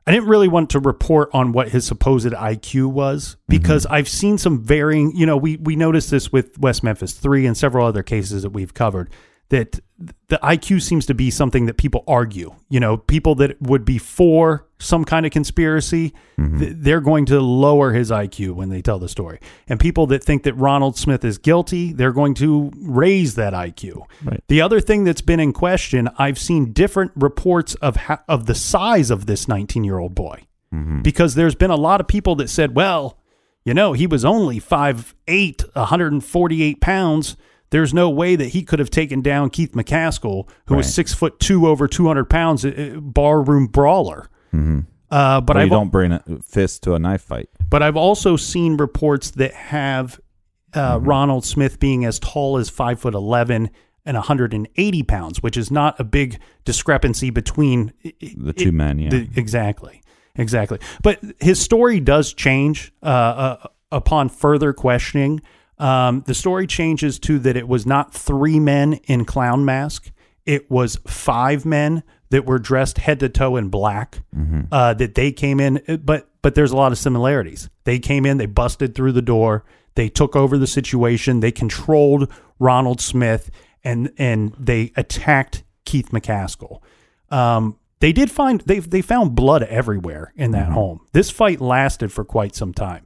I 0.04 0.10
didn't 0.10 0.28
really 0.28 0.48
want 0.48 0.70
to 0.70 0.80
report 0.80 1.30
on 1.32 1.52
what 1.52 1.68
his 1.68 1.86
supposed 1.86 2.26
IQ 2.26 2.90
was 2.90 3.36
because 3.46 3.86
I've 3.86 4.08
seen 4.08 4.36
some 4.36 4.60
varying. 4.60 5.12
You 5.14 5.26
know, 5.26 5.36
we 5.36 5.58
we 5.58 5.76
noticed 5.76 6.10
this 6.10 6.32
with 6.32 6.58
West 6.58 6.82
Memphis 6.82 7.12
Three 7.12 7.46
and 7.46 7.56
several 7.56 7.86
other 7.86 8.02
cases 8.02 8.42
that 8.42 8.50
we've 8.50 8.74
covered. 8.74 9.10
That 9.48 9.80
the 10.28 10.38
IQ 10.42 10.82
seems 10.82 11.06
to 11.06 11.14
be 11.14 11.30
something 11.30 11.66
that 11.66 11.76
people 11.76 12.04
argue. 12.08 12.54
You 12.68 12.80
know, 12.80 12.96
people 12.96 13.34
that 13.36 13.60
would 13.60 13.84
be 13.84 13.98
for 13.98 14.66
some 14.78 15.04
kind 15.04 15.24
of 15.24 15.32
conspiracy, 15.32 16.10
th- 16.10 16.14
mm-hmm. 16.38 16.82
they're 16.82 17.00
going 17.00 17.26
to 17.26 17.40
lower 17.40 17.92
his 17.92 18.10
IQ 18.10 18.52
when 18.52 18.68
they 18.68 18.82
tell 18.82 18.98
the 18.98 19.08
story. 19.08 19.38
And 19.68 19.78
people 19.78 20.06
that 20.08 20.24
think 20.24 20.42
that 20.42 20.54
Ronald 20.54 20.96
Smith 20.96 21.24
is 21.24 21.38
guilty, 21.38 21.92
they're 21.92 22.12
going 22.12 22.34
to 22.34 22.72
raise 22.76 23.36
that 23.36 23.52
IQ. 23.52 24.04
Right. 24.24 24.42
The 24.48 24.60
other 24.60 24.80
thing 24.80 25.04
that's 25.04 25.20
been 25.20 25.38
in 25.38 25.52
question, 25.52 26.08
I've 26.18 26.38
seen 26.38 26.72
different 26.72 27.12
reports 27.14 27.74
of 27.76 27.96
ha- 27.96 28.22
of 28.28 28.46
the 28.46 28.54
size 28.54 29.10
of 29.10 29.26
this 29.26 29.46
19 29.46 29.84
year 29.84 29.98
old 29.98 30.14
boy, 30.14 30.42
mm-hmm. 30.74 31.02
because 31.02 31.34
there's 31.34 31.54
been 31.54 31.70
a 31.70 31.76
lot 31.76 32.00
of 32.00 32.08
people 32.08 32.34
that 32.36 32.48
said, 32.48 32.74
well, 32.74 33.18
you 33.64 33.74
know, 33.74 33.92
he 33.92 34.08
was 34.08 34.24
only 34.24 34.60
5'8", 34.60 35.76
148 35.76 36.80
pounds. 36.80 37.36
There's 37.72 37.92
no 37.92 38.08
way 38.08 38.36
that 38.36 38.48
he 38.48 38.62
could 38.62 38.78
have 38.78 38.90
taken 38.90 39.20
down 39.22 39.50
Keith 39.50 39.72
McKaskle, 39.72 40.48
who 40.66 40.76
was 40.76 40.92
six 40.94 41.12
foot 41.12 41.40
two, 41.40 41.66
over 41.66 41.88
200 41.88 42.26
pounds, 42.30 42.64
uh, 42.64 42.98
barroom 43.00 43.66
brawler. 43.66 44.28
Uh, 44.54 44.60
but 45.40 45.46
But 45.46 45.56
I've 45.56 45.70
don't 45.70 45.90
bring 45.90 46.12
a 46.12 46.22
fist 46.42 46.82
to 46.84 46.94
a 46.94 46.98
knife 46.98 47.22
fight. 47.22 47.48
but 47.68 47.82
I've 47.82 47.96
also 47.96 48.36
seen 48.36 48.76
reports 48.76 49.32
that 49.32 49.52
have 49.54 50.20
uh, 50.74 50.98
Ronald 51.02 51.44
Smith 51.44 51.78
being 51.80 52.04
as 52.04 52.18
tall 52.18 52.56
as 52.58 52.70
five 52.70 53.00
foot 53.00 53.14
eleven 53.14 53.70
and 54.04 54.16
180 54.16 55.02
pounds, 55.04 55.42
which 55.42 55.56
is 55.56 55.70
not 55.70 55.98
a 56.00 56.04
big 56.04 56.38
discrepancy 56.64 57.30
between 57.30 57.92
The 58.36 58.52
two 58.52 58.72
men, 58.72 58.98
yeah. 58.98 59.10
the- 59.10 59.28
exactly, 59.36 60.02
exactly. 60.34 60.78
But 61.02 61.20
his 61.40 61.60
story 61.60 62.00
does 62.00 62.32
change 62.34 62.92
uh, 63.02 63.06
uh, 63.06 63.66
upon 63.92 64.28
further 64.28 64.72
questioning. 64.72 65.40
Um, 65.82 66.22
the 66.26 66.34
story 66.34 66.68
changes 66.68 67.18
to 67.20 67.40
that 67.40 67.56
it 67.56 67.66
was 67.66 67.84
not 67.84 68.14
three 68.14 68.60
men 68.60 68.94
in 69.04 69.24
clown 69.24 69.64
mask. 69.64 70.12
It 70.46 70.70
was 70.70 70.96
five 71.08 71.66
men 71.66 72.04
that 72.30 72.46
were 72.46 72.60
dressed 72.60 72.98
head 72.98 73.18
to 73.20 73.28
toe 73.28 73.56
in 73.56 73.68
black. 73.68 74.20
Uh, 74.70 74.94
that 74.94 75.16
they 75.16 75.32
came 75.32 75.58
in, 75.58 76.00
but 76.04 76.28
but 76.40 76.54
there's 76.54 76.70
a 76.70 76.76
lot 76.76 76.92
of 76.92 76.98
similarities. 76.98 77.68
They 77.84 77.98
came 77.98 78.24
in, 78.24 78.38
they 78.38 78.46
busted 78.46 78.94
through 78.94 79.12
the 79.12 79.22
door, 79.22 79.64
they 79.96 80.08
took 80.08 80.36
over 80.36 80.56
the 80.56 80.66
situation, 80.68 81.40
they 81.40 81.52
controlled 81.52 82.32
Ronald 82.60 83.00
Smith, 83.00 83.50
and 83.82 84.12
and 84.18 84.54
they 84.58 84.92
attacked 84.96 85.64
Keith 85.84 86.10
McKaskle. 86.10 86.80
Um, 87.30 87.76
they 87.98 88.12
did 88.12 88.30
find 88.30 88.60
they 88.62 88.78
they 88.78 89.02
found 89.02 89.34
blood 89.34 89.64
everywhere 89.64 90.32
in 90.36 90.52
that 90.52 90.70
home. 90.70 91.00
This 91.12 91.30
fight 91.30 91.60
lasted 91.60 92.12
for 92.12 92.24
quite 92.24 92.54
some 92.54 92.72
time. 92.72 93.04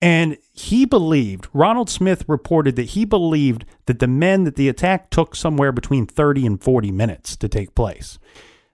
And 0.00 0.38
he 0.52 0.84
believed, 0.84 1.48
Ronald 1.52 1.90
Smith 1.90 2.24
reported 2.28 2.76
that 2.76 2.90
he 2.90 3.04
believed 3.04 3.64
that 3.86 3.98
the 3.98 4.06
men 4.06 4.44
that 4.44 4.54
the 4.56 4.68
attack 4.68 5.10
took 5.10 5.34
somewhere 5.34 5.72
between 5.72 6.06
30 6.06 6.46
and 6.46 6.62
40 6.62 6.92
minutes 6.92 7.36
to 7.36 7.48
take 7.48 7.74
place. 7.74 8.18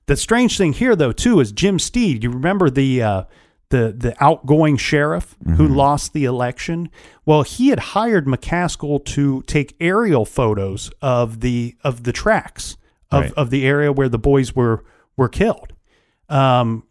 The 0.06 0.16
strange 0.16 0.58
thing 0.58 0.74
here, 0.74 0.94
though, 0.94 1.12
too, 1.12 1.40
is 1.40 1.50
Jim 1.50 1.78
Steed. 1.78 2.22
You 2.24 2.30
remember 2.30 2.68
the 2.68 3.02
uh, 3.02 3.24
the 3.70 3.94
the 3.96 4.14
outgoing 4.22 4.76
sheriff 4.76 5.34
who 5.56 5.66
lost 5.66 6.12
the 6.12 6.26
election? 6.26 6.90
Well, 7.24 7.42
he 7.42 7.68
had 7.68 7.78
hired 7.78 8.26
McKaskle 8.26 9.02
to 9.06 9.42
take 9.46 9.74
aerial 9.80 10.26
photos 10.26 10.90
of 11.00 11.40
the 11.40 11.74
of 11.82 12.02
the 12.04 12.12
tracks 12.12 12.76
of, 13.10 13.22
Right. 13.22 13.32
of 13.32 13.48
the 13.48 13.64
area 13.66 13.90
where 13.92 14.10
the 14.10 14.18
boys 14.18 14.54
were 14.54 14.84
were 15.16 15.30
killed. 15.30 15.72
Um, 16.28 16.82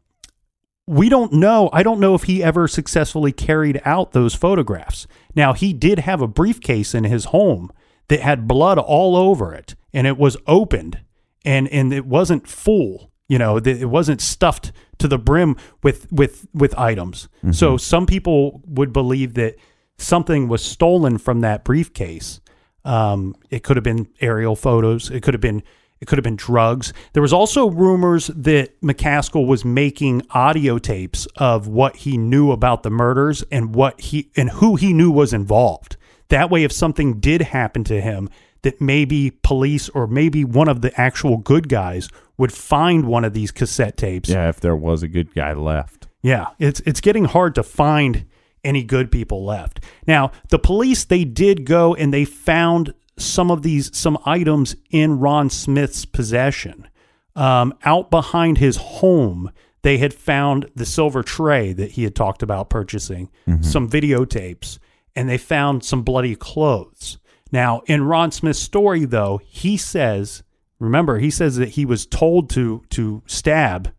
we 0.85 1.09
don't 1.09 1.33
know. 1.33 1.69
I 1.71 1.83
don't 1.83 1.99
know 1.99 2.13
if 2.15 2.23
he 2.23 2.43
ever 2.43 2.67
successfully 2.67 3.31
carried 3.31 3.81
out 3.85 4.11
those 4.11 4.35
photographs. 4.35 5.07
Now, 5.35 5.53
he 5.53 5.73
did 5.73 5.99
have 5.99 6.21
a 6.21 6.27
briefcase 6.27 6.93
in 6.93 7.05
his 7.05 7.25
home 7.25 7.71
that 8.09 8.19
had 8.19 8.47
blood 8.47 8.77
all 8.77 9.15
over 9.15 9.53
it, 9.53 9.75
and 9.93 10.05
it 10.05 10.17
was 10.17 10.35
opened, 10.45 10.99
and 11.45 11.67
and 11.69 11.93
it 11.93 12.05
wasn't 12.05 12.47
full. 12.47 13.11
You 13.29 13.37
know, 13.39 13.57
it 13.57 13.89
wasn't 13.89 14.21
stuffed 14.21 14.71
to 14.97 15.07
the 15.07 15.17
brim 15.17 15.55
with 15.81 16.11
with 16.11 16.47
with 16.53 16.77
items. 16.77 17.29
So 17.53 17.77
some 17.77 18.05
people 18.05 18.61
would 18.65 18.91
believe 18.91 19.35
that 19.35 19.55
something 19.97 20.49
was 20.49 20.63
stolen 20.63 21.17
from 21.17 21.39
that 21.41 21.63
briefcase. 21.63 22.41
Um, 22.83 23.35
it 23.49 23.63
could 23.63 23.77
have 23.77 23.83
been 23.83 24.09
aerial 24.19 24.57
photos. 24.57 25.09
It 25.09 25.23
could 25.23 25.33
have 25.33 25.41
been 25.41 25.63
it 26.03 26.07
could 26.07 26.17
have 26.17 26.23
been 26.23 26.35
drugs. 26.35 26.91
There 27.13 27.21
was 27.21 27.31
also 27.31 27.69
rumors 27.69 28.27
that 28.27 28.79
McKaskle 28.81 29.47
was 29.47 29.63
making 29.63 30.21
audio 30.31 30.77
tapes 30.77 31.25
of 31.37 31.67
what 31.69 31.95
he 31.95 32.17
knew 32.17 32.51
about 32.51 32.83
the 32.83 32.89
murders 32.89 33.41
and 33.49 33.73
what 33.73 34.01
he 34.01 34.29
and 34.35 34.49
who 34.49 34.75
he 34.75 34.91
knew 34.91 35.09
was 35.09 35.31
involved. 35.31 35.95
That 36.27 36.49
way, 36.49 36.63
if 36.65 36.73
something 36.73 37.21
did 37.21 37.41
happen 37.41 37.85
to 37.85 38.01
him, 38.01 38.29
that 38.63 38.81
maybe 38.81 39.31
police 39.43 39.87
or 39.89 40.05
maybe 40.07 40.43
one 40.43 40.67
of 40.67 40.81
the 40.81 40.91
actual 40.99 41.37
good 41.37 41.69
guys 41.69 42.09
would 42.37 42.51
find 42.51 43.05
one 43.05 43.23
of 43.23 43.33
these 43.33 43.51
cassette 43.51 43.95
tapes 43.95 44.27
Yeah, 44.27 44.49
if 44.49 44.59
there 44.59 44.75
was 44.75 45.03
a 45.03 45.07
good 45.07 45.33
guy 45.33 45.53
left. 45.53 46.07
yeah, 46.21 46.47
it's 46.59 46.81
it's 46.85 46.99
getting 46.99 47.25
hard 47.25 47.55
to 47.55 47.63
find 47.63 48.25
any 48.65 48.83
good 48.83 49.09
people 49.09 49.45
left. 49.45 49.79
Now, 50.05 50.31
the 50.49 50.59
police 50.59 51.05
they 51.05 51.23
did 51.23 51.63
go 51.65 51.95
and 51.95 52.13
they 52.13 52.25
found 52.25 52.93
some 53.17 53.51
of 53.51 53.61
these 53.61 53.95
some 53.95 54.17
items 54.25 54.75
in 54.89 55.19
Ron 55.19 55.49
Smith's 55.49 56.05
possession. 56.05 56.87
Um, 57.35 57.73
out 57.83 58.11
behind 58.11 58.59
his 58.59 58.77
home, 58.77 59.51
they 59.81 59.97
had 59.97 60.13
found 60.13 60.69
the 60.75 60.85
silver 60.85 61.23
tray 61.23 61.73
that 61.73 61.91
he 61.91 62.03
had 62.03 62.15
talked 62.15 62.43
about 62.43 62.69
purchasing, 62.69 63.29
some 63.61 63.89
videotapes, 63.89 64.77
and 65.15 65.27
they 65.27 65.37
found 65.37 65.83
some 65.83 66.03
bloody 66.03 66.35
clothes. 66.35 67.17
Now, 67.51 67.81
in 67.85 68.03
Ron 68.03 68.31
Smith's 68.31 68.59
story, 68.59 69.05
though, 69.05 69.39
he 69.45 69.77
says, 69.77 70.43
remember, 70.79 71.19
he 71.19 71.29
says 71.29 71.57
that 71.57 71.69
he 71.69 71.85
was 71.85 72.05
told 72.05 72.49
to 72.51 72.83
to 72.91 73.23
stab 73.25 73.93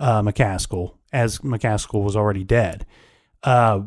uh, 0.00 0.22
McKaskle 0.22 0.94
as 1.12 1.38
McKaskle 1.38 2.02
was 2.02 2.16
already 2.16 2.44
dead. 2.44 2.86
Uh, 3.42 3.82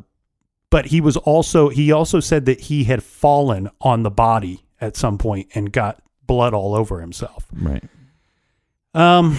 but 0.70 0.88
he 0.88 1.02
was 1.02 1.18
also 1.18 1.70
he 1.70 1.92
also 1.92 2.20
said 2.20 2.46
that 2.46 2.62
he 2.62 2.86
had 2.86 3.04
fallen 3.04 3.70
on 3.82 4.04
the 4.04 4.10
body 4.10 4.64
at 4.82 4.98
some 4.98 5.18
point 5.18 5.48
and 5.56 5.72
got 5.72 6.02
blood 6.26 6.54
all 6.54 6.76
over 6.76 7.00
himself. 7.00 7.46
Right. 7.54 7.84
Um, 8.94 9.38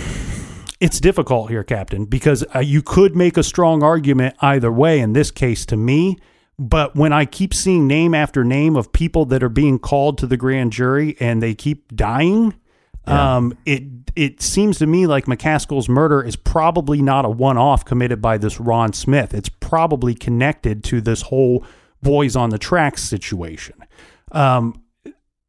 it's 0.80 0.98
difficult 1.00 1.50
here, 1.50 1.62
Captain, 1.62 2.06
because 2.06 2.44
uh, 2.54 2.60
you 2.60 2.82
could 2.82 3.14
make 3.14 3.36
a 3.36 3.42
strong 3.42 3.82
argument 3.82 4.36
either 4.40 4.72
way. 4.72 5.00
In 5.00 5.12
this 5.12 5.30
case, 5.30 5.66
to 5.66 5.76
me, 5.76 6.16
but 6.58 6.94
when 6.94 7.12
I 7.12 7.24
keep 7.24 7.52
seeing 7.54 7.86
name 7.86 8.14
after 8.14 8.44
name 8.44 8.76
of 8.76 8.92
people 8.92 9.24
that 9.26 9.42
are 9.42 9.48
being 9.48 9.78
called 9.78 10.18
to 10.18 10.26
the 10.26 10.36
grand 10.36 10.72
jury 10.72 11.16
and 11.20 11.42
they 11.42 11.54
keep 11.54 11.94
dying, 11.94 12.54
um, 13.06 13.56
it 13.66 13.82
it 14.14 14.42
seems 14.42 14.78
to 14.78 14.86
me 14.86 15.06
like 15.06 15.24
McKaskle's 15.24 15.88
murder 15.88 16.22
is 16.22 16.36
probably 16.36 17.02
not 17.02 17.24
a 17.24 17.28
one 17.28 17.58
off 17.58 17.84
committed 17.84 18.22
by 18.22 18.38
this 18.38 18.60
Ron 18.60 18.92
Smith. 18.92 19.34
It's 19.34 19.48
probably 19.48 20.14
connected 20.14 20.84
to 20.84 21.00
this 21.00 21.22
whole 21.22 21.64
boys 22.02 22.36
on 22.36 22.50
the 22.50 22.58
tracks 22.58 23.02
situation. 23.02 23.76
Um, 24.30 24.82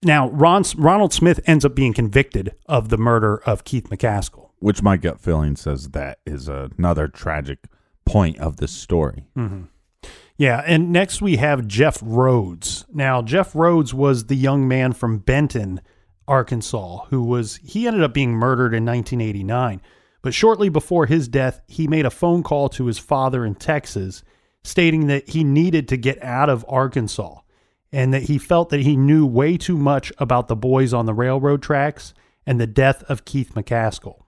now, 0.04 0.30
Ron, 0.30 0.64
Ronald 0.78 1.14
Smith 1.14 1.40
ends 1.46 1.66
up 1.66 1.76
being 1.76 1.94
convicted 1.94 2.56
of 2.68 2.90
the 2.90 2.98
murder 2.98 3.38
of 3.46 3.64
Keith 3.64 3.90
McKaskle. 3.90 4.50
Which 4.60 4.82
my 4.82 4.98
gut 4.98 5.20
feeling 5.20 5.56
says 5.56 5.90
that 5.90 6.20
is 6.26 6.48
another 6.48 7.08
tragic 7.08 7.66
point 8.06 8.40
of 8.40 8.58
this 8.58 8.72
story. 8.72 9.26
Mm-hmm. 9.38 9.64
Yeah, 10.38 10.64
and 10.66 10.92
next 10.92 11.22
we 11.22 11.38
have 11.38 11.68
Jeff 11.68 12.00
Rhodes. 12.02 12.86
Now, 12.94 13.22
Jeff 13.22 13.56
Rhodes 13.56 13.94
was 13.94 14.26
the 14.26 14.36
young 14.36 14.68
man 14.68 14.94
from 14.94 15.20
Benton, 15.20 15.82
Arkansas, 16.28 17.06
who 17.10 17.24
was 17.24 17.58
he 17.58 17.88
ended 17.88 18.04
up 18.04 18.14
being 18.14 18.34
murdered 18.34 18.74
in 18.74 18.86
1989. 18.86 19.82
But 20.22 20.34
shortly 20.34 20.70
before 20.70 21.06
his 21.06 21.28
death, 21.28 21.62
he 21.68 21.88
made 21.88 22.06
a 22.06 22.10
phone 22.10 22.44
call 22.44 22.70
to 22.70 22.86
his 22.86 22.98
father 22.98 23.46
in 23.46 23.56
Texas 23.56 24.24
stating 24.64 25.08
that 25.08 25.30
he 25.30 25.44
needed 25.44 25.88
to 25.90 25.98
get 25.98 26.22
out 26.24 26.50
of 26.50 26.66
Arkansas 26.68 27.40
and 27.94 28.12
that 28.12 28.24
he 28.24 28.40
felt 28.40 28.70
that 28.70 28.82
he 28.82 28.98
knew 28.98 29.26
way 29.26 29.56
too 29.56 29.78
much 29.78 30.12
about 30.18 30.48
the 30.48 30.56
boys 30.56 30.94
on 30.94 31.06
the 31.06 31.14
railroad 31.14 31.62
tracks 31.62 32.14
and 32.46 32.60
the 32.60 32.68
death 32.68 33.04
of 33.04 33.24
Keith 33.24 33.54
McKaskle. 33.54 34.24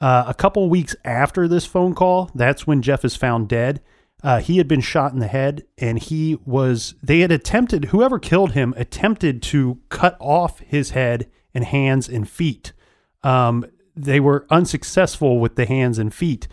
Uh, 0.00 0.24
a 0.26 0.34
couple 0.34 0.68
weeks 0.70 0.94
after 1.04 1.48
this 1.48 1.66
phone 1.66 1.94
call, 1.94 2.30
that's 2.34 2.66
when 2.66 2.82
Jeff 2.82 3.04
is 3.04 3.16
found 3.16 3.48
dead. 3.48 3.82
Uh, 4.22 4.40
he 4.40 4.58
had 4.58 4.68
been 4.68 4.80
shot 4.80 5.12
in 5.12 5.18
the 5.18 5.26
head, 5.26 5.64
and 5.78 5.98
he 5.98 6.38
was. 6.46 6.94
They 7.02 7.20
had 7.20 7.32
attempted. 7.32 7.86
Whoever 7.86 8.18
killed 8.18 8.52
him 8.52 8.72
attempted 8.76 9.42
to 9.44 9.80
cut 9.88 10.16
off 10.20 10.60
his 10.60 10.90
head 10.90 11.28
and 11.54 11.64
hands 11.64 12.08
and 12.08 12.28
feet. 12.28 12.72
Um, 13.22 13.66
they 13.94 14.20
were 14.20 14.46
unsuccessful 14.48 15.38
with 15.38 15.56
the 15.56 15.66
hands 15.66 15.98
and 15.98 16.14
feet, 16.14 16.48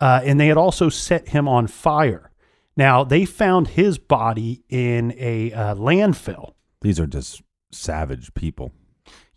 uh, 0.00 0.20
and 0.24 0.38
they 0.38 0.48
had 0.48 0.56
also 0.56 0.88
set 0.88 1.28
him 1.30 1.48
on 1.48 1.66
fire. 1.66 2.30
Now 2.78 3.02
they 3.02 3.24
found 3.24 3.68
his 3.68 3.98
body 3.98 4.62
in 4.68 5.12
a 5.18 5.52
uh, 5.52 5.74
landfill. 5.74 6.54
These 6.80 7.00
are 7.00 7.08
just 7.08 7.42
savage 7.72 8.32
people. 8.34 8.72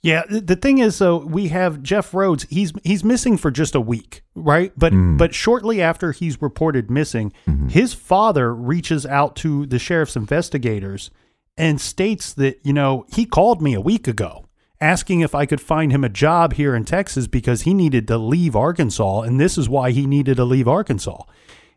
Yeah, 0.04 0.24
the 0.30 0.56
thing 0.56 0.80
is 0.80 0.98
though, 0.98 1.18
we 1.18 1.50
have 1.50 1.84
Jeff 1.84 2.14
Rhodes. 2.14 2.48
He's 2.50 2.72
he's 2.84 3.04
missing 3.04 3.38
for 3.38 3.52
just 3.52 3.76
a 3.76 3.82
week, 3.82 4.24
right? 4.36 4.72
But 4.78 4.94
but 5.18 5.34
shortly 5.36 5.82
after 5.82 6.12
he's 6.12 6.42
reported 6.42 6.90
missing, 6.90 7.34
his 7.70 7.94
father 7.94 8.54
reaches 8.54 9.06
out 9.06 9.36
to 9.38 9.66
the 9.66 9.80
sheriff's 9.80 10.16
investigators 10.16 11.12
and 11.58 11.82
states 11.82 12.34
that, 12.34 12.60
you 12.64 12.74
know, 12.74 13.06
he 13.14 13.26
called 13.26 13.62
me 13.62 13.74
a 13.74 13.82
week 13.82 14.08
ago 14.08 14.46
asking 14.80 15.22
if 15.22 15.36
I 15.36 15.46
could 15.46 15.62
find 15.62 15.92
him 15.92 16.04
a 16.04 16.10
job 16.10 16.54
here 16.54 16.76
in 16.76 16.86
Texas 16.86 17.28
because 17.28 17.62
he 17.62 17.74
needed 17.74 18.08
to 18.08 18.18
leave 18.18 18.56
Arkansas 18.56 19.22
and 19.22 19.40
this 19.40 19.58
is 19.58 19.70
why 19.70 19.92
he 19.92 20.08
needed 20.08 20.38
to 20.38 20.46
leave 20.46 20.68
Arkansas. 20.68 21.24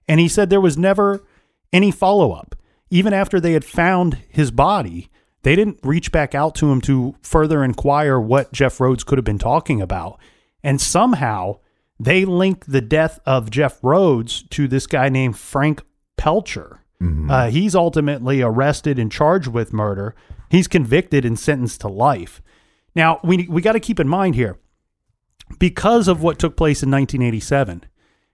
And 0.09 0.21
he 0.21 0.29
said 0.29 0.49
there 0.49 0.61
was 0.61 0.79
never 0.79 1.25
any 1.75 1.91
follow 1.91 2.33
up. 2.33 2.55
Even 2.89 3.13
after 3.13 3.41
they 3.41 3.53
had 3.53 3.65
found 3.65 4.19
his 4.29 4.51
body, 4.51 5.11
they 5.43 5.57
didn't 5.57 5.81
reach 5.83 6.11
back 6.13 6.35
out 6.35 6.55
to 6.55 6.71
him 6.71 6.81
to 6.83 7.17
further 7.21 7.63
inquire 7.63 8.19
what 8.19 8.53
Jeff 8.53 8.81
Rhodes 8.81 9.05
could 9.05 9.19
have 9.19 9.25
been 9.25 9.39
talking 9.39 9.83
about. 9.83 10.19
And 10.63 10.81
somehow 10.81 11.59
they 12.01 12.25
link 12.25 12.65
the 12.67 12.81
death 12.81 13.19
of 13.27 13.51
Jeff 13.51 13.79
Rhodes 13.83 14.43
to 14.51 14.67
this 14.67 14.87
guy 14.87 15.09
named 15.09 15.39
Frank 15.39 15.83
Pelcher. 16.17 16.79
Uh, 17.31 17.51
he's 17.51 17.75
ultimately 17.75 18.41
arrested 18.41 18.99
and 18.99 19.13
charged 19.13 19.49
with 19.49 19.73
murder. 19.75 20.15
He's 20.51 20.69
convicted 20.69 21.25
and 21.25 21.39
sentenced 21.39 21.83
to 21.83 21.89
life. 21.89 22.41
Now, 22.95 23.21
we, 23.23 23.47
we 23.49 23.61
got 23.61 23.73
to 23.73 23.81
keep 23.81 24.01
in 24.01 24.09
mind 24.09 24.37
here 24.37 24.59
because 25.59 26.09
of 26.09 26.23
what 26.23 26.39
took 26.39 26.57
place 26.57 26.83
in 26.83 26.91
1987, 26.91 27.85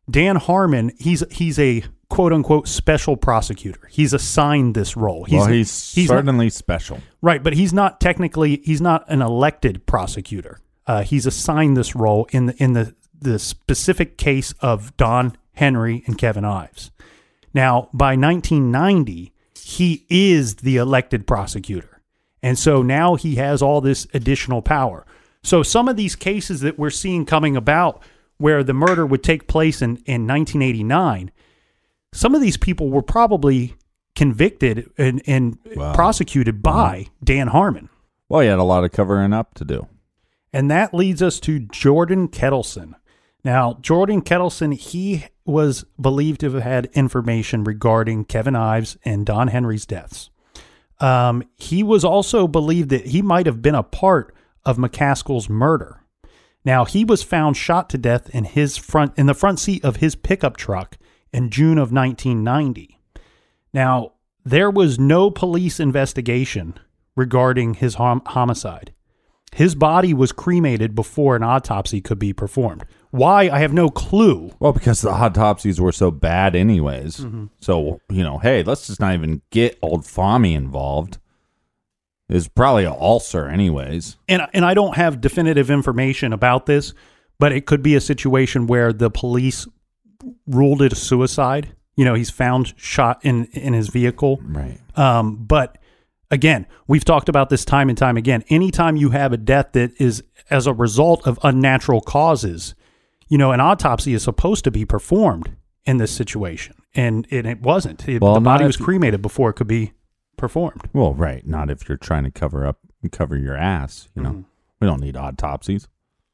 Dan 0.09 0.37
Harmon, 0.37 0.93
he's 0.99 1.25
he's 1.31 1.59
a 1.59 1.83
quote 2.11 2.33
unquote 2.35 2.69
special 2.69 3.17
prosecutor. 3.17 3.89
He's 3.91 4.13
assigned 4.13 4.75
this 4.75 4.97
role. 4.97 5.25
He's, 5.25 5.39
well, 5.39 5.47
he's, 5.49 5.95
he's 5.95 6.09
not- 6.11 6.17
certainly 6.19 6.51
special. 6.51 7.01
right, 7.23 7.43
but 7.43 7.55
he's 7.55 7.73
not 7.73 8.01
technically 8.01 8.61
he's 8.65 8.83
not 8.83 9.05
an 9.09 9.23
elected 9.23 9.87
prosecutor. 9.87 10.61
Uh, 10.87 11.03
he's 11.03 11.25
assigned 11.25 11.77
this 11.77 11.97
role 11.97 12.27
in 12.33 12.47
the 12.47 12.63
in 12.63 12.75
the 12.75 12.95
the 13.19 13.39
specific 13.39 14.19
case 14.19 14.53
of 14.61 14.95
Don 14.99 15.37
Henry 15.55 16.03
and 16.07 16.19
Kevin 16.19 16.45
Ives. 16.45 16.91
Now, 17.53 17.89
by 17.93 18.17
1990, 18.17 19.33
he 19.59 20.07
is 20.09 20.57
the 20.57 20.77
elected 20.77 21.27
prosecutor. 21.27 22.01
And 22.43 22.59
so 22.59 22.83
now 22.83 23.17
he 23.17 23.35
has 23.37 23.61
all 23.61 23.81
this 23.81 24.07
additional 24.15 24.63
power. 24.63 25.05
So 25.43 25.63
some 25.63 25.89
of 25.89 25.97
these 25.97 26.17
cases 26.17 26.61
that 26.61 26.79
we're 26.79 26.91
seeing 26.91 27.27
coming 27.27 27.57
about 27.57 28.03
where 28.39 28.63
the 28.65 28.73
murder 28.73 29.05
would 29.05 29.23
take 29.23 29.47
place 29.47 29.83
in, 29.83 29.97
in 30.07 30.27
1989, 30.27 31.31
some 32.13 32.35
of 32.35 32.41
these 32.41 32.57
people 32.57 32.91
were 32.91 33.03
probably 33.03 33.75
convicted 34.17 34.91
and, 34.99 35.23
and 35.27 35.59
Wow. 35.77 35.95
prosecuted 35.95 36.63
by 36.63 37.07
Dan 37.23 37.49
Harmon. 37.49 37.89
Well, 38.29 38.41
he 38.41 38.49
had 38.49 38.59
a 38.59 38.65
lot 38.65 38.85
of 38.85 38.93
covering 38.93 39.33
up 39.33 39.55
to 39.55 39.65
do. 39.65 39.87
And 40.53 40.71
that 40.71 40.93
leads 40.93 41.23
us 41.23 41.39
to 41.41 41.61
Jordan 41.61 42.29
Kettleson. 42.29 42.95
Now, 43.45 43.79
Jordan 43.81 44.21
Kettleson, 44.23 44.75
he 44.75 45.27
was 45.45 45.85
believed 46.01 46.41
to 46.41 46.51
have 46.53 46.63
had 46.63 46.91
information 46.93 47.65
regarding 47.65 48.25
Kevin 48.25 48.57
Ives 48.57 48.99
and 49.05 49.25
Don 49.25 49.49
Henry's 49.49 49.87
deaths. 49.87 50.31
Um, 50.99 51.45
he 51.57 51.83
was 51.83 52.05
also 52.05 52.47
believed 52.47 52.91
that 52.91 53.07
he 53.07 53.23
might 53.23 53.47
have 53.47 53.63
been 53.63 53.75
a 53.75 53.83
part 53.83 54.35
of 54.65 54.77
McKaskle's 54.77 55.49
murder. 55.49 56.05
Now, 56.65 56.85
he 56.85 57.05
was 57.05 57.23
found 57.23 57.57
shot 57.57 57.89
to 57.91 57.99
death 57.99 58.29
in 58.35 58.45
his 58.45 58.77
front 58.77 59.15
in 59.17 59.27
the 59.27 59.35
front 59.35 59.59
seat 59.59 59.83
of 59.83 59.97
his 59.97 60.15
pickup 60.15 60.59
truck 60.59 60.99
in 61.33 61.51
June 61.51 61.79
of 61.79 61.93
1990. 61.93 62.99
Now, 63.73 64.13
there 64.45 64.71
was 64.71 64.99
no 64.99 65.31
police 65.31 65.79
investigation 65.79 66.75
regarding 67.17 67.75
his 67.75 67.95
hom- 67.95 68.23
homicide. 68.27 68.93
His 69.53 69.75
body 69.75 70.15
was 70.15 70.31
cremated 70.33 70.95
before 70.95 71.35
an 71.35 71.43
autopsy 71.43 72.01
could 72.01 72.19
be 72.19 72.33
performed. 72.33 72.85
Why? 73.11 73.49
I 73.49 73.59
have 73.59 73.73
no 73.73 73.89
clue. 73.91 74.53
Well, 74.61 74.73
because 74.73 75.01
the 75.01 75.11
autopsies 75.11 75.81
were 75.81 75.93
so 75.93 76.13
bad, 76.13 76.55
anyways. 76.55 77.19
Mm-hmm. 77.19 77.47
So 77.61 78.01
you 78.09 78.23
know, 78.23 78.39
hey, 78.39 78.63
let's 78.63 78.87
just 78.87 79.01
not 79.01 79.15
even 79.15 79.43
get 79.51 79.79
old 79.83 80.03
Fahmy 80.03 80.55
involved. 80.55 81.19
It's 82.29 82.47
probably 82.47 82.85
an 82.85 82.95
ulcer, 82.97 83.49
anyways. 83.49 84.17
And 84.29 84.47
and 84.55 84.65
I 84.65 84.75
don't 84.75 84.95
have 84.95 85.21
definitive 85.21 85.69
information 85.69 86.33
about 86.33 86.67
this, 86.67 86.95
but 87.41 87.51
it 87.51 87.67
could 87.67 87.83
be 87.83 87.97
a 87.97 88.01
situation 88.01 88.69
where 88.69 88.93
the 88.93 89.11
police 89.11 89.67
ruled 90.47 90.83
it 90.83 90.93
a 90.93 90.97
suicide. 90.97 91.75
You 91.97 92.05
know, 92.05 92.15
he's 92.15 92.31
found 92.31 92.73
shot 92.77 93.21
in 93.23 93.47
in 93.47 93.73
his 93.73 93.89
vehicle. 93.89 94.41
Right. 94.43 94.79
Um, 94.97 95.37
but 95.37 95.79
again, 96.31 96.67
we've 96.87 97.05
talked 97.05 97.29
about 97.29 97.51
this 97.51 97.65
time 97.65 97.89
and 97.89 97.99
time 97.99 98.17
again. 98.17 98.45
Anytime 98.49 98.97
you 98.97 99.11
have 99.11 99.33
a 99.33 99.37
death 99.37 99.73
that 99.73 99.93
is 100.01 100.23
as 100.49 100.67
a 100.67 100.73
result 100.73 101.27
of 101.27 101.39
unnatural 101.43 102.01
causes, 102.01 102.75
you 103.29 103.39
know, 103.39 103.53
an 103.53 103.61
autopsy 103.61 104.15
is 104.15 104.23
supposed 104.23 104.65
to 104.65 104.71
be 104.71 104.85
performed 104.85 105.55
in 105.85 105.97
this 105.99 106.13
situation, 106.13 106.75
and, 106.95 107.27
and 107.31 107.47
it 107.47 107.61
wasn't. 107.63 108.09
It- 108.09 108.21
Well, 108.23 108.35
the 108.35 108.41
body 108.41 108.65
was 108.65 108.77
cremated 108.77 109.23
before 109.23 109.51
it 109.51 109.55
could 109.55 109.67
be 109.67 109.93
performed. 110.37 110.83
Well, 110.93 111.15
right. 111.15 111.47
Not 111.47 111.71
if 111.71 111.89
you're 111.89 111.99
trying 111.99 112.25
to 112.25 112.31
cover 112.31 112.67
up 112.67 112.79
cover 113.13 113.37
your 113.37 113.57
ass. 113.57 114.09
You 114.15 114.23
know, 114.23 114.31
Mm-hmm. 114.31 114.41
we 114.81 114.87
don't 114.87 115.01
need 115.01 115.17
autopsies. 115.17 115.89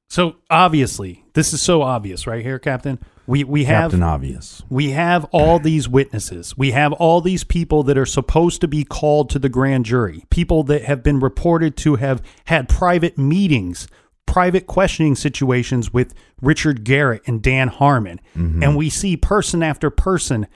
So 0.08 0.36
obviously, 0.50 1.24
this 1.34 1.52
is 1.52 1.60
so 1.62 1.82
obvious, 1.82 2.26
right 2.26 2.42
here, 2.44 2.58
Captain. 2.58 2.98
We 3.26 3.44
we 3.44 3.64
have 3.64 3.90
Captain 3.90 4.02
Obvious. 4.02 4.62
We 4.68 4.90
have 4.90 5.24
all 5.32 5.58
these 5.58 5.88
witnesses. 5.88 6.56
We 6.56 6.70
have 6.72 6.92
all 6.94 7.20
these 7.20 7.44
people 7.44 7.82
that 7.84 7.98
are 7.98 8.06
supposed 8.06 8.60
to 8.60 8.68
be 8.68 8.84
called 8.84 9.30
to 9.30 9.38
the 9.38 9.48
grand 9.48 9.84
jury. 9.84 10.24
People 10.30 10.62
that 10.64 10.84
have 10.84 11.02
been 11.02 11.20
reported 11.20 11.76
to 11.78 11.96
have 11.96 12.22
had 12.44 12.68
private 12.68 13.18
meetings, 13.18 13.88
private 14.26 14.66
questioning 14.66 15.16
situations 15.16 15.92
with 15.92 16.14
Richard 16.40 16.84
Garrett 16.84 17.22
and 17.26 17.42
Dan 17.42 17.68
Harmon. 17.68 18.20
Mm-hmm. 18.36 18.62
And 18.62 18.76
we 18.76 18.90
see 18.90 19.16
person 19.16 19.62
after 19.62 19.90
person, 19.90 20.46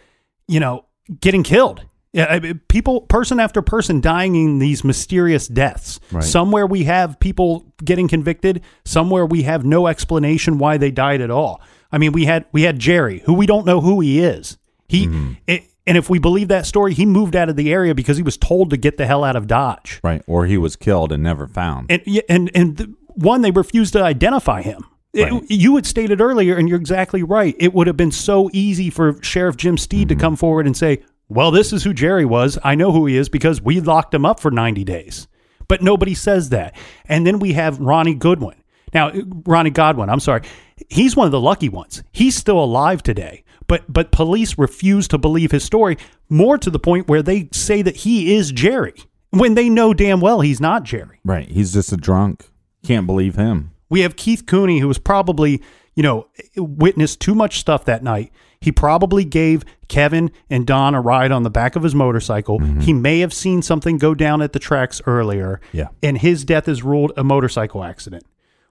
you 0.46 0.60
know, 0.60 0.86
getting 1.20 1.42
killed. 1.42 1.84
Yeah, 2.12 2.54
people, 2.66 3.02
person 3.02 3.38
after 3.38 3.62
person 3.62 4.00
dying 4.00 4.34
in 4.34 4.58
these 4.58 4.82
mysterious 4.82 5.46
deaths. 5.46 6.00
Right. 6.10 6.24
Somewhere 6.24 6.66
we 6.66 6.84
have 6.84 7.20
people 7.20 7.72
getting 7.84 8.08
convicted. 8.08 8.62
Somewhere 8.84 9.24
we 9.24 9.42
have 9.44 9.64
no 9.64 9.86
explanation 9.86 10.58
why 10.58 10.76
they 10.76 10.90
died 10.90 11.20
at 11.20 11.30
all. 11.30 11.60
I 11.92 11.98
mean, 11.98 12.12
we 12.12 12.24
had 12.24 12.46
we 12.52 12.62
had 12.62 12.78
Jerry, 12.78 13.20
who 13.24 13.34
we 13.34 13.46
don't 13.46 13.66
know 13.66 13.80
who 13.80 14.00
he 14.00 14.20
is. 14.20 14.58
He 14.88 15.06
mm-hmm. 15.06 15.32
it, 15.46 15.64
and 15.86 15.96
if 15.96 16.08
we 16.10 16.18
believe 16.18 16.48
that 16.48 16.66
story, 16.66 16.94
he 16.94 17.06
moved 17.06 17.34
out 17.34 17.48
of 17.48 17.56
the 17.56 17.72
area 17.72 17.94
because 17.94 18.16
he 18.16 18.22
was 18.22 18.36
told 18.36 18.70
to 18.70 18.76
get 18.76 18.96
the 18.96 19.06
hell 19.06 19.24
out 19.24 19.36
of 19.36 19.46
Dodge. 19.46 20.00
Right. 20.04 20.22
Or 20.26 20.46
he 20.46 20.56
was 20.56 20.76
killed 20.76 21.10
and 21.10 21.22
never 21.22 21.46
found. 21.46 21.90
And 21.90 22.02
and 22.28 22.50
and 22.54 22.76
the, 22.76 22.94
one, 23.08 23.42
they 23.42 23.50
refused 23.50 23.92
to 23.94 24.02
identify 24.02 24.62
him. 24.62 24.84
It- 25.12 25.50
you 25.50 25.74
had 25.74 25.86
stated 25.86 26.20
earlier, 26.20 26.56
and 26.56 26.68
you're 26.68 26.78
exactly 26.78 27.24
right. 27.24 27.56
It 27.58 27.74
would 27.74 27.88
have 27.88 27.96
been 27.96 28.12
so 28.12 28.48
easy 28.52 28.90
for 28.90 29.20
Sheriff 29.22 29.56
Jim 29.56 29.76
Steed 29.76 30.08
to 30.08 30.14
mm-hmm. 30.14 30.20
come 30.20 30.36
forward 30.36 30.66
and 30.66 30.76
say, 30.76 31.02
"Well, 31.28 31.50
this 31.50 31.72
is 31.72 31.82
who 31.82 31.92
Jerry 31.92 32.24
was. 32.24 32.58
I 32.62 32.76
know 32.76 32.92
who 32.92 33.06
he 33.06 33.16
is 33.16 33.28
because 33.28 33.60
we 33.60 33.80
locked 33.80 34.14
him 34.14 34.24
up 34.24 34.38
for 34.38 34.52
90 34.52 34.84
days." 34.84 35.26
But 35.66 35.82
nobody 35.82 36.14
says 36.14 36.50
that. 36.50 36.76
And 37.08 37.26
then 37.26 37.38
we 37.38 37.52
have 37.52 37.78
Ronnie 37.80 38.14
Goodwin. 38.14 38.59
Now, 38.92 39.12
Ronnie 39.46 39.70
Godwin, 39.70 40.10
I'm 40.10 40.20
sorry, 40.20 40.42
he's 40.88 41.16
one 41.16 41.26
of 41.26 41.32
the 41.32 41.40
lucky 41.40 41.68
ones. 41.68 42.02
He's 42.12 42.36
still 42.36 42.62
alive 42.62 43.02
today. 43.02 43.44
But 43.66 43.84
but 43.92 44.10
police 44.10 44.58
refuse 44.58 45.06
to 45.08 45.18
believe 45.18 45.52
his 45.52 45.62
story. 45.64 45.96
More 46.28 46.58
to 46.58 46.70
the 46.70 46.80
point 46.80 47.06
where 47.06 47.22
they 47.22 47.48
say 47.52 47.82
that 47.82 47.96
he 47.98 48.34
is 48.34 48.50
Jerry 48.50 48.94
when 49.30 49.54
they 49.54 49.68
know 49.68 49.94
damn 49.94 50.20
well 50.20 50.40
he's 50.40 50.60
not 50.60 50.82
Jerry. 50.82 51.20
right. 51.24 51.48
He's 51.48 51.72
just 51.72 51.92
a 51.92 51.96
drunk. 51.96 52.46
Can't 52.84 53.06
believe 53.06 53.36
him. 53.36 53.70
We 53.88 54.00
have 54.00 54.16
Keith 54.16 54.46
Coney, 54.46 54.80
who 54.80 54.88
was 54.88 54.98
probably, 54.98 55.62
you 55.94 56.02
know, 56.02 56.26
witnessed 56.56 57.20
too 57.20 57.34
much 57.34 57.60
stuff 57.60 57.84
that 57.84 58.02
night. 58.02 58.32
He 58.60 58.72
probably 58.72 59.24
gave 59.24 59.64
Kevin 59.88 60.30
and 60.48 60.66
Don 60.66 60.94
a 60.94 61.00
ride 61.00 61.32
on 61.32 61.44
the 61.44 61.50
back 61.50 61.76
of 61.76 61.82
his 61.82 61.94
motorcycle. 61.94 62.58
Mm-hmm. 62.58 62.80
He 62.80 62.92
may 62.92 63.20
have 63.20 63.32
seen 63.32 63.62
something 63.62 63.98
go 63.98 64.14
down 64.14 64.42
at 64.42 64.52
the 64.52 64.58
tracks 64.58 65.00
earlier. 65.06 65.60
Yeah. 65.72 65.88
And 66.02 66.18
his 66.18 66.44
death 66.44 66.68
is 66.68 66.82
ruled 66.82 67.12
a 67.16 67.24
motorcycle 67.24 67.84
accident. 67.84 68.24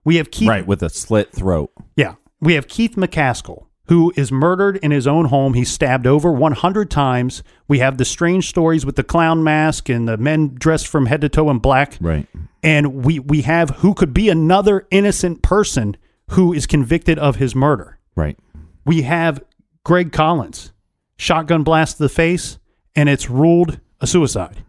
We 0.04 0.16
have 0.18 0.32
Keith. 0.32 0.50
Right. 0.50 0.66
With 0.66 0.82
a 0.84 0.90
slit 0.90 1.32
throat. 1.32 1.72
Yeah. 1.96 2.16
We 2.42 2.54
have 2.54 2.68
Keith 2.68 2.96
McKaskle, 2.96 3.66
who 3.88 4.14
is 4.16 4.32
murdered 4.32 4.78
in 4.78 4.92
his 4.92 5.06
own 5.08 5.26
home. 5.26 5.54
He's 5.56 5.70
stabbed 5.72 6.08
over 6.08 6.32
100 6.32 6.90
times. 6.90 7.44
We 7.68 7.80
have 7.80 7.98
the 7.98 8.06
strange 8.06 8.48
stories 8.48 8.86
with 8.86 8.96
the 8.96 9.04
clown 9.04 9.44
mask 9.44 9.90
and 9.90 10.08
the 10.08 10.18
men 10.18 10.56
dressed 10.56 10.88
from 10.88 11.08
head 11.08 11.22
to 11.22 11.30
toe 11.30 11.50
in 11.50 11.60
black 11.60 11.98
Right. 12.00 12.28
and 12.64 13.04
we 13.06 13.20
we 13.20 13.42
have 13.42 13.70
who 13.78 13.94
could 13.94 14.14
be 14.14 14.30
another 14.30 14.88
innocent 14.92 15.42
person 15.42 15.98
who 16.32 16.54
is 16.54 16.66
convicted 16.66 17.20
of 17.20 17.36
his 17.38 17.54
murder. 17.56 18.00
Right. 18.16 18.38
We 18.86 19.02
have 19.02 19.44
Greg 19.84 20.12
Collins, 20.14 20.72
shotgun 21.18 21.64
blast 21.64 21.98
to 21.98 22.04
the 22.04 22.10
face, 22.10 22.58
and 22.96 23.10
it's 23.10 23.30
ruled 23.30 23.80
a 24.00 24.08
suicide. 24.08 24.64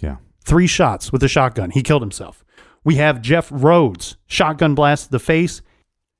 Yeah. 0.00 0.16
Three 0.44 0.66
shots 0.66 1.12
with 1.12 1.22
a 1.22 1.28
shotgun. 1.28 1.70
He 1.70 1.82
killed 1.82 2.02
himself. 2.02 2.44
We 2.84 2.96
have 2.96 3.22
Jeff 3.22 3.48
Rhodes, 3.50 4.16
shotgun 4.26 4.74
blast 4.74 5.06
to 5.06 5.10
the 5.12 5.18
face. 5.18 5.62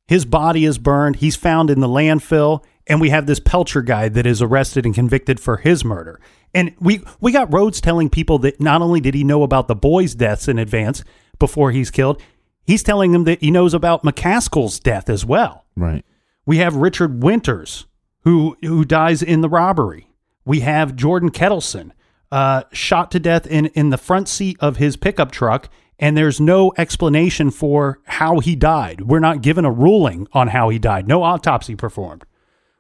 His 0.08 0.24
body 0.24 0.64
is 0.64 0.78
burned. 0.78 1.16
He's 1.16 1.36
found 1.36 1.70
in 1.70 1.80
the 1.80 1.88
landfill. 1.88 2.64
And 2.86 3.00
we 3.00 3.10
have 3.10 3.26
this 3.26 3.40
Pelcher 3.40 3.82
guy 3.82 4.08
that 4.08 4.26
is 4.26 4.42
arrested 4.42 4.84
and 4.84 4.94
convicted 4.94 5.40
for 5.40 5.58
his 5.58 5.84
murder. 5.84 6.20
And 6.52 6.74
we, 6.78 7.02
we 7.20 7.32
got 7.32 7.52
Rhodes 7.52 7.80
telling 7.80 8.10
people 8.10 8.38
that 8.40 8.60
not 8.60 8.82
only 8.82 9.00
did 9.00 9.14
he 9.14 9.24
know 9.24 9.42
about 9.42 9.68
the 9.68 9.74
boys' 9.74 10.14
deaths 10.14 10.48
in 10.48 10.58
advance 10.58 11.02
before 11.38 11.70
he's 11.70 11.90
killed, 11.90 12.20
he's 12.66 12.82
telling 12.82 13.12
them 13.12 13.24
that 13.24 13.40
he 13.40 13.50
knows 13.50 13.74
about 13.74 14.02
McKaskle's 14.02 14.78
death 14.78 15.08
as 15.08 15.24
well. 15.24 15.64
Right. 15.76 16.04
We 16.46 16.58
have 16.58 16.76
Richard 16.76 17.22
Winters, 17.22 17.86
who 18.20 18.56
who 18.62 18.84
dies 18.84 19.22
in 19.22 19.40
the 19.40 19.48
robbery. 19.48 20.08
We 20.44 20.60
have 20.60 20.94
Jordan 20.94 21.30
Kettleson, 21.30 21.92
uh, 22.30 22.64
shot 22.70 23.10
to 23.12 23.18
death 23.20 23.46
in 23.46 23.66
in 23.66 23.90
the 23.90 23.98
front 23.98 24.28
seat 24.28 24.58
of 24.60 24.76
his 24.76 24.96
pickup 24.96 25.32
truck, 25.32 25.70
and 26.04 26.18
there's 26.18 26.38
no 26.38 26.70
explanation 26.76 27.50
for 27.50 27.98
how 28.04 28.38
he 28.38 28.54
died. 28.54 29.00
We're 29.00 29.20
not 29.20 29.40
given 29.40 29.64
a 29.64 29.70
ruling 29.70 30.28
on 30.34 30.48
how 30.48 30.68
he 30.68 30.78
died. 30.78 31.08
No 31.08 31.22
autopsy 31.22 31.76
performed. 31.76 32.26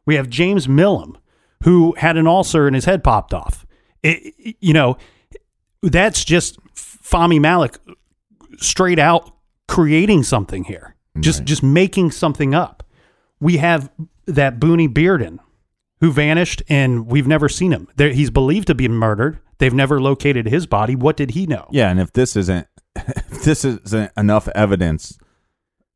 We 0.04 0.16
have 0.16 0.28
James 0.28 0.68
Milam, 0.68 1.16
who 1.62 1.94
had 1.96 2.18
an 2.18 2.26
ulcer 2.26 2.66
and 2.66 2.74
his 2.74 2.84
head 2.84 3.02
popped 3.02 3.32
off. 3.32 3.64
It, 4.02 4.56
you 4.60 4.74
know, 4.74 4.98
that's 5.80 6.22
just 6.22 6.58
Fahmy 6.74 7.40
Malak 7.40 7.78
straight 8.58 8.98
out 8.98 9.30
creating 9.68 10.24
something 10.24 10.64
here. 10.64 10.94
Just 11.18 11.44
just 11.44 11.62
making 11.62 12.10
something 12.10 12.54
up. 12.54 12.82
We 13.40 13.56
have 13.56 13.90
that 14.26 14.60
Booney 14.60 14.92
Bearden 14.92 15.38
who 16.00 16.12
vanished 16.12 16.62
and 16.68 17.06
we've 17.06 17.26
never 17.26 17.48
seen 17.48 17.72
him. 17.72 17.88
There, 17.96 18.10
he's 18.10 18.30
believed 18.30 18.66
to 18.66 18.74
be 18.74 18.86
murdered. 18.86 19.38
They've 19.56 19.72
never 19.72 19.98
located 19.98 20.48
his 20.48 20.66
body. 20.66 20.94
What 20.94 21.16
did 21.16 21.30
he 21.30 21.46
know? 21.46 21.68
Yeah, 21.70 21.88
and 21.88 21.98
if 21.98 22.12
this 22.12 22.36
isn't 22.36 22.66
this 23.44 23.64
isn't 23.64 24.12
enough 24.16 24.48
evidence 24.48 25.18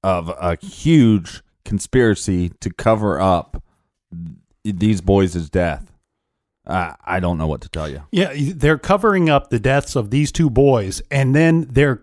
of 0.03 0.29
a 0.29 0.57
huge 0.65 1.43
conspiracy 1.65 2.51
to 2.61 2.71
cover 2.71 3.21
up 3.21 3.63
these 4.65 5.01
boys' 5.01 5.49
death, 5.51 5.93
uh, 6.67 6.93
I 7.05 7.21
don't 7.21 7.39
know 7.39 7.47
what 7.47 7.63
to 7.63 7.69
tell 7.69 7.89
you. 7.89 8.03
Yeah, 8.13 8.33
they're 8.35 8.79
covering 8.79 9.31
up 9.31 9.51
the 9.51 9.59
deaths 9.59 9.97
of 9.97 10.11
these 10.11 10.31
two 10.31 10.51
boys, 10.51 11.01
and 11.11 11.35
then 11.35 11.67
they're 11.71 12.03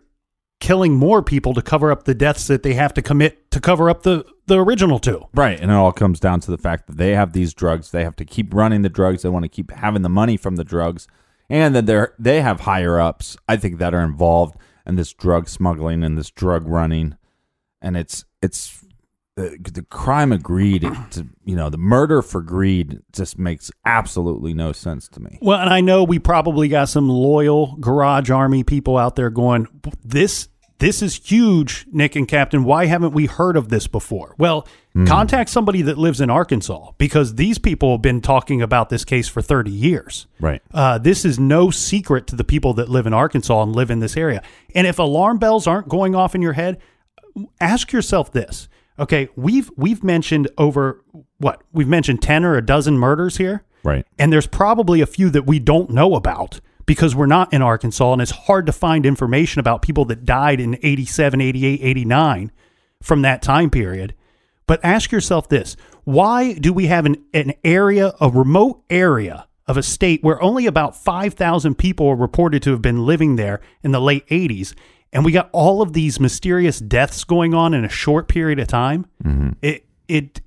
killing 0.60 0.94
more 0.94 1.22
people 1.22 1.54
to 1.54 1.62
cover 1.62 1.92
up 1.92 2.06
the 2.06 2.16
deaths 2.16 2.48
that 2.48 2.64
they 2.64 2.74
have 2.74 2.94
to 2.94 3.02
commit 3.02 3.52
to 3.52 3.60
cover 3.60 3.90
up 3.90 4.04
the 4.04 4.26
the 4.48 4.58
original 4.60 5.00
two. 5.00 5.28
Right, 5.34 5.60
and 5.60 5.70
it 5.70 5.74
all 5.74 5.92
comes 5.92 6.20
down 6.20 6.40
to 6.42 6.52
the 6.52 6.58
fact 6.58 6.88
that 6.88 6.98
they 6.98 7.12
have 7.12 7.34
these 7.34 7.54
drugs. 7.54 7.92
They 7.92 8.04
have 8.04 8.16
to 8.18 8.26
keep 8.26 8.54
running 8.54 8.82
the 8.82 8.90
drugs. 8.90 9.22
They 9.22 9.30
want 9.30 9.44
to 9.44 9.50
keep 9.50 9.72
having 9.72 10.02
the 10.02 10.10
money 10.10 10.38
from 10.38 10.56
the 10.56 10.64
drugs, 10.64 11.08
and 11.50 11.76
that 11.76 11.86
they're 11.86 12.14
they 12.18 12.42
have 12.42 12.62
higher 12.62 13.00
ups. 13.00 13.38
I 13.48 13.58
think 13.58 13.78
that 13.78 13.94
are 13.94 14.04
involved 14.04 14.56
in 14.86 14.96
this 14.96 15.14
drug 15.14 15.50
smuggling 15.50 16.04
and 16.04 16.18
this 16.18 16.30
drug 16.30 16.68
running, 16.68 17.18
and 17.82 17.98
it's 17.98 18.26
it's 18.42 18.86
the, 19.36 19.58
the 19.62 19.84
crime 19.84 20.32
of 20.32 20.44
greed. 20.44 20.84
To, 21.12 21.28
you 21.46 21.56
know, 21.56 21.70
the 21.70 21.78
murder 21.78 22.22
for 22.22 22.42
greed 22.42 23.00
just 23.14 23.38
makes 23.38 23.72
absolutely 23.86 24.54
no 24.54 24.72
sense 24.72 25.08
to 25.10 25.22
me. 25.22 25.38
Well, 25.42 25.60
and 25.60 25.70
I 25.70 25.80
know 25.80 26.04
we 26.04 26.20
probably 26.20 26.68
got 26.68 26.90
some 26.90 27.08
loyal 27.08 27.78
Garage 27.78 28.30
Army 28.30 28.64
people 28.64 28.98
out 28.98 29.16
there 29.16 29.30
going, 29.30 29.68
this 30.04 30.50
this 30.80 31.02
is 31.02 31.16
huge, 31.16 31.86
Nick 31.92 32.16
and 32.16 32.28
Captain. 32.28 32.64
Why 32.64 32.86
haven't 32.86 33.14
we 33.14 33.28
heard 33.28 33.56
of 33.56 33.70
this 33.70 33.88
before? 33.88 34.36
Well, 34.38 34.68
mm. 34.94 35.08
contact 35.08 35.50
somebody 35.50 35.82
that 35.84 35.98
lives 35.98 36.20
in 36.20 36.30
Arkansas 36.30 36.92
because 36.98 37.36
these 37.36 37.58
people 37.58 37.94
have 37.94 38.02
been 38.02 38.20
talking 38.20 38.62
about 38.62 38.90
this 38.90 39.06
case 39.06 39.28
for 39.28 39.42
30 39.42 39.72
years. 39.72 40.28
Right. 40.40 40.62
Uh, 40.74 40.98
this 40.98 41.24
is 41.24 41.40
no 41.40 41.72
secret 41.72 42.28
to 42.28 42.36
the 42.36 42.44
people 42.44 42.74
that 42.74 42.90
live 42.90 43.08
in 43.08 43.14
Arkansas 43.14 43.64
and 43.64 43.74
live 43.74 43.90
in 43.90 44.00
this 44.00 44.18
area. 44.18 44.44
And 44.74 44.86
if 44.86 45.00
alarm 45.00 45.38
bells 45.38 45.66
aren't 45.66 45.88
going 45.88 46.14
off 46.14 46.36
in 46.36 46.42
your 46.42 46.54
head, 46.54 46.80
ask 47.62 47.94
yourself 47.94 48.32
this. 48.32 48.68
Okay, 48.98 49.28
we've 49.36 49.70
we've 49.76 50.04
mentioned 50.04 50.50
over 50.58 51.04
what? 51.38 51.62
We've 51.74 51.88
mentioned 51.88 52.22
10 52.22 52.46
or 52.46 52.56
a 52.56 52.66
dozen 52.66 52.98
murders 52.98 53.38
here. 53.38 53.64
Right. 53.84 54.06
And 54.18 54.32
there's 54.32 54.48
probably 54.48 55.02
a 55.02 55.06
few 55.06 55.30
that 55.30 55.46
we 55.46 55.60
don't 55.60 55.90
know 55.90 56.16
about 56.16 56.60
because 56.86 57.16
we're 57.16 57.26
not 57.26 57.52
in 57.54 57.62
Arkansas 57.62 58.14
and 58.14 58.22
it's 58.22 58.32
hard 58.32 58.66
to 58.66 58.72
find 58.72 59.06
information 59.06 59.60
about 59.60 59.82
people 59.82 60.06
that 60.06 60.26
died 60.26 60.60
in 60.60 60.78
87, 60.82 61.42
88, 61.42 61.80
89 61.82 62.52
from 63.02 63.22
that 63.24 63.42
time 63.42 63.70
period. 63.70 64.14
But 64.68 64.84
ask 64.84 65.12
yourself 65.12 65.50
this 65.50 65.76
why 66.04 66.54
do 66.54 66.72
we 66.72 66.88
have 66.88 67.06
an, 67.06 67.24
an 67.34 67.54
area, 67.64 68.14
a 68.22 68.30
remote 68.30 68.84
area 68.90 69.48
of 69.68 69.78
a 69.78 69.84
state 69.84 70.24
where 70.24 70.42
only 70.42 70.68
about 70.68 70.96
5,000 70.96 71.76
people 71.76 72.08
are 72.08 72.16
reported 72.16 72.62
to 72.64 72.72
have 72.72 72.82
been 72.82 73.06
living 73.06 73.36
there 73.36 73.62
in 73.84 73.92
the 73.92 74.02
late 74.02 74.28
80s? 74.28 74.76
And 75.12 75.24
we 75.24 75.32
got 75.32 75.50
all 75.52 75.82
of 75.82 75.94
these 75.94 76.20
mysterious 76.20 76.80
deaths 76.80 77.24
going 77.24 77.54
on 77.54 77.74
in 77.74 77.86
a 77.86 77.90
short 77.90 78.28
period 78.28 78.60
of 78.60 78.68
time. 78.68 79.06
Mm-hmm. 79.24 79.52
It, 79.62 79.86
it, 80.08 80.42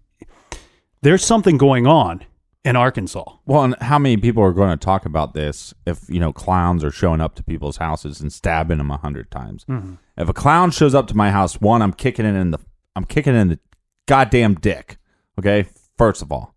there's 1.01 1.25
something 1.25 1.57
going 1.57 1.87
on 1.87 2.23
in 2.69 2.77
Arkansas. 2.77 3.25
Well, 3.47 3.65
and 3.65 3.75
how 3.81 3.99
many 3.99 4.19
people 4.19 4.43
are 4.43 4.53
going 4.53 4.71
to 4.71 4.77
talk 4.77 5.07
about 5.07 5.33
this 5.33 5.73
if 5.87 6.01
you 6.07 6.21
know 6.21 6.35
clowns 6.35 6.85
are 6.85 6.91
showing 6.91 7.19
up 7.19 7.35
to 7.37 7.43
people's 7.43 7.79
houses 7.79 8.21
and 8.21 8.31
stabbing 8.31 8.77
them 8.77 8.91
a 8.91 8.99
hundred 8.99 9.31
times? 9.31 9.65
Mm-hmm. 9.65 9.95
If 10.19 10.29
a 10.29 10.35
clown 10.35 10.71
shows 10.71 10.95
up 10.95 11.07
to 11.07 11.17
my 11.17 11.31
house, 11.31 11.63
one, 11.63 11.81
I'm 11.81 11.95
kicking 11.95 12.27
it 12.27 12.35
in 12.35 12.51
the 12.51 12.59
I'm 12.95 13.05
kicking 13.05 13.35
it 13.35 13.39
in 13.39 13.49
the 13.49 13.59
goddamn 14.07 14.57
dick. 14.57 14.99
Okay, 15.39 15.67
first 15.97 16.21
of 16.21 16.31
all. 16.31 16.55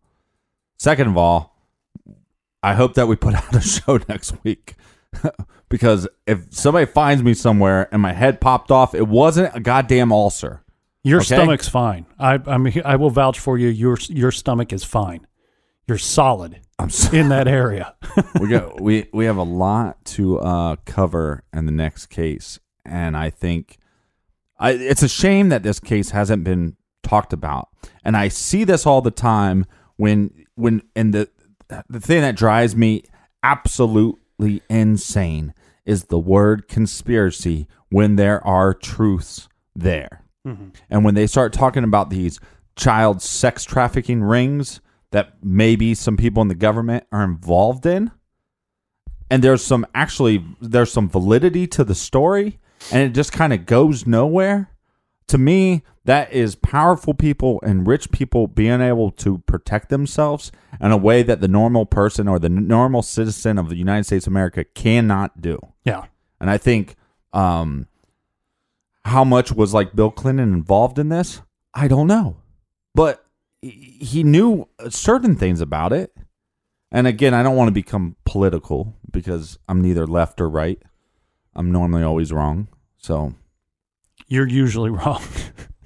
Second 0.77 1.07
of 1.07 1.15
all, 1.15 1.55
I 2.61 2.73
hope 2.73 2.95
that 2.95 3.07
we 3.07 3.15
put 3.15 3.33
out 3.35 3.55
a 3.55 3.61
show 3.61 3.97
next 4.09 4.33
week. 4.43 4.75
because 5.69 6.09
if 6.27 6.45
somebody 6.49 6.88
finds 6.88 7.23
me 7.23 7.33
somewhere 7.33 7.88
and 7.93 8.01
my 8.01 8.11
head 8.11 8.41
popped 8.41 8.69
off, 8.69 8.93
it 8.93 9.07
wasn't 9.07 9.55
a 9.55 9.61
goddamn 9.61 10.11
ulcer. 10.11 10.61
Your 11.03 11.19
okay? 11.19 11.35
stomach's 11.35 11.69
fine. 11.69 12.05
I 12.19 12.38
I'm, 12.45 12.67
I 12.83 12.97
will 12.97 13.09
vouch 13.11 13.39
for 13.39 13.57
you. 13.57 13.69
Your 13.69 13.97
your 14.09 14.31
stomach 14.31 14.73
is 14.73 14.83
fine 14.83 15.25
you're 15.88 15.98
solid 15.98 16.60
I'm 16.80 16.90
in 17.14 17.30
that 17.30 17.48
area. 17.48 17.95
we 18.40 18.49
got 18.49 18.82
we 18.82 19.08
we 19.14 19.26
have 19.26 19.38
a 19.38 19.44
lot 19.44 20.03
to 20.06 20.40
uh, 20.40 20.76
cover 20.86 21.44
in 21.53 21.66
the 21.66 21.72
next 21.72 22.08
case, 22.08 22.60
and 22.86 23.16
I 23.16 23.30
think 23.30 23.78
I, 24.60 24.72
it's 24.72 25.03
a 25.03 25.10
shame 25.10 25.49
that 25.49 25.64
this 25.64 25.80
case 25.80 26.12
hasn't 26.12 26.44
been 26.44 26.76
talked 27.03 27.34
about. 27.34 27.70
And 28.03 28.16
I 28.18 28.30
see 28.30 28.64
this 28.64 28.86
all 28.86 29.02
the 29.02 29.12
time 29.12 29.66
when 29.98 30.45
when 30.56 30.82
and 30.95 31.14
the 31.14 31.30
the 31.90 31.99
thing 31.99 32.22
that 32.22 32.36
drives 32.36 32.76
me 32.76 33.03
absolutely 33.44 34.62
insane 34.70 35.53
is 35.86 36.06
the 36.06 36.20
word 36.20 36.68
conspiracy 36.68 37.68
when 37.90 38.16
there 38.16 38.45
are 38.45 38.74
truths 38.74 39.49
there. 39.76 40.24
Mm-hmm. 40.48 40.70
And 40.90 41.06
when 41.06 41.16
they 41.16 41.28
start 41.28 41.53
talking 41.53 41.84
about 41.84 42.10
these 42.10 42.40
child 42.76 43.22
sex 43.22 43.64
trafficking 43.64 44.24
rings, 44.24 44.82
that 45.11 45.33
maybe 45.43 45.93
some 45.93 46.17
people 46.17 46.41
in 46.41 46.47
the 46.47 46.55
government 46.55 47.05
are 47.11 47.23
involved 47.23 47.85
in 47.85 48.11
and 49.31 49.41
there's 49.41 49.63
some 49.63 49.88
actually 49.95 50.45
there's 50.59 50.91
some 50.91 51.09
validity 51.09 51.65
to 51.65 51.83
the 51.83 51.95
story 51.95 52.59
and 52.91 53.01
it 53.03 53.13
just 53.13 53.31
kind 53.31 53.53
of 53.53 53.65
goes 53.65 54.05
nowhere 54.05 54.69
to 55.27 55.38
me 55.38 55.83
that 56.03 56.33
is 56.33 56.55
powerful 56.55 57.13
people 57.13 57.59
and 57.63 57.88
rich 57.88 58.11
people 58.11 58.47
being 58.47 58.81
able 58.81 59.11
to 59.11 59.38
protect 59.39 59.89
themselves 59.89 60.51
in 60.81 60.91
a 60.91 60.97
way 60.97 61.23
that 61.23 61.39
the 61.39 61.47
normal 61.47 61.85
person 61.85 62.27
or 62.27 62.39
the 62.39 62.49
normal 62.49 63.01
citizen 63.01 63.57
of 63.57 63.69
the 63.69 63.75
United 63.75 64.03
States 64.03 64.25
of 64.25 64.33
America 64.33 64.63
cannot 64.63 65.41
do. 65.41 65.59
Yeah. 65.85 66.05
And 66.39 66.49
I 66.49 66.57
think 66.57 66.95
um 67.33 67.88
how 69.05 69.23
much 69.23 69.51
was 69.51 69.73
like 69.73 69.95
Bill 69.95 70.11
Clinton 70.11 70.53
involved 70.53 70.99
in 70.99 71.09
this? 71.09 71.41
I 71.73 71.88
don't 71.88 72.07
know. 72.07 72.38
But 72.93 73.25
he 73.61 74.23
knew 74.23 74.67
certain 74.89 75.35
things 75.35 75.61
about 75.61 75.93
it. 75.93 76.15
And 76.91 77.07
again, 77.07 77.33
I 77.33 77.43
don't 77.43 77.55
want 77.55 77.69
to 77.69 77.73
become 77.73 78.15
political 78.25 78.95
because 79.11 79.57
I'm 79.69 79.81
neither 79.81 80.05
left 80.05 80.41
or 80.41 80.49
right. 80.49 80.81
I'm 81.55 81.71
normally 81.71 82.03
always 82.03 82.33
wrong. 82.33 82.67
So 82.97 83.33
you're 84.27 84.47
usually 84.47 84.89
wrong. 84.89 85.21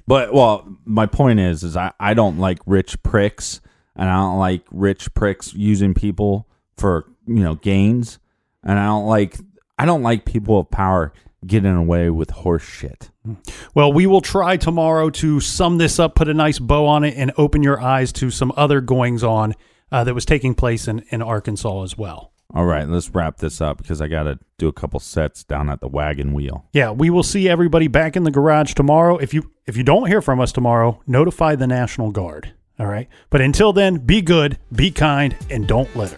but 0.08 0.34
well, 0.34 0.68
my 0.86 1.06
point 1.06 1.40
is 1.40 1.64
is 1.64 1.76
I, 1.78 1.92
I 2.00 2.14
don't 2.14 2.40
like 2.40 2.60
rich 2.66 3.02
pricks 3.04 3.62
and 3.96 4.10
I 4.10 4.16
don't 4.16 4.40
like 4.40 4.64
rich 4.72 5.14
pricks 5.14 5.54
using 5.54 5.94
people 5.94 6.48
for, 6.78 7.06
you 7.28 7.44
know, 7.44 7.56
gains. 7.56 8.20
And 8.64 8.80
I 8.80 8.86
don't 8.86 9.06
like 9.06 9.38
I 9.78 9.86
don't 9.86 10.04
like 10.04 10.26
people 10.26 10.60
of 10.60 10.72
power 10.72 11.14
getting 11.46 11.76
away 11.76 12.10
with 12.10 12.30
horse 12.32 12.64
shit. 12.64 13.10
Well, 13.74 13.92
we 13.92 14.08
will 14.08 14.22
try 14.22 14.58
tomorrow 14.58 15.10
to 15.12 15.40
sum 15.40 15.78
this 15.78 16.00
up, 16.00 16.16
put 16.16 16.30
a 16.30 16.34
nice 16.34 16.60
bow 16.60 16.86
on 16.86 17.04
it, 17.04 17.16
and 17.18 17.32
open 17.38 17.64
your 17.64 17.82
eyes 17.82 18.12
to 18.14 18.30
some 18.30 18.52
other 18.56 18.82
goings 18.82 19.24
on 19.24 19.54
uh, 19.92 20.04
that 20.04 20.14
was 20.14 20.26
taking 20.26 20.56
place 20.56 20.88
in, 20.88 21.04
in 21.10 21.22
Arkansas 21.22 21.84
as 21.84 21.98
well. 21.98 22.32
All 22.54 22.66
right, 22.66 22.88
let's 22.88 23.10
wrap 23.10 23.38
this 23.38 23.60
up 23.60 23.80
because 23.80 24.02
I 24.02 24.08
got 24.08 24.24
to 24.24 24.40
do 24.58 24.68
a 24.68 24.74
couple 24.74 25.00
sets 25.00 25.44
down 25.44 25.70
at 25.70 25.82
the 25.82 25.88
wagon 25.88 26.34
wheel. 26.34 26.66
Yeah, 26.74 26.92
we 26.92 27.10
will 27.10 27.24
see 27.24 27.50
everybody 27.50 27.88
back 27.88 28.16
in 28.16 28.24
the 28.24 28.32
garage 28.32 28.74
tomorrow. 28.74 29.18
If 29.18 29.34
you 29.34 29.52
if 29.66 29.76
you 29.76 29.84
don't 29.84 30.08
hear 30.08 30.22
from 30.22 30.40
us 30.40 30.52
tomorrow, 30.52 31.02
notify 31.08 31.56
the 31.56 31.68
National 31.68 32.12
Guard. 32.12 32.54
All 32.80 32.88
right. 32.88 33.08
But 33.30 33.42
until 33.42 33.74
then, 33.74 33.98
be 33.98 34.22
good, 34.22 34.58
be 34.72 34.92
kind, 34.92 35.36
and 35.50 35.68
don't 35.68 35.94
litter. 35.96 36.18